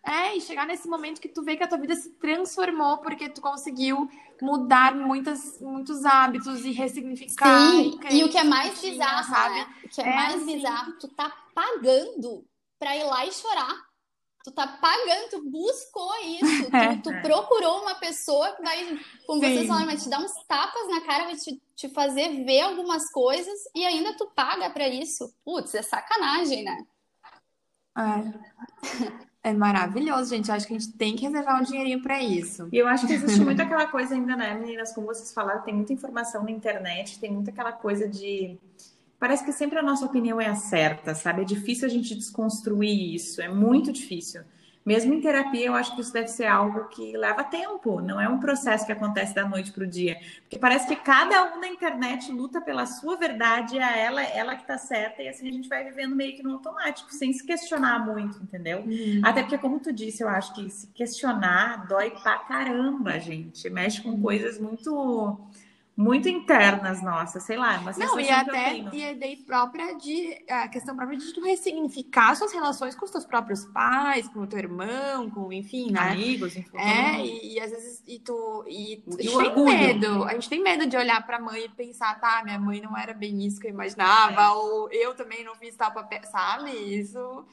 É, 0.06 0.36
e 0.36 0.40
chegar 0.40 0.66
nesse 0.66 0.86
momento 0.86 1.20
que 1.20 1.28
tu 1.28 1.42
vê 1.42 1.56
que 1.56 1.64
a 1.64 1.66
tua 1.68 1.78
vida 1.78 1.96
se 1.96 2.10
transformou 2.10 2.98
porque 2.98 3.28
tu 3.28 3.40
conseguiu 3.40 4.08
mudar 4.40 4.94
muitas, 4.94 5.60
muitos 5.60 6.04
hábitos 6.04 6.64
e 6.64 6.70
ressignificar. 6.70 7.72
Sim, 7.72 7.98
e, 8.10 8.18
e 8.18 8.24
o 8.24 8.28
que 8.28 8.38
é 8.38 8.44
mais 8.44 8.80
bizarro, 8.80 9.24
sabe? 9.28 9.56
Né? 9.56 9.74
O 9.84 9.88
que 9.88 10.00
é, 10.00 10.08
é 10.08 10.14
mais 10.14 10.34
assim. 10.36 10.54
bizarro, 10.54 10.92
tu 11.00 11.08
tá 11.08 11.28
pagando 11.52 12.46
pra 12.78 12.96
ir 12.96 13.02
lá 13.02 13.26
e 13.26 13.32
chorar. 13.32 13.84
Tu 14.44 14.52
tá 14.52 14.64
pagando, 14.64 15.28
tu 15.28 15.50
buscou 15.50 16.14
isso, 16.22 16.70
tu, 16.70 16.70
tu 17.02 17.20
procurou 17.20 17.82
uma 17.82 17.96
pessoa 17.96 18.52
que 18.52 18.62
vai, 18.62 19.00
como 19.26 19.40
Sim. 19.40 19.54
vocês 19.54 19.66
falam, 19.66 19.86
vai 19.86 19.96
te 19.96 20.08
dar 20.08 20.20
uns 20.20 20.32
tapas 20.46 20.88
na 20.88 21.00
cara, 21.00 21.24
vai 21.24 21.34
te, 21.34 21.60
te 21.74 21.88
fazer 21.88 22.44
ver 22.44 22.60
algumas 22.60 23.10
coisas 23.10 23.58
e 23.74 23.84
ainda 23.84 24.16
tu 24.16 24.30
paga 24.36 24.70
para 24.70 24.86
isso. 24.86 25.34
Putz, 25.44 25.74
é 25.74 25.82
sacanagem, 25.82 26.62
né? 26.62 26.86
É. 27.98 29.26
É 29.46 29.52
maravilhoso, 29.52 30.30
gente. 30.30 30.48
Eu 30.48 30.56
acho 30.56 30.66
que 30.66 30.74
a 30.74 30.78
gente 30.78 30.92
tem 30.94 31.14
que 31.14 31.22
reservar 31.24 31.60
um 31.60 31.62
dinheirinho 31.62 32.02
para 32.02 32.20
isso. 32.20 32.68
E 32.72 32.78
eu 32.78 32.88
acho 32.88 33.06
que 33.06 33.12
existe 33.12 33.40
muito 33.40 33.62
aquela 33.62 33.86
coisa 33.86 34.12
ainda, 34.12 34.34
né, 34.34 34.52
meninas? 34.54 34.92
Como 34.92 35.06
vocês 35.06 35.32
falaram, 35.32 35.62
tem 35.62 35.72
muita 35.72 35.92
informação 35.92 36.42
na 36.42 36.50
internet, 36.50 37.20
tem 37.20 37.30
muita 37.30 37.52
aquela 37.52 37.70
coisa 37.70 38.08
de. 38.08 38.58
Parece 39.20 39.44
que 39.44 39.52
sempre 39.52 39.78
a 39.78 39.82
nossa 39.84 40.04
opinião 40.04 40.40
é 40.40 40.48
a 40.48 40.56
certa, 40.56 41.14
sabe? 41.14 41.42
É 41.42 41.44
difícil 41.44 41.86
a 41.86 41.88
gente 41.88 42.16
desconstruir 42.16 43.14
isso, 43.14 43.40
é 43.40 43.48
muito 43.48 43.92
difícil. 43.92 44.42
Mesmo 44.86 45.12
em 45.12 45.20
terapia, 45.20 45.66
eu 45.66 45.74
acho 45.74 45.96
que 45.96 46.00
isso 46.00 46.12
deve 46.12 46.28
ser 46.28 46.46
algo 46.46 46.84
que 46.84 47.16
leva 47.16 47.42
tempo, 47.42 48.00
não 48.00 48.20
é 48.20 48.28
um 48.28 48.38
processo 48.38 48.86
que 48.86 48.92
acontece 48.92 49.34
da 49.34 49.44
noite 49.44 49.72
para 49.72 49.82
o 49.82 49.86
dia. 49.86 50.16
Porque 50.42 50.60
parece 50.60 50.86
que 50.86 50.94
cada 50.94 51.56
um 51.56 51.60
na 51.60 51.66
internet 51.66 52.30
luta 52.30 52.60
pela 52.60 52.86
sua 52.86 53.16
verdade, 53.16 53.80
a 53.80 53.96
ela, 53.96 54.22
ela 54.22 54.54
que 54.54 54.62
está 54.62 54.78
certa, 54.78 55.22
e 55.22 55.28
assim 55.28 55.48
a 55.48 55.52
gente 55.52 55.68
vai 55.68 55.82
vivendo 55.82 56.14
meio 56.14 56.36
que 56.36 56.42
no 56.42 56.52
automático, 56.52 57.12
sem 57.12 57.32
se 57.32 57.44
questionar 57.44 58.06
muito, 58.06 58.40
entendeu? 58.40 58.84
Uhum. 58.86 59.22
Até 59.24 59.42
porque, 59.42 59.58
como 59.58 59.80
tu 59.80 59.92
disse, 59.92 60.22
eu 60.22 60.28
acho 60.28 60.54
que 60.54 60.70
se 60.70 60.86
questionar 60.94 61.88
dói 61.88 62.10
pra 62.10 62.38
caramba, 62.38 63.18
gente. 63.18 63.68
Mexe 63.68 64.00
com 64.00 64.22
coisas 64.22 64.56
muito 64.60 65.36
muito 65.96 66.28
internas 66.28 67.02
nossas, 67.02 67.44
sei 67.44 67.56
lá, 67.56 67.80
mas 67.80 67.96
não 67.96 68.20
e 68.20 68.28
até 68.28 68.76
e 68.92 69.02
a 69.02 69.12
ideia 69.12 69.36
própria 69.46 69.94
de 69.94 70.44
a 70.46 70.68
questão 70.68 70.94
própria 70.94 71.16
de 71.16 71.32
tu 71.32 71.40
ressignificar 71.40 72.34
suas 72.34 72.52
relações 72.52 72.94
com 72.94 73.06
os 73.06 73.10
teus 73.10 73.24
próprios 73.24 73.64
pais, 73.64 74.28
com 74.28 74.40
o 74.40 74.46
teu 74.46 74.58
irmão, 74.58 75.30
com 75.30 75.50
enfim, 75.50 75.90
né? 75.90 76.00
amigos, 76.10 76.54
enfim. 76.54 76.76
É 76.76 77.24
e, 77.24 77.54
e, 77.54 77.60
às 77.60 77.70
vezes 77.70 78.02
e 78.06 78.18
tu 78.18 78.62
e, 78.68 79.02
e 79.18 79.28
a 79.28 79.30
gente 79.30 79.54
tem 79.54 79.64
medo, 79.64 80.24
a 80.24 80.32
gente 80.34 80.48
tem 80.50 80.62
medo 80.62 80.86
de 80.86 80.96
olhar 80.98 81.24
para 81.24 81.38
a 81.38 81.40
mãe 81.40 81.64
e 81.64 81.68
pensar, 81.70 82.20
tá, 82.20 82.42
minha 82.44 82.58
mãe 82.58 82.78
não 82.78 82.94
era 82.94 83.14
bem 83.14 83.46
isso 83.46 83.58
que 83.58 83.66
eu 83.66 83.70
imaginava, 83.70 84.42
é. 84.42 84.50
ou 84.50 84.90
eu 84.92 85.14
também 85.14 85.42
não 85.42 85.54
fiz 85.54 85.74
tal 85.76 85.92
papel, 85.92 86.20
sabe? 86.24 86.72
Isso 86.72 87.46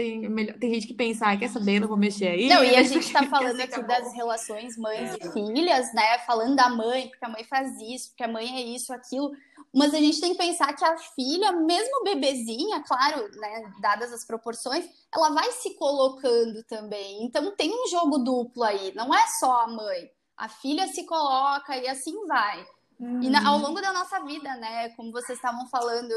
tem, 0.00 0.26
melhor, 0.30 0.56
tem 0.58 0.72
gente 0.72 0.86
que 0.86 0.94
pensa, 0.94 1.26
ah, 1.26 1.36
quer 1.36 1.50
saber, 1.50 1.78
não 1.78 1.86
vou 1.86 1.96
mexer 1.96 2.28
aí. 2.28 2.48
Não, 2.48 2.64
e 2.64 2.74
a 2.74 2.82
gente 2.82 3.04
está 3.04 3.22
falando 3.24 3.60
aqui 3.60 3.82
das 3.82 4.14
relações 4.14 4.78
mães 4.78 5.12
é. 5.12 5.16
e 5.20 5.32
filhas, 5.32 5.92
né? 5.92 6.18
Falando 6.20 6.56
da 6.56 6.70
mãe, 6.70 7.08
porque 7.08 7.24
a 7.26 7.28
mãe 7.28 7.44
faz 7.44 7.78
isso, 7.82 8.08
porque 8.08 8.24
a 8.24 8.28
mãe 8.28 8.56
é 8.56 8.62
isso, 8.62 8.94
aquilo. 8.94 9.30
Mas 9.74 9.92
a 9.92 9.98
gente 9.98 10.18
tem 10.18 10.32
que 10.32 10.38
pensar 10.38 10.72
que 10.72 10.82
a 10.82 10.96
filha, 10.96 11.52
mesmo 11.52 12.02
bebezinha, 12.02 12.82
claro, 12.82 13.30
né, 13.38 13.72
dadas 13.82 14.10
as 14.10 14.24
proporções, 14.24 14.86
ela 15.14 15.30
vai 15.30 15.52
se 15.52 15.74
colocando 15.74 16.64
também. 16.64 17.22
Então 17.22 17.54
tem 17.54 17.70
um 17.70 17.86
jogo 17.88 18.18
duplo 18.18 18.64
aí, 18.64 18.94
não 18.94 19.14
é 19.14 19.26
só 19.38 19.64
a 19.64 19.68
mãe. 19.68 20.10
A 20.34 20.48
filha 20.48 20.88
se 20.88 21.04
coloca 21.04 21.76
e 21.76 21.86
assim 21.86 22.26
vai. 22.26 22.66
Uhum. 23.00 23.22
E 23.22 23.30
na, 23.30 23.48
ao 23.48 23.58
longo 23.58 23.80
da 23.80 23.94
nossa 23.94 24.20
vida, 24.20 24.54
né? 24.56 24.90
Como 24.90 25.10
vocês 25.10 25.38
estavam 25.38 25.66
falando 25.68 26.12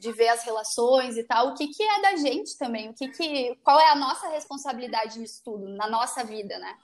de 0.00 0.12
ver 0.12 0.28
as 0.28 0.42
relações 0.42 1.16
e 1.16 1.22
tal, 1.22 1.50
o 1.50 1.54
que, 1.54 1.68
que 1.68 1.82
é 1.82 2.02
da 2.02 2.16
gente 2.16 2.58
também? 2.58 2.90
O 2.90 2.94
que 2.94 3.06
que, 3.08 3.54
qual 3.62 3.78
é 3.78 3.88
a 3.90 3.94
nossa 3.94 4.28
responsabilidade 4.28 5.20
nisso 5.20 5.40
tudo, 5.44 5.68
na 5.68 5.88
nossa 5.88 6.24
vida, 6.24 6.58
né? 6.58 6.76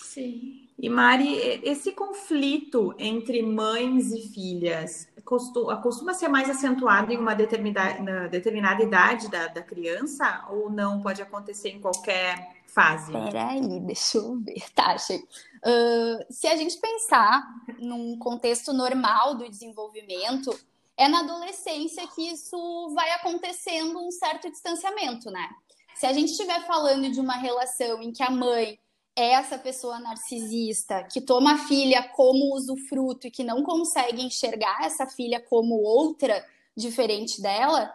Sim. 0.00 0.68
E 0.78 0.88
Mari, 0.88 1.36
esse 1.64 1.90
conflito 1.92 2.94
entre 2.96 3.42
mães 3.42 4.12
e 4.12 4.28
filhas 4.28 5.08
costuma, 5.24 5.76
costuma 5.76 6.14
ser 6.14 6.28
mais 6.28 6.48
acentuado 6.48 7.12
em 7.12 7.16
uma 7.16 7.34
determinada, 7.34 8.28
determinada 8.28 8.82
idade 8.82 9.28
da, 9.28 9.48
da 9.48 9.62
criança 9.62 10.44
ou 10.50 10.70
não 10.70 11.00
pode 11.00 11.22
acontecer 11.22 11.70
em 11.70 11.80
qualquer 11.80 12.62
fase? 12.66 13.12
Peraí, 13.12 13.80
deixa 13.80 14.18
eu 14.18 14.38
ver. 14.40 14.64
Tá, 14.74 14.92
achei. 14.92 15.18
Uh, 15.18 16.32
se 16.32 16.46
a 16.46 16.56
gente 16.56 16.78
pensar 16.78 17.42
num 17.78 18.18
contexto 18.18 18.72
normal 18.72 19.34
do 19.34 19.48
desenvolvimento, 19.48 20.58
é 20.96 21.08
na 21.08 21.20
adolescência 21.20 22.06
que 22.08 22.30
isso 22.30 22.92
vai 22.94 23.10
acontecendo 23.12 23.98
um 23.98 24.10
certo 24.10 24.50
distanciamento, 24.50 25.30
né? 25.30 25.48
Se 25.94 26.06
a 26.06 26.12
gente 26.12 26.30
estiver 26.30 26.66
falando 26.66 27.10
de 27.10 27.20
uma 27.20 27.34
relação 27.34 28.02
em 28.02 28.12
que 28.12 28.22
a 28.22 28.30
mãe 28.30 28.78
é 29.14 29.32
essa 29.32 29.58
pessoa 29.58 29.98
narcisista 29.98 31.04
que 31.04 31.20
toma 31.20 31.54
a 31.54 31.58
filha 31.58 32.02
como 32.14 32.54
usufruto 32.54 33.26
e 33.26 33.30
que 33.30 33.44
não 33.44 33.62
consegue 33.62 34.22
enxergar 34.22 34.84
essa 34.84 35.06
filha 35.06 35.40
como 35.40 35.74
outra 35.82 36.44
diferente 36.76 37.40
dela, 37.40 37.94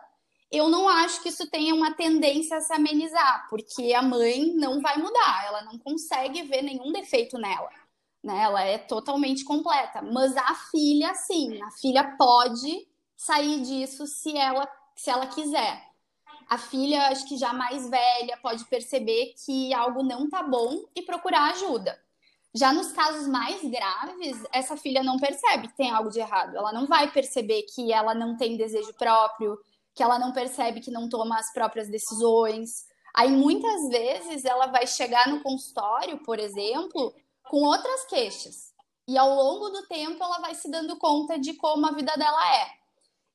eu 0.51 0.69
não 0.69 0.87
acho 0.87 1.21
que 1.21 1.29
isso 1.29 1.49
tenha 1.49 1.73
uma 1.73 1.93
tendência 1.93 2.57
a 2.57 2.61
se 2.61 2.71
amenizar, 2.71 3.47
porque 3.49 3.93
a 3.93 4.01
mãe 4.01 4.53
não 4.55 4.79
vai 4.79 4.97
mudar, 4.97 5.45
ela 5.45 5.63
não 5.63 5.77
consegue 5.77 6.43
ver 6.43 6.61
nenhum 6.61 6.91
defeito 6.91 7.37
nela. 7.37 7.69
Né? 8.23 8.43
Ela 8.43 8.63
é 8.63 8.77
totalmente 8.77 9.43
completa. 9.43 10.01
Mas 10.01 10.35
a 10.37 10.55
filha, 10.71 11.13
sim, 11.15 11.61
a 11.61 11.71
filha 11.71 12.15
pode 12.17 12.87
sair 13.15 13.61
disso 13.61 14.05
se 14.07 14.37
ela, 14.37 14.67
se 14.95 15.09
ela 15.09 15.27
quiser. 15.27 15.85
A 16.49 16.57
filha, 16.57 17.07
acho 17.09 17.27
que 17.27 17.37
já 17.37 17.51
mais 17.51 17.89
velha, 17.89 18.37
pode 18.41 18.63
perceber 18.65 19.33
que 19.45 19.73
algo 19.73 20.01
não 20.01 20.29
tá 20.29 20.43
bom 20.43 20.85
e 20.95 21.01
procurar 21.01 21.51
ajuda. 21.51 21.99
Já 22.55 22.71
nos 22.71 22.91
casos 22.91 23.27
mais 23.27 23.61
graves, 23.61 24.43
essa 24.51 24.77
filha 24.77 25.03
não 25.03 25.17
percebe 25.17 25.67
que 25.67 25.77
tem 25.77 25.91
algo 25.91 26.09
de 26.09 26.19
errado. 26.19 26.55
Ela 26.55 26.71
não 26.71 26.87
vai 26.87 27.11
perceber 27.11 27.63
que 27.63 27.91
ela 27.91 28.15
não 28.15 28.37
tem 28.37 28.55
desejo 28.55 28.93
próprio, 28.93 29.59
que 29.93 30.01
ela 30.01 30.17
não 30.17 30.31
percebe 30.31 30.79
que 30.79 30.89
não 30.89 31.09
toma 31.09 31.37
as 31.37 31.51
próprias 31.51 31.89
decisões. 31.89 32.87
Aí 33.13 33.29
muitas 33.29 33.89
vezes 33.89 34.45
ela 34.45 34.67
vai 34.67 34.87
chegar 34.87 35.27
no 35.27 35.41
consultório, 35.41 36.19
por 36.19 36.39
exemplo, 36.39 37.13
com 37.49 37.57
outras 37.63 38.05
queixas. 38.05 38.73
E 39.07 39.17
ao 39.17 39.35
longo 39.35 39.69
do 39.69 39.85
tempo 39.87 40.23
ela 40.23 40.39
vai 40.39 40.55
se 40.55 40.69
dando 40.69 40.97
conta 40.97 41.37
de 41.37 41.53
como 41.53 41.85
a 41.85 41.91
vida 41.91 42.13
dela 42.15 42.55
é. 42.55 42.71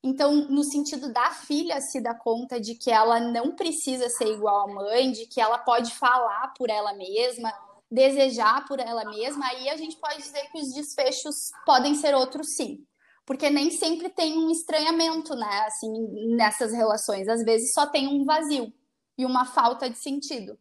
Então, 0.02 0.34
no 0.48 0.64
sentido 0.64 1.12
da 1.12 1.30
filha 1.30 1.80
se 1.80 2.00
dar 2.00 2.18
conta 2.18 2.60
de 2.60 2.74
que 2.74 2.90
ela 2.90 3.20
não 3.20 3.54
precisa 3.54 4.08
ser 4.08 4.26
igual 4.26 4.68
à 4.68 4.74
mãe, 4.74 5.12
de 5.12 5.26
que 5.26 5.40
ela 5.40 5.58
pode 5.58 5.94
falar 5.94 6.52
por 6.56 6.68
ela 6.68 6.92
mesma, 6.94 7.52
desejar 7.90 8.66
por 8.66 8.80
ela 8.80 9.04
mesma, 9.04 9.46
aí 9.46 9.68
a 9.68 9.76
gente 9.76 9.96
pode 9.96 10.16
dizer 10.16 10.50
que 10.50 10.58
os 10.58 10.72
desfechos 10.74 11.50
podem 11.64 11.94
ser 11.94 12.14
outros 12.14 12.56
sim 12.56 12.84
porque 13.24 13.48
nem 13.48 13.70
sempre 13.70 14.08
tem 14.10 14.36
um 14.36 14.50
estranhamento, 14.50 15.34
né? 15.34 15.60
Assim, 15.66 15.90
nessas 16.36 16.72
relações. 16.72 17.28
Às 17.28 17.44
vezes 17.44 17.72
só 17.72 17.86
tem 17.86 18.08
um 18.08 18.24
vazio 18.24 18.72
e 19.16 19.24
uma 19.24 19.44
falta 19.44 19.88
de 19.88 19.98
sentido. 19.98 20.58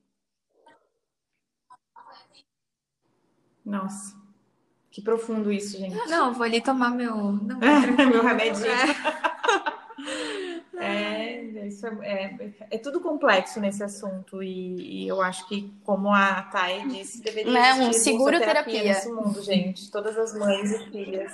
Nossa, 3.65 4.15
que 4.91 5.01
profundo 5.01 5.51
isso, 5.51 5.77
gente. 5.77 5.95
Não, 6.07 6.33
vou 6.33 6.43
ali 6.43 6.61
tomar 6.61 6.91
meu, 6.91 7.15
não, 7.15 7.59
meu 7.59 8.23
remedinho. 8.23 8.67
É, 10.77 11.35
é 11.55 11.67
isso 11.67 11.87
é, 11.87 11.89
é, 12.03 12.53
é, 12.71 12.77
tudo 12.77 12.99
complexo 12.99 13.59
nesse 13.59 13.83
assunto 13.83 14.43
e, 14.43 15.03
e, 15.03 15.07
eu 15.07 15.21
acho 15.21 15.47
que, 15.47 15.73
como 15.83 16.13
a 16.13 16.41
Thay 16.43 16.87
disse, 16.89 17.21
deveria 17.21 17.51
né? 17.51 17.73
um 17.75 17.93
seguro 17.93 18.37
terapia, 18.37 18.63
terapia 18.63 18.83
nesse 18.83 19.09
mundo, 19.09 19.41
gente. 19.41 19.89
Todas 19.89 20.17
as 20.17 20.37
mães 20.37 20.71
e 20.71 20.91
filhas 20.91 21.31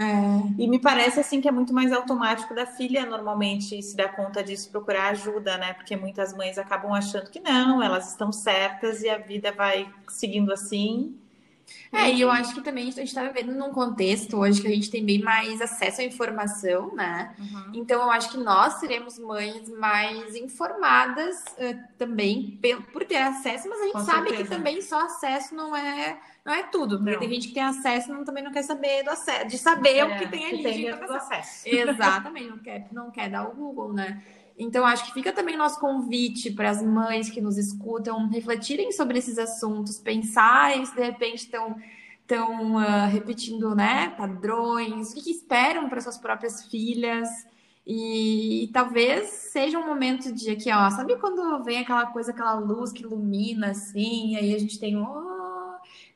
é. 0.00 0.62
E 0.62 0.68
me 0.68 0.78
parece 0.78 1.18
assim 1.18 1.40
que 1.40 1.48
é 1.48 1.50
muito 1.50 1.74
mais 1.74 1.92
automático 1.92 2.54
da 2.54 2.64
filha 2.64 3.04
normalmente 3.04 3.82
se 3.82 3.96
dar 3.96 4.14
conta 4.14 4.44
disso, 4.44 4.70
procurar 4.70 5.08
ajuda, 5.08 5.58
né? 5.58 5.74
Porque 5.74 5.96
muitas 5.96 6.32
mães 6.32 6.56
acabam 6.56 6.92
achando 6.92 7.28
que 7.28 7.40
não, 7.40 7.82
elas 7.82 8.10
estão 8.10 8.30
certas 8.30 9.02
e 9.02 9.08
a 9.08 9.18
vida 9.18 9.50
vai 9.50 9.92
seguindo 10.06 10.52
assim. 10.52 11.18
É, 11.92 12.10
e 12.10 12.20
eu 12.20 12.30
acho 12.30 12.54
que 12.54 12.60
também 12.60 12.88
a 12.88 12.90
gente 12.90 13.08
está 13.08 13.22
vivendo 13.24 13.54
num 13.54 13.72
contexto 13.72 14.36
hoje 14.36 14.60
que 14.60 14.66
a 14.66 14.70
gente 14.70 14.90
tem 14.90 15.04
bem 15.04 15.20
mais 15.20 15.60
acesso 15.60 16.00
à 16.00 16.04
informação, 16.04 16.94
né? 16.94 17.34
Uhum. 17.38 17.72
Então 17.74 18.02
eu 18.02 18.10
acho 18.10 18.30
que 18.30 18.36
nós 18.36 18.74
seremos 18.74 19.18
mães 19.18 19.68
mais 19.70 20.34
informadas 20.34 21.44
uh, 21.58 21.78
também 21.96 22.58
por 22.92 23.04
ter 23.04 23.16
acesso, 23.16 23.68
mas 23.68 23.80
a 23.80 23.84
gente 23.84 23.92
Com 23.92 24.00
sabe 24.00 24.28
certeza. 24.28 24.42
que 24.42 24.56
também 24.56 24.82
só 24.82 25.04
acesso 25.04 25.54
não 25.54 25.74
é 25.74 26.18
não 26.44 26.54
é 26.54 26.62
tudo, 26.62 26.96
porque 26.96 27.12
não. 27.12 27.18
tem 27.18 27.28
gente 27.30 27.48
que 27.48 27.54
tem 27.54 27.62
acesso 27.62 28.10
e 28.10 28.24
também 28.24 28.42
não 28.42 28.52
quer 28.52 28.62
saber 28.62 29.02
do 29.02 29.10
acesso, 29.10 29.48
de 29.48 29.58
saber 29.58 29.98
é, 29.98 30.04
o 30.04 30.18
que 30.18 30.28
tem 30.28 30.46
ali. 30.46 30.56
Que 30.56 30.62
tem 30.62 31.06
do 31.06 31.12
acesso. 31.12 31.68
Exatamente, 31.68 32.48
não 32.48 32.58
quer, 32.58 32.88
não 32.90 33.10
quer 33.10 33.28
dar 33.28 33.46
o 33.46 33.54
Google, 33.54 33.92
né? 33.92 34.22
Então, 34.58 34.84
acho 34.84 35.06
que 35.06 35.12
fica 35.12 35.32
também 35.32 35.56
nosso 35.56 35.78
convite 35.78 36.50
para 36.50 36.68
as 36.68 36.82
mães 36.82 37.30
que 37.30 37.40
nos 37.40 37.56
escutam 37.56 38.28
refletirem 38.28 38.90
sobre 38.90 39.18
esses 39.18 39.38
assuntos, 39.38 39.98
pensarem 39.98 40.84
se 40.84 40.94
de 40.94 41.02
repente 41.02 41.44
estão 41.44 41.76
estão 42.28 42.74
uh, 42.76 43.08
repetindo 43.10 43.74
né, 43.74 44.10
padrões, 44.10 45.10
o 45.10 45.14
que, 45.14 45.22
que 45.22 45.30
esperam 45.30 45.88
para 45.88 45.98
suas 45.98 46.18
próprias 46.18 46.66
filhas. 46.66 47.26
E, 47.86 48.64
e, 48.64 48.68
talvez 48.68 49.28
seja 49.30 49.78
um 49.78 49.86
momento 49.86 50.30
de 50.30 50.50
aqui, 50.50 50.70
ó, 50.70 50.90
sabe 50.90 51.16
quando 51.16 51.64
vem 51.64 51.78
aquela 51.78 52.04
coisa, 52.04 52.32
aquela 52.32 52.52
luz 52.52 52.92
que 52.92 53.02
ilumina 53.02 53.70
assim, 53.70 54.36
aí 54.36 54.54
a 54.54 54.58
gente 54.58 54.78
tem 54.78 54.94
oh, 54.98 55.37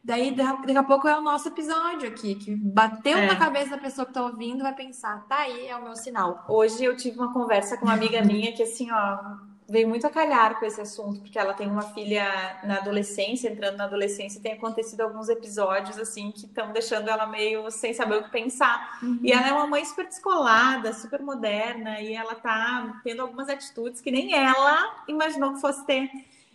daí 0.02 0.34
daqui 0.34 0.76
a 0.76 0.82
pouco 0.82 1.06
é 1.06 1.16
o 1.16 1.22
nosso 1.22 1.48
episódio 1.48 2.08
aqui, 2.08 2.34
que 2.34 2.54
bateu 2.54 3.18
é. 3.18 3.26
na 3.26 3.36
cabeça 3.36 3.70
da 3.70 3.78
pessoa 3.78 4.06
que 4.06 4.12
tá 4.12 4.24
ouvindo, 4.24 4.62
vai 4.62 4.74
pensar, 4.74 5.26
tá 5.28 5.38
aí, 5.38 5.66
é 5.66 5.76
o 5.76 5.82
meu 5.82 5.94
sinal. 5.96 6.44
Hoje 6.48 6.84
eu 6.84 6.96
tive 6.96 7.18
uma 7.18 7.32
conversa 7.32 7.76
com 7.76 7.84
uma 7.84 7.94
amiga 7.94 8.22
minha 8.24 8.52
que 8.52 8.62
assim, 8.62 8.90
ó, 8.90 9.36
veio 9.68 9.88
muito 9.88 10.06
a 10.06 10.10
calhar 10.10 10.58
com 10.58 10.66
esse 10.66 10.80
assunto, 10.80 11.20
porque 11.20 11.38
ela 11.38 11.54
tem 11.54 11.66
uma 11.66 11.80
filha 11.80 12.26
na 12.64 12.76
adolescência, 12.76 13.48
entrando 13.48 13.76
na 13.76 13.84
adolescência, 13.84 14.38
e 14.38 14.42
tem 14.42 14.52
acontecido 14.52 15.00
alguns 15.00 15.28
episódios 15.28 15.98
assim 15.98 16.30
que 16.30 16.46
estão 16.46 16.72
deixando 16.72 17.08
ela 17.08 17.26
meio 17.26 17.70
sem 17.70 17.94
saber 17.94 18.16
o 18.16 18.24
que 18.24 18.30
pensar. 18.30 18.98
Uhum. 19.02 19.20
E 19.22 19.32
ela 19.32 19.48
é 19.48 19.52
uma 19.52 19.66
mãe 19.66 19.84
super 19.84 20.06
descolada, 20.06 20.92
super 20.92 21.22
moderna, 21.22 22.00
e 22.00 22.14
ela 22.14 22.34
tá 22.34 23.00
tendo 23.02 23.22
algumas 23.22 23.48
atitudes 23.48 24.00
que 24.00 24.10
nem 24.10 24.34
ela 24.34 25.04
imaginou 25.08 25.54
que 25.54 25.60
fosse 25.60 25.86
ter. 25.86 26.10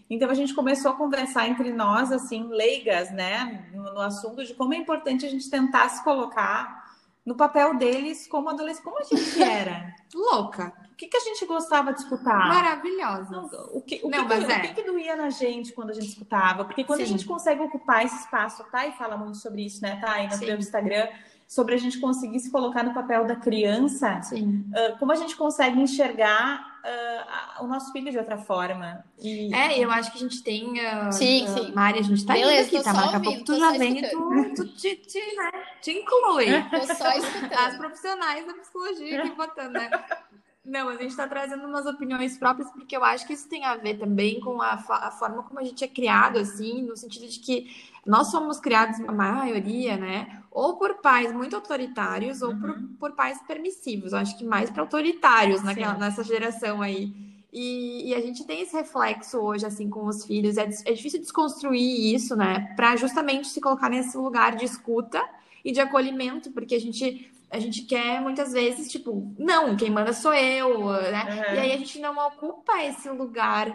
Então 0.10 0.30
a 0.30 0.34
gente 0.34 0.54
começou 0.54 0.92
a 0.92 0.96
conversar 0.96 1.48
entre 1.48 1.72
nós, 1.72 2.12
assim, 2.12 2.48
leigas, 2.48 3.12
né, 3.12 3.70
no, 3.74 3.84
no 3.94 4.02
assunto 4.02 4.44
de 4.44 4.54
como 4.54 4.74
é 4.74 4.78
importante 4.78 5.26
a 5.26 5.30
gente 5.30 5.50
tentar 5.50 5.90
se 5.90 6.04
colocar 6.04 6.88
no 7.26 7.36
papel 7.36 7.78
deles 7.78 8.26
como 8.26 8.50
adolescente, 8.50 8.84
como 8.84 9.00
a 9.00 9.04
gente 9.04 9.44
era. 9.44 9.94
Louca. 10.16 10.72
O 10.94 10.96
que, 10.96 11.08
que 11.08 11.18
a 11.18 11.20
gente 11.20 11.46
gostava 11.46 11.94
de 11.94 12.00
escutar? 12.00 12.48
Maravilhosa. 12.48 13.40
O 13.74 13.82
que, 13.82 14.00
o, 14.02 14.10
Não, 14.10 14.26
que, 14.26 14.34
é. 14.34 14.38
o 14.40 14.62
que, 14.62 14.74
que 14.76 14.84
doía 14.84 15.16
na 15.16 15.30
gente 15.30 15.74
quando 15.74 15.92
a 15.92 15.94
gente 15.94 16.08
escutava? 16.08 16.64
Porque 16.64 16.86
quando 16.86 17.00
Sim. 17.00 17.04
a 17.04 17.08
gente 17.08 17.26
consegue 17.26 17.62
ocupar 17.62 18.06
esse 18.06 18.16
espaço, 18.22 18.64
tá? 18.72 18.88
E 18.88 18.94
fala 18.94 19.18
muito 19.18 19.38
sobre 19.38 19.66
isso, 19.66 19.82
né? 19.82 20.00
Tá 20.00 20.14
aí 20.14 20.28
no 20.28 20.38
meu 20.40 20.58
Instagram 20.58 21.08
sobre 21.46 21.76
a 21.76 21.78
gente 21.78 22.00
conseguir 22.00 22.40
se 22.40 22.50
colocar 22.50 22.84
no 22.84 22.94
papel 22.94 23.26
da 23.26 23.36
criança, 23.36 24.20
uh, 24.34 24.98
como 24.98 25.12
a 25.12 25.16
gente 25.16 25.36
consegue 25.36 25.80
enxergar 25.80 26.77
uh, 26.88 27.64
o 27.64 27.68
nosso 27.68 27.92
filho 27.92 28.10
de 28.12 28.18
outra 28.18 28.38
forma. 28.38 29.04
E... 29.20 29.54
É, 29.54 29.84
eu 29.84 29.92
acho 29.92 30.12
que 30.12 30.18
a 30.18 30.22
gente 30.22 30.44
tem. 30.44 30.74
Uh, 30.74 31.12
sim, 31.12 31.46
uh, 31.46 31.48
sim. 31.48 31.72
Mari, 31.74 32.00
a 32.00 32.04
gente 32.04 32.26
tá 32.26 32.34
Beleza, 32.34 32.68
aqui, 32.68 32.84
tá? 32.84 32.94
Daqui 32.94 33.16
a 33.16 33.20
pouco 33.20 33.44
tu 33.44 33.60
já 33.60 33.72
vem 33.72 34.00
e 34.00 34.10
tu, 34.10 34.54
tu 34.56 34.68
te, 34.76 34.96
te, 34.96 35.36
né, 35.36 35.52
te 35.82 35.92
inclui. 35.92 36.48
Tô 36.70 36.96
só 36.96 37.12
escutando. 37.18 37.54
As 37.54 37.78
profissionais 37.78 38.46
da 38.48 38.54
psicologia 38.54 39.24
aqui 39.24 39.36
botando, 39.36 39.74
né? 39.74 39.90
Não, 40.68 40.88
mas 40.88 40.98
a 40.98 41.02
gente 41.02 41.12
está 41.12 41.26
trazendo 41.26 41.66
umas 41.66 41.86
opiniões 41.86 42.38
próprias, 42.38 42.70
porque 42.72 42.96
eu 42.96 43.02
acho 43.02 43.26
que 43.26 43.32
isso 43.32 43.48
tem 43.48 43.64
a 43.64 43.78
ver 43.78 43.98
também 43.98 44.42
com 44.42 44.62
a, 44.62 44.74
a, 44.74 45.12
forma 45.12 45.42
como 45.44 45.62
a 45.62 45.64
gente 45.64 45.82
é 45.82 45.88
criado, 45.88 46.38
assim, 46.38 46.84
no 46.84 46.98
sentido 46.98 47.26
de 47.26 47.40
que 47.40 47.74
nós 48.06 48.28
somos 48.28 48.60
criados, 48.60 49.00
a 49.08 49.12
maioria, 49.14 49.96
né? 49.96 50.44
Ou 50.52 50.78
por 50.78 50.96
pais 50.96 51.32
muito 51.32 51.56
autoritários, 51.56 52.42
ou 52.42 52.54
por, 52.54 52.70
uhum. 52.70 52.96
por 53.00 53.12
pais 53.14 53.42
permissivos. 53.48 54.12
Eu 54.12 54.20
acho 54.20 54.38
que 54.38 54.44
mais 54.44 54.70
para 54.70 54.84
autoritários 54.84 55.64
naquela, 55.64 55.94
nessa 55.94 56.22
geração 56.22 56.82
aí. 56.82 57.14
E, 57.52 58.10
e, 58.10 58.14
a 58.14 58.20
gente 58.20 58.46
tem 58.46 58.62
esse 58.62 58.76
reflexo 58.76 59.38
hoje, 59.40 59.66
assim, 59.66 59.90
com 59.90 60.06
os 60.06 60.26
filhos. 60.26 60.58
É, 60.58 60.64
é 60.64 60.92
difícil 60.92 61.22
desconstruir 61.22 62.14
isso, 62.14 62.36
né? 62.36 62.74
Para 62.76 62.98
justamente 62.98 63.48
se 63.48 63.62
colocar 63.62 63.90
nesse 63.90 64.18
lugar 64.18 64.58
de 64.58 64.66
escuta 64.66 65.24
e 65.68 65.74
de 65.74 65.82
acolhimento, 65.82 66.50
porque 66.52 66.76
a 66.76 66.80
gente 66.80 67.30
a 67.50 67.60
gente 67.60 67.84
quer 67.84 68.22
muitas 68.22 68.52
vezes, 68.52 68.92
tipo, 68.92 69.34
não, 69.38 69.76
quem 69.78 69.90
manda 69.90 70.12
sou 70.12 70.34
eu, 70.34 70.90
né? 70.90 71.24
Uhum. 71.24 71.56
E 71.56 71.60
aí 71.60 71.72
a 71.74 71.78
gente 71.78 72.00
não 72.00 72.18
ocupa 72.28 72.84
esse 72.84 73.10
lugar 73.10 73.68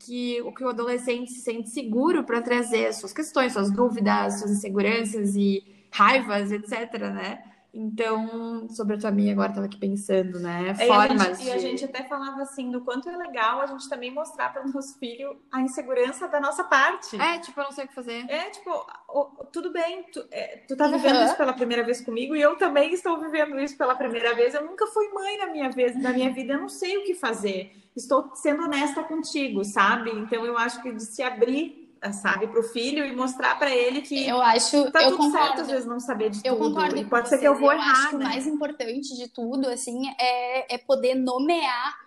que 0.00 0.40
o 0.42 0.52
que 0.52 0.64
o 0.64 0.68
adolescente 0.68 1.30
se 1.30 1.40
sente 1.40 1.70
seguro 1.70 2.24
para 2.24 2.42
trazer 2.42 2.92
suas 2.92 3.12
questões, 3.12 3.52
suas 3.52 3.70
dúvidas, 3.70 4.38
suas 4.38 4.52
inseguranças 4.52 5.36
e 5.36 5.62
raivas, 5.90 6.50
etc, 6.50 6.98
né? 7.12 7.42
Então, 7.74 8.68
sobre 8.68 8.94
a 8.94 8.98
tua 8.98 9.08
amiga, 9.08 9.32
agora 9.32 9.48
estava 9.48 9.66
aqui 9.66 9.76
pensando, 9.76 10.38
né? 10.38 10.76
É, 10.78 10.86
Formas. 10.86 11.26
E 11.26 11.30
a, 11.30 11.34
gente, 11.34 11.42
de... 11.42 11.48
e 11.48 11.52
a 11.52 11.58
gente 11.58 11.84
até 11.84 12.04
falava 12.04 12.40
assim, 12.42 12.70
do 12.70 12.82
quanto 12.82 13.08
é 13.08 13.16
legal 13.16 13.60
a 13.60 13.66
gente 13.66 13.88
também 13.88 14.12
mostrar 14.12 14.52
para 14.52 14.64
o 14.64 14.72
nosso 14.72 14.96
filho 14.98 15.36
a 15.50 15.60
insegurança 15.60 16.28
da 16.28 16.38
nossa 16.38 16.62
parte. 16.62 17.20
É, 17.20 17.38
tipo, 17.40 17.58
eu 17.58 17.64
não 17.64 17.72
sei 17.72 17.84
o 17.84 17.88
que 17.88 17.94
fazer. 17.94 18.24
É, 18.30 18.50
tipo, 18.50 18.70
oh, 19.08 19.44
tudo 19.52 19.72
bem, 19.72 20.04
tu, 20.04 20.24
é, 20.30 20.58
tu 20.68 20.76
tá 20.76 20.86
vivendo 20.86 21.16
uhum. 21.16 21.24
isso 21.24 21.36
pela 21.36 21.52
primeira 21.52 21.82
vez 21.82 22.00
comigo 22.00 22.36
e 22.36 22.40
eu 22.40 22.56
também 22.56 22.94
estou 22.94 23.20
vivendo 23.20 23.58
isso 23.58 23.76
pela 23.76 23.96
primeira 23.96 24.34
vez. 24.34 24.54
Eu 24.54 24.64
nunca 24.64 24.86
fui 24.86 25.08
mãe 25.08 25.36
na 25.38 25.46
minha 25.46 25.68
vez, 25.68 26.00
na 26.00 26.12
minha 26.12 26.32
vida, 26.32 26.52
eu 26.52 26.60
não 26.60 26.68
sei 26.68 26.98
o 26.98 27.04
que 27.04 27.14
fazer. 27.14 27.72
Estou 27.96 28.30
sendo 28.36 28.62
honesta 28.62 29.02
contigo, 29.02 29.64
sabe? 29.64 30.10
Então 30.10 30.46
eu 30.46 30.56
acho 30.56 30.80
que 30.80 30.92
de 30.92 31.04
se 31.04 31.22
abrir 31.22 31.83
sabe, 32.12 32.46
para 32.46 32.60
o 32.60 32.62
filho 32.62 33.04
e 33.04 33.14
mostrar 33.14 33.58
para 33.58 33.74
ele 33.74 34.02
que 34.02 34.26
eu 34.26 34.40
acho, 34.40 34.90
tá 34.90 35.02
eu 35.02 35.10
tudo 35.10 35.18
concordo. 35.18 35.46
certo 35.46 35.60
às 35.62 35.70
vezes 35.70 35.86
não 35.86 36.00
saber 36.00 36.30
de 36.30 36.40
eu 36.44 36.56
tudo. 36.56 36.68
Concordo 36.70 36.96
e 36.96 37.04
pode 37.04 37.28
ser 37.28 37.38
que 37.38 37.46
eu 37.46 37.54
vou 37.54 37.72
eu 37.72 37.78
errar. 37.78 37.92
Acho 37.92 38.10
que 38.10 38.16
né? 38.16 38.24
o 38.24 38.28
mais 38.28 38.46
importante 38.46 39.16
de 39.16 39.28
tudo, 39.28 39.68
assim, 39.68 40.02
é, 40.18 40.74
é 40.74 40.78
poder 40.78 41.14
nomear 41.14 42.04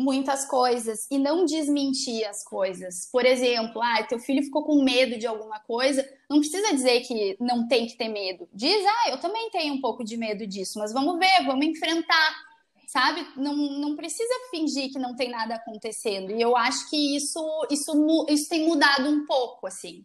muitas 0.00 0.46
coisas 0.46 1.06
e 1.10 1.18
não 1.18 1.44
desmentir 1.44 2.24
as 2.24 2.42
coisas. 2.42 3.08
Por 3.12 3.26
exemplo, 3.26 3.82
ah, 3.82 4.02
teu 4.02 4.18
filho 4.18 4.42
ficou 4.42 4.64
com 4.64 4.82
medo 4.82 5.18
de 5.18 5.26
alguma 5.26 5.60
coisa, 5.60 6.08
não 6.28 6.38
precisa 6.38 6.72
dizer 6.72 7.00
que 7.00 7.36
não 7.38 7.68
tem 7.68 7.86
que 7.86 7.96
ter 7.96 8.08
medo. 8.08 8.48
Diz, 8.52 8.82
ah, 8.86 9.10
eu 9.10 9.18
também 9.18 9.50
tenho 9.50 9.74
um 9.74 9.80
pouco 9.80 10.02
de 10.02 10.16
medo 10.16 10.46
disso, 10.46 10.78
mas 10.78 10.92
vamos 10.92 11.18
ver, 11.18 11.44
vamos 11.44 11.66
enfrentar 11.66 12.49
sabe? 12.90 13.24
Não, 13.36 13.54
não 13.54 13.94
precisa 13.94 14.34
fingir 14.50 14.90
que 14.90 14.98
não 14.98 15.14
tem 15.14 15.30
nada 15.30 15.54
acontecendo. 15.54 16.32
E 16.32 16.40
eu 16.40 16.56
acho 16.56 16.90
que 16.90 17.16
isso, 17.16 17.40
isso, 17.70 18.26
isso 18.28 18.48
tem 18.48 18.66
mudado 18.66 19.08
um 19.08 19.24
pouco, 19.26 19.68
assim. 19.68 20.04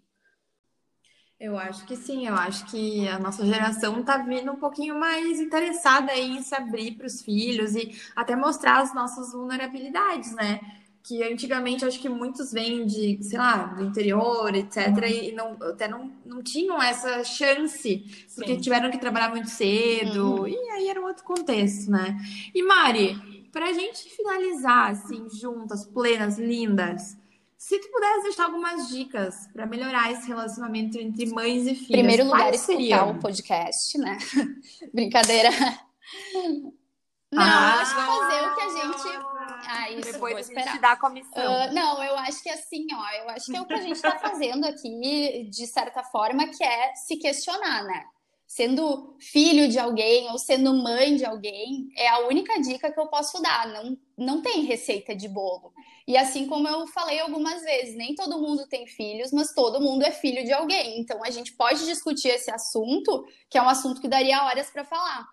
Eu 1.39 1.57
acho 1.57 1.83
que 1.85 1.95
sim, 1.95 2.27
eu 2.27 2.35
acho 2.35 2.65
que 2.67 3.07
a 3.07 3.17
nossa 3.17 3.43
geração 3.43 3.99
está 3.99 4.17
vindo 4.17 4.51
um 4.51 4.55
pouquinho 4.55 4.97
mais 4.99 5.39
interessada 5.39 6.15
em 6.15 6.41
se 6.43 6.53
abrir 6.53 6.91
para 6.95 7.07
os 7.07 7.23
filhos 7.23 7.75
e 7.75 7.91
até 8.15 8.35
mostrar 8.35 8.81
as 8.81 8.93
nossas 8.93 9.33
vulnerabilidades, 9.33 10.33
né? 10.35 10.61
Que 11.05 11.21
antigamente 11.21 11.85
acho 11.85 11.99
que 11.99 12.09
muitos 12.09 12.51
vêm 12.51 12.83
de, 12.83 13.19
sei 13.21 13.37
lá, 13.37 13.65
do 13.65 13.83
interior, 13.83 14.55
etc., 14.55 14.87
uhum. 14.87 15.03
e 15.03 15.31
não, 15.31 15.57
até 15.61 15.87
não, 15.87 16.11
não 16.25 16.41
tinham 16.41 16.81
essa 16.81 17.23
chance, 17.23 18.03
porque 18.33 18.55
Sim. 18.55 18.61
tiveram 18.61 18.89
que 18.89 18.97
trabalhar 18.97 19.29
muito 19.29 19.49
cedo, 19.49 20.41
uhum. 20.41 20.47
e 20.47 20.57
aí 20.71 20.89
era 20.89 20.99
um 20.99 21.05
outro 21.05 21.23
contexto, 21.23 21.91
né? 21.91 22.17
E 22.53 22.63
Mari, 22.63 23.49
pra 23.51 23.71
gente 23.71 24.09
finalizar, 24.09 24.91
assim, 24.91 25.27
juntas, 25.29 25.85
plenas, 25.85 26.39
lindas, 26.39 27.15
se 27.55 27.79
tu 27.79 27.87
pudesse 27.91 28.23
deixar 28.23 28.45
algumas 28.45 28.89
dicas 28.89 29.47
para 29.53 29.67
melhorar 29.67 30.11
esse 30.11 30.27
relacionamento 30.27 30.97
entre 30.97 31.27
mães 31.27 31.67
e 31.67 31.75
filhas, 31.75 31.87
Primeiro 31.87 32.25
lugar, 32.25 32.53
escutar 32.53 32.77
seriam? 32.77 33.11
o 33.11 33.19
podcast, 33.19 33.97
né? 33.99 34.17
Brincadeira. 34.93 35.49
Não, 37.31 37.41
ah, 37.41 37.81
acho 37.81 37.95
que 37.95 38.01
fazer 38.01 38.47
o 38.47 38.55
que 38.55 38.61
a 38.61 38.69
gente 38.69 39.34
ah, 39.67 39.89
isso 39.91 40.13
Depois 40.13 40.33
vou 40.33 40.39
esperar. 40.39 40.67
a 40.67 40.71
gente 40.71 40.81
dá 40.81 40.91
a 40.91 40.99
comissão. 40.99 41.43
Uh, 41.43 41.73
não, 41.73 42.03
eu 42.03 42.15
acho 42.17 42.41
que 42.41 42.49
assim, 42.49 42.87
ó, 42.93 43.09
eu 43.21 43.29
acho 43.29 43.45
que 43.45 43.57
é 43.57 43.61
o 43.61 43.65
que 43.65 43.73
a 43.73 43.81
gente 43.81 43.95
está 43.95 44.17
fazendo 44.19 44.65
aqui, 44.65 45.47
de 45.49 45.67
certa 45.67 46.03
forma, 46.03 46.47
que 46.47 46.63
é 46.63 46.93
se 46.95 47.17
questionar, 47.17 47.83
né? 47.83 48.05
Sendo 48.47 49.17
filho 49.19 49.67
de 49.67 49.79
alguém 49.79 50.29
ou 50.29 50.37
sendo 50.37 50.73
mãe 50.73 51.15
de 51.15 51.25
alguém, 51.25 51.89
é 51.97 52.07
a 52.07 52.19
única 52.27 52.61
dica 52.61 52.91
que 52.91 52.99
eu 52.99 53.07
posso 53.07 53.41
dar. 53.41 53.67
Não, 53.67 53.97
não 54.17 54.41
tem 54.41 54.63
receita 54.63 55.15
de 55.15 55.27
bolo. 55.27 55.73
E 56.07 56.15
assim 56.15 56.45
como 56.45 56.67
eu 56.67 56.85
falei 56.87 57.19
algumas 57.19 57.63
vezes, 57.63 57.95
nem 57.95 58.13
todo 58.13 58.39
mundo 58.39 58.67
tem 58.67 58.85
filhos, 58.85 59.31
mas 59.31 59.53
todo 59.53 59.81
mundo 59.81 60.03
é 60.03 60.11
filho 60.11 60.45
de 60.45 60.53
alguém. 60.53 60.99
Então 60.99 61.23
a 61.23 61.31
gente 61.31 61.53
pode 61.53 61.85
discutir 61.85 62.29
esse 62.29 62.51
assunto, 62.51 63.25
que 63.49 63.57
é 63.57 63.61
um 63.61 63.67
assunto 63.67 63.99
que 63.99 64.07
daria 64.07 64.43
horas 64.43 64.69
para 64.69 64.85
falar 64.85 65.27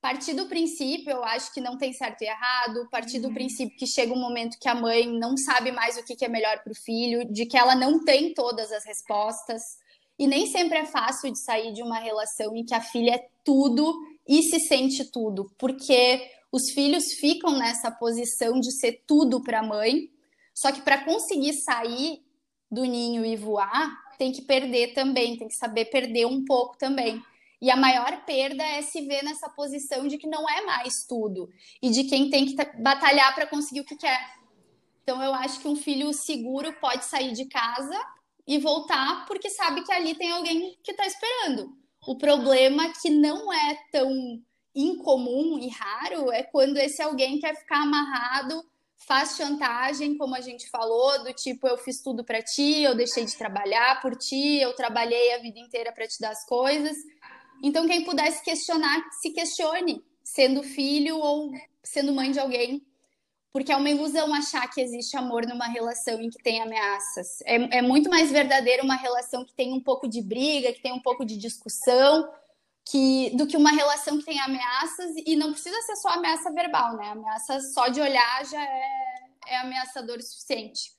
partir 0.00 0.34
do 0.34 0.46
princípio, 0.46 1.10
eu 1.10 1.24
acho 1.24 1.52
que 1.52 1.60
não 1.60 1.76
tem 1.76 1.92
certo 1.92 2.22
e 2.22 2.26
errado, 2.26 2.88
partir 2.90 3.18
do 3.18 3.28
uhum. 3.28 3.34
princípio 3.34 3.76
que 3.76 3.86
chega 3.86 4.12
um 4.12 4.20
momento 4.20 4.58
que 4.58 4.68
a 4.68 4.74
mãe 4.74 5.06
não 5.06 5.36
sabe 5.36 5.72
mais 5.72 5.96
o 5.96 6.04
que 6.04 6.24
é 6.24 6.28
melhor 6.28 6.62
para 6.62 6.72
o 6.72 6.76
filho, 6.76 7.24
de 7.24 7.46
que 7.46 7.56
ela 7.56 7.74
não 7.74 8.04
tem 8.04 8.32
todas 8.32 8.70
as 8.72 8.84
respostas. 8.84 9.62
E 10.18 10.26
nem 10.26 10.46
sempre 10.46 10.78
é 10.78 10.86
fácil 10.86 11.30
de 11.30 11.38
sair 11.38 11.72
de 11.72 11.82
uma 11.82 11.98
relação 11.98 12.56
em 12.56 12.64
que 12.64 12.74
a 12.74 12.80
filha 12.80 13.16
é 13.16 13.28
tudo 13.44 13.94
e 14.26 14.42
se 14.42 14.60
sente 14.60 15.04
tudo, 15.04 15.50
porque 15.58 16.30
os 16.50 16.70
filhos 16.70 17.12
ficam 17.12 17.58
nessa 17.58 17.90
posição 17.90 18.58
de 18.58 18.72
ser 18.72 19.02
tudo 19.06 19.42
para 19.42 19.60
a 19.60 19.66
mãe, 19.66 20.10
só 20.54 20.72
que 20.72 20.80
para 20.80 21.04
conseguir 21.04 21.52
sair 21.52 22.24
do 22.70 22.84
ninho 22.84 23.24
e 23.24 23.36
voar, 23.36 23.94
tem 24.18 24.32
que 24.32 24.42
perder 24.42 24.94
também, 24.94 25.36
tem 25.36 25.48
que 25.48 25.54
saber 25.54 25.86
perder 25.86 26.26
um 26.26 26.44
pouco 26.44 26.76
também. 26.78 27.22
E 27.60 27.70
a 27.70 27.76
maior 27.76 28.24
perda 28.24 28.62
é 28.62 28.82
se 28.82 29.00
ver 29.02 29.22
nessa 29.22 29.48
posição 29.48 30.06
de 30.06 30.18
que 30.18 30.26
não 30.26 30.48
é 30.48 30.62
mais 30.62 31.04
tudo 31.06 31.48
e 31.80 31.90
de 31.90 32.04
quem 32.04 32.28
tem 32.28 32.46
que 32.46 32.54
batalhar 32.78 33.34
para 33.34 33.46
conseguir 33.46 33.80
o 33.80 33.84
que 33.84 33.96
quer. 33.96 34.36
Então 35.02 35.22
eu 35.22 35.32
acho 35.32 35.60
que 35.60 35.68
um 35.68 35.76
filho 35.76 36.12
seguro 36.12 36.72
pode 36.80 37.04
sair 37.04 37.32
de 37.32 37.46
casa 37.46 37.98
e 38.46 38.58
voltar 38.58 39.24
porque 39.26 39.48
sabe 39.48 39.82
que 39.82 39.92
ali 39.92 40.14
tem 40.14 40.30
alguém 40.30 40.76
que 40.82 40.90
está 40.90 41.06
esperando. 41.06 41.76
O 42.06 42.16
problema 42.16 42.92
que 43.00 43.08
não 43.08 43.52
é 43.52 43.78
tão 43.90 44.10
incomum 44.74 45.58
e 45.58 45.68
raro 45.68 46.30
é 46.30 46.42
quando 46.42 46.76
esse 46.76 47.00
alguém 47.00 47.38
quer 47.38 47.56
ficar 47.56 47.82
amarrado, 47.82 48.62
faz 48.96 49.36
chantagem, 49.36 50.16
como 50.16 50.34
a 50.34 50.40
gente 50.40 50.68
falou, 50.68 51.24
do 51.24 51.32
tipo 51.32 51.66
eu 51.66 51.78
fiz 51.78 52.02
tudo 52.02 52.24
para 52.24 52.42
ti, 52.42 52.82
eu 52.82 52.94
deixei 52.94 53.24
de 53.24 53.36
trabalhar 53.36 54.00
por 54.00 54.16
ti, 54.16 54.60
eu 54.60 54.74
trabalhei 54.74 55.34
a 55.34 55.38
vida 55.38 55.58
inteira 55.58 55.92
para 55.92 56.06
te 56.06 56.20
dar 56.20 56.30
as 56.30 56.44
coisas 56.44 56.96
então, 57.62 57.86
quem 57.86 58.04
pudesse 58.04 58.42
questionar, 58.42 59.02
se 59.20 59.30
questione. 59.30 60.04
sendo 60.22 60.62
filho 60.62 61.18
ou 61.18 61.52
sendo 61.84 62.12
mãe 62.12 62.32
de 62.32 62.40
alguém. 62.40 62.84
Porque 63.52 63.72
é 63.72 63.76
uma 63.76 63.88
ilusão 63.88 64.34
achar 64.34 64.68
que 64.68 64.80
existe 64.80 65.16
amor 65.16 65.46
numa 65.46 65.66
relação 65.66 66.20
em 66.20 66.28
que 66.28 66.42
tem 66.42 66.60
ameaças. 66.60 67.40
É, 67.42 67.78
é 67.78 67.82
muito 67.82 68.10
mais 68.10 68.30
verdadeiro 68.30 68.84
uma 68.84 68.96
relação 68.96 69.44
que 69.44 69.54
tem 69.54 69.72
um 69.72 69.80
pouco 69.80 70.08
de 70.08 70.20
briga, 70.20 70.72
que 70.72 70.82
tem 70.82 70.92
um 70.92 71.00
pouco 71.00 71.24
de 71.24 71.38
discussão, 71.38 72.28
que, 72.84 73.30
do 73.36 73.46
que 73.46 73.56
uma 73.56 73.70
relação 73.70 74.18
que 74.18 74.26
tem 74.26 74.38
ameaças 74.40 75.14
e 75.24 75.36
não 75.36 75.52
precisa 75.52 75.80
ser 75.82 75.96
só 75.96 76.10
ameaça 76.10 76.52
verbal, 76.52 76.96
né? 76.96 77.08
Ameaça 77.10 77.60
só 77.60 77.88
de 77.88 78.00
olhar 78.00 78.44
já 78.44 78.62
é, 78.62 79.18
é 79.46 79.56
ameaçador 79.58 80.18
o 80.18 80.22
suficiente. 80.22 80.92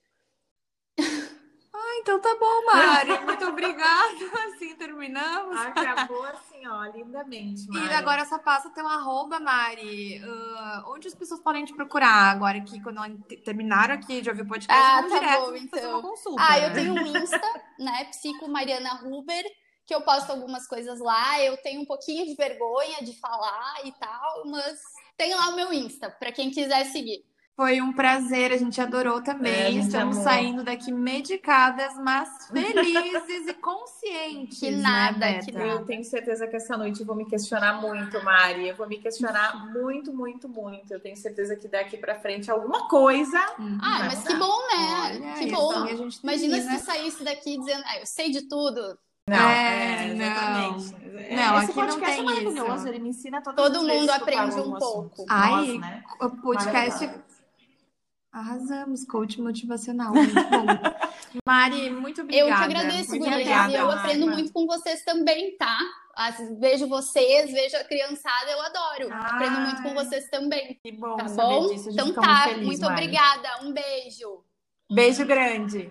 Ah, 1.79 1.97
então 1.99 2.19
tá 2.19 2.35
bom, 2.39 2.65
Mari. 2.65 3.19
Muito 3.25 3.45
obrigada. 3.45 4.13
Assim 4.47 4.75
terminamos. 4.75 5.55
Acabou 5.59 6.23
assim, 6.25 6.65
ó, 6.67 6.85
lindamente. 6.85 7.67
Mari. 7.67 7.85
E 7.87 7.93
agora 7.93 8.25
só 8.25 8.39
passa 8.39 8.69
teu 8.71 8.87
arroba, 8.87 9.39
Mari. 9.39 10.19
Uh, 10.23 10.91
onde 10.91 11.07
as 11.07 11.13
pessoas 11.13 11.39
podem 11.39 11.65
te 11.65 11.73
procurar 11.75 12.31
agora 12.31 12.59
que 12.61 12.81
quando 12.81 12.99
terminaram 13.43 13.93
aqui 13.95 14.21
de 14.21 14.29
ouvir 14.29 14.41
o 14.41 14.47
podcast? 14.47 14.73
Ah, 14.73 15.03
tá 15.03 15.19
direto 15.19 15.39
bom, 15.39 15.45
fazer 15.45 15.59
então. 15.65 15.91
uma 15.91 16.01
consulta, 16.01 16.41
Ah, 16.43 16.59
né? 16.59 16.67
eu 16.67 16.73
tenho 16.73 16.93
um 16.93 17.05
Insta, 17.17 17.63
né? 17.79 18.05
Psico 18.05 18.47
Mariana 18.47 19.01
Huber, 19.05 19.43
que 19.85 19.93
eu 19.93 20.01
posto 20.01 20.31
algumas 20.31 20.67
coisas 20.67 20.99
lá. 20.99 21.39
Eu 21.43 21.57
tenho 21.57 21.81
um 21.81 21.85
pouquinho 21.85 22.25
de 22.25 22.35
vergonha 22.35 22.97
de 23.03 23.13
falar 23.19 23.85
e 23.85 23.91
tal, 23.93 24.43
mas 24.47 24.79
tem 25.15 25.33
lá 25.35 25.49
o 25.49 25.55
meu 25.55 25.71
Insta, 25.71 26.09
pra 26.09 26.31
quem 26.31 26.49
quiser 26.49 26.85
seguir. 26.85 27.23
Foi 27.57 27.81
um 27.81 27.91
prazer, 27.91 28.51
a 28.53 28.57
gente 28.57 28.79
adorou 28.79 29.17
É, 29.17 29.21
também. 29.23 29.71
gente 29.73 29.85
Estamos 29.87 30.17
saindo 30.17 30.63
daqui 30.63 30.91
medicadas, 30.91 31.95
mas 31.95 32.29
felizes 32.53 33.47
e 33.47 33.53
conscientes. 33.55 34.59
Que 34.59 34.69
né, 34.69 34.77
nada, 34.77 35.17
Beta? 35.17 35.45
que 35.51 35.57
Eu 35.57 35.83
tenho 35.83 36.03
certeza 36.03 36.45
que 36.45 36.55
essa 36.55 36.77
noite 36.77 36.99
eu 36.99 37.05
vou 37.07 37.15
me 37.15 37.25
questionar 37.25 37.81
muito, 37.81 38.23
Mari. 38.23 38.67
Eu 38.67 38.75
vou 38.75 38.87
me 38.87 38.99
questionar 38.99 39.73
muito, 39.73 40.13
muito, 40.13 40.47
muito. 40.47 40.93
Eu 40.93 40.99
tenho 40.99 41.17
certeza 41.17 41.55
que 41.55 41.67
daqui 41.67 41.97
pra 41.97 42.13
frente 42.19 42.51
alguma 42.51 42.87
coisa. 42.87 43.39
Uhum. 43.57 43.79
Ah, 43.81 44.03
mas 44.05 44.19
mudar. 44.19 44.27
que 44.29 44.35
bom, 44.35 44.57
né? 44.67 45.01
Olha, 45.01 45.33
que 45.33 45.51
bom. 45.51 46.07
Imagina 46.23 46.61
se 46.61 46.77
tu 46.77 46.85
saísse 46.85 47.23
daqui 47.23 47.57
dizendo, 47.57 47.83
ah, 47.87 47.97
eu 47.99 48.05
sei 48.05 48.29
de 48.29 48.43
tudo. 48.47 48.99
Não, 49.27 49.35
É, 49.49 50.13
exatamente. 50.13 50.95
É, 51.17 51.35
Não, 51.35 51.57
Esse 51.57 51.71
aqui 51.71 51.79
não 51.79 51.87
podcast 51.87 52.05
tem 52.15 52.19
é 52.19 52.23
maravilhoso, 52.23 52.75
isso. 52.75 52.87
ele 52.87 52.99
me 52.99 53.09
ensina 53.09 53.41
todas 53.41 53.65
Todo 53.65 53.85
mundo 53.85 54.09
aprende 54.11 54.59
um 54.59 54.73
pouco. 54.75 55.25
Ai, 55.27 55.51
Nós, 55.65 55.79
né? 55.81 56.03
O 56.21 56.29
podcast. 56.29 57.09
Arrasamos, 58.31 59.03
coach 59.05 59.41
motivacional, 59.41 60.13
muito 60.13 60.33
bom. 60.33 60.65
Mari, 61.45 61.89
muito 61.89 62.21
obrigada. 62.21 62.49
Eu 62.51 62.55
que 62.57 62.63
agradeço, 62.63 63.09
Muito 63.11 63.23
gurias. 63.23 63.41
obrigada, 63.41 63.71
E 63.71 63.75
eu 63.75 63.87
Mari. 63.87 63.99
aprendo 63.99 64.27
muito 64.27 64.53
com 64.53 64.65
vocês 64.67 65.03
também, 65.03 65.57
tá? 65.57 65.77
Vejo 66.59 66.87
vocês, 66.87 67.51
vejo 67.51 67.77
a 67.77 67.83
criançada, 67.83 68.51
eu 68.51 68.61
adoro. 68.61 69.09
Ah. 69.11 69.35
Aprendo 69.35 69.59
muito 69.61 69.81
com 69.83 69.93
vocês 69.93 70.29
também, 70.29 70.79
Que 70.83 70.91
bom 70.91 71.15
tá 71.15 71.27
saber 71.27 71.41
bom? 71.53 71.67
disso. 71.67 71.89
A 71.89 71.91
gente 71.91 72.01
Então 72.09 72.13
tá, 72.13 72.27
muito, 72.27 72.43
feliz, 72.49 72.65
muito 72.65 72.81
Mari. 72.81 72.93
obrigada. 72.93 73.49
Um 73.63 73.71
beijo. 73.71 74.43
Beijo 74.91 75.25
grande. 75.25 75.89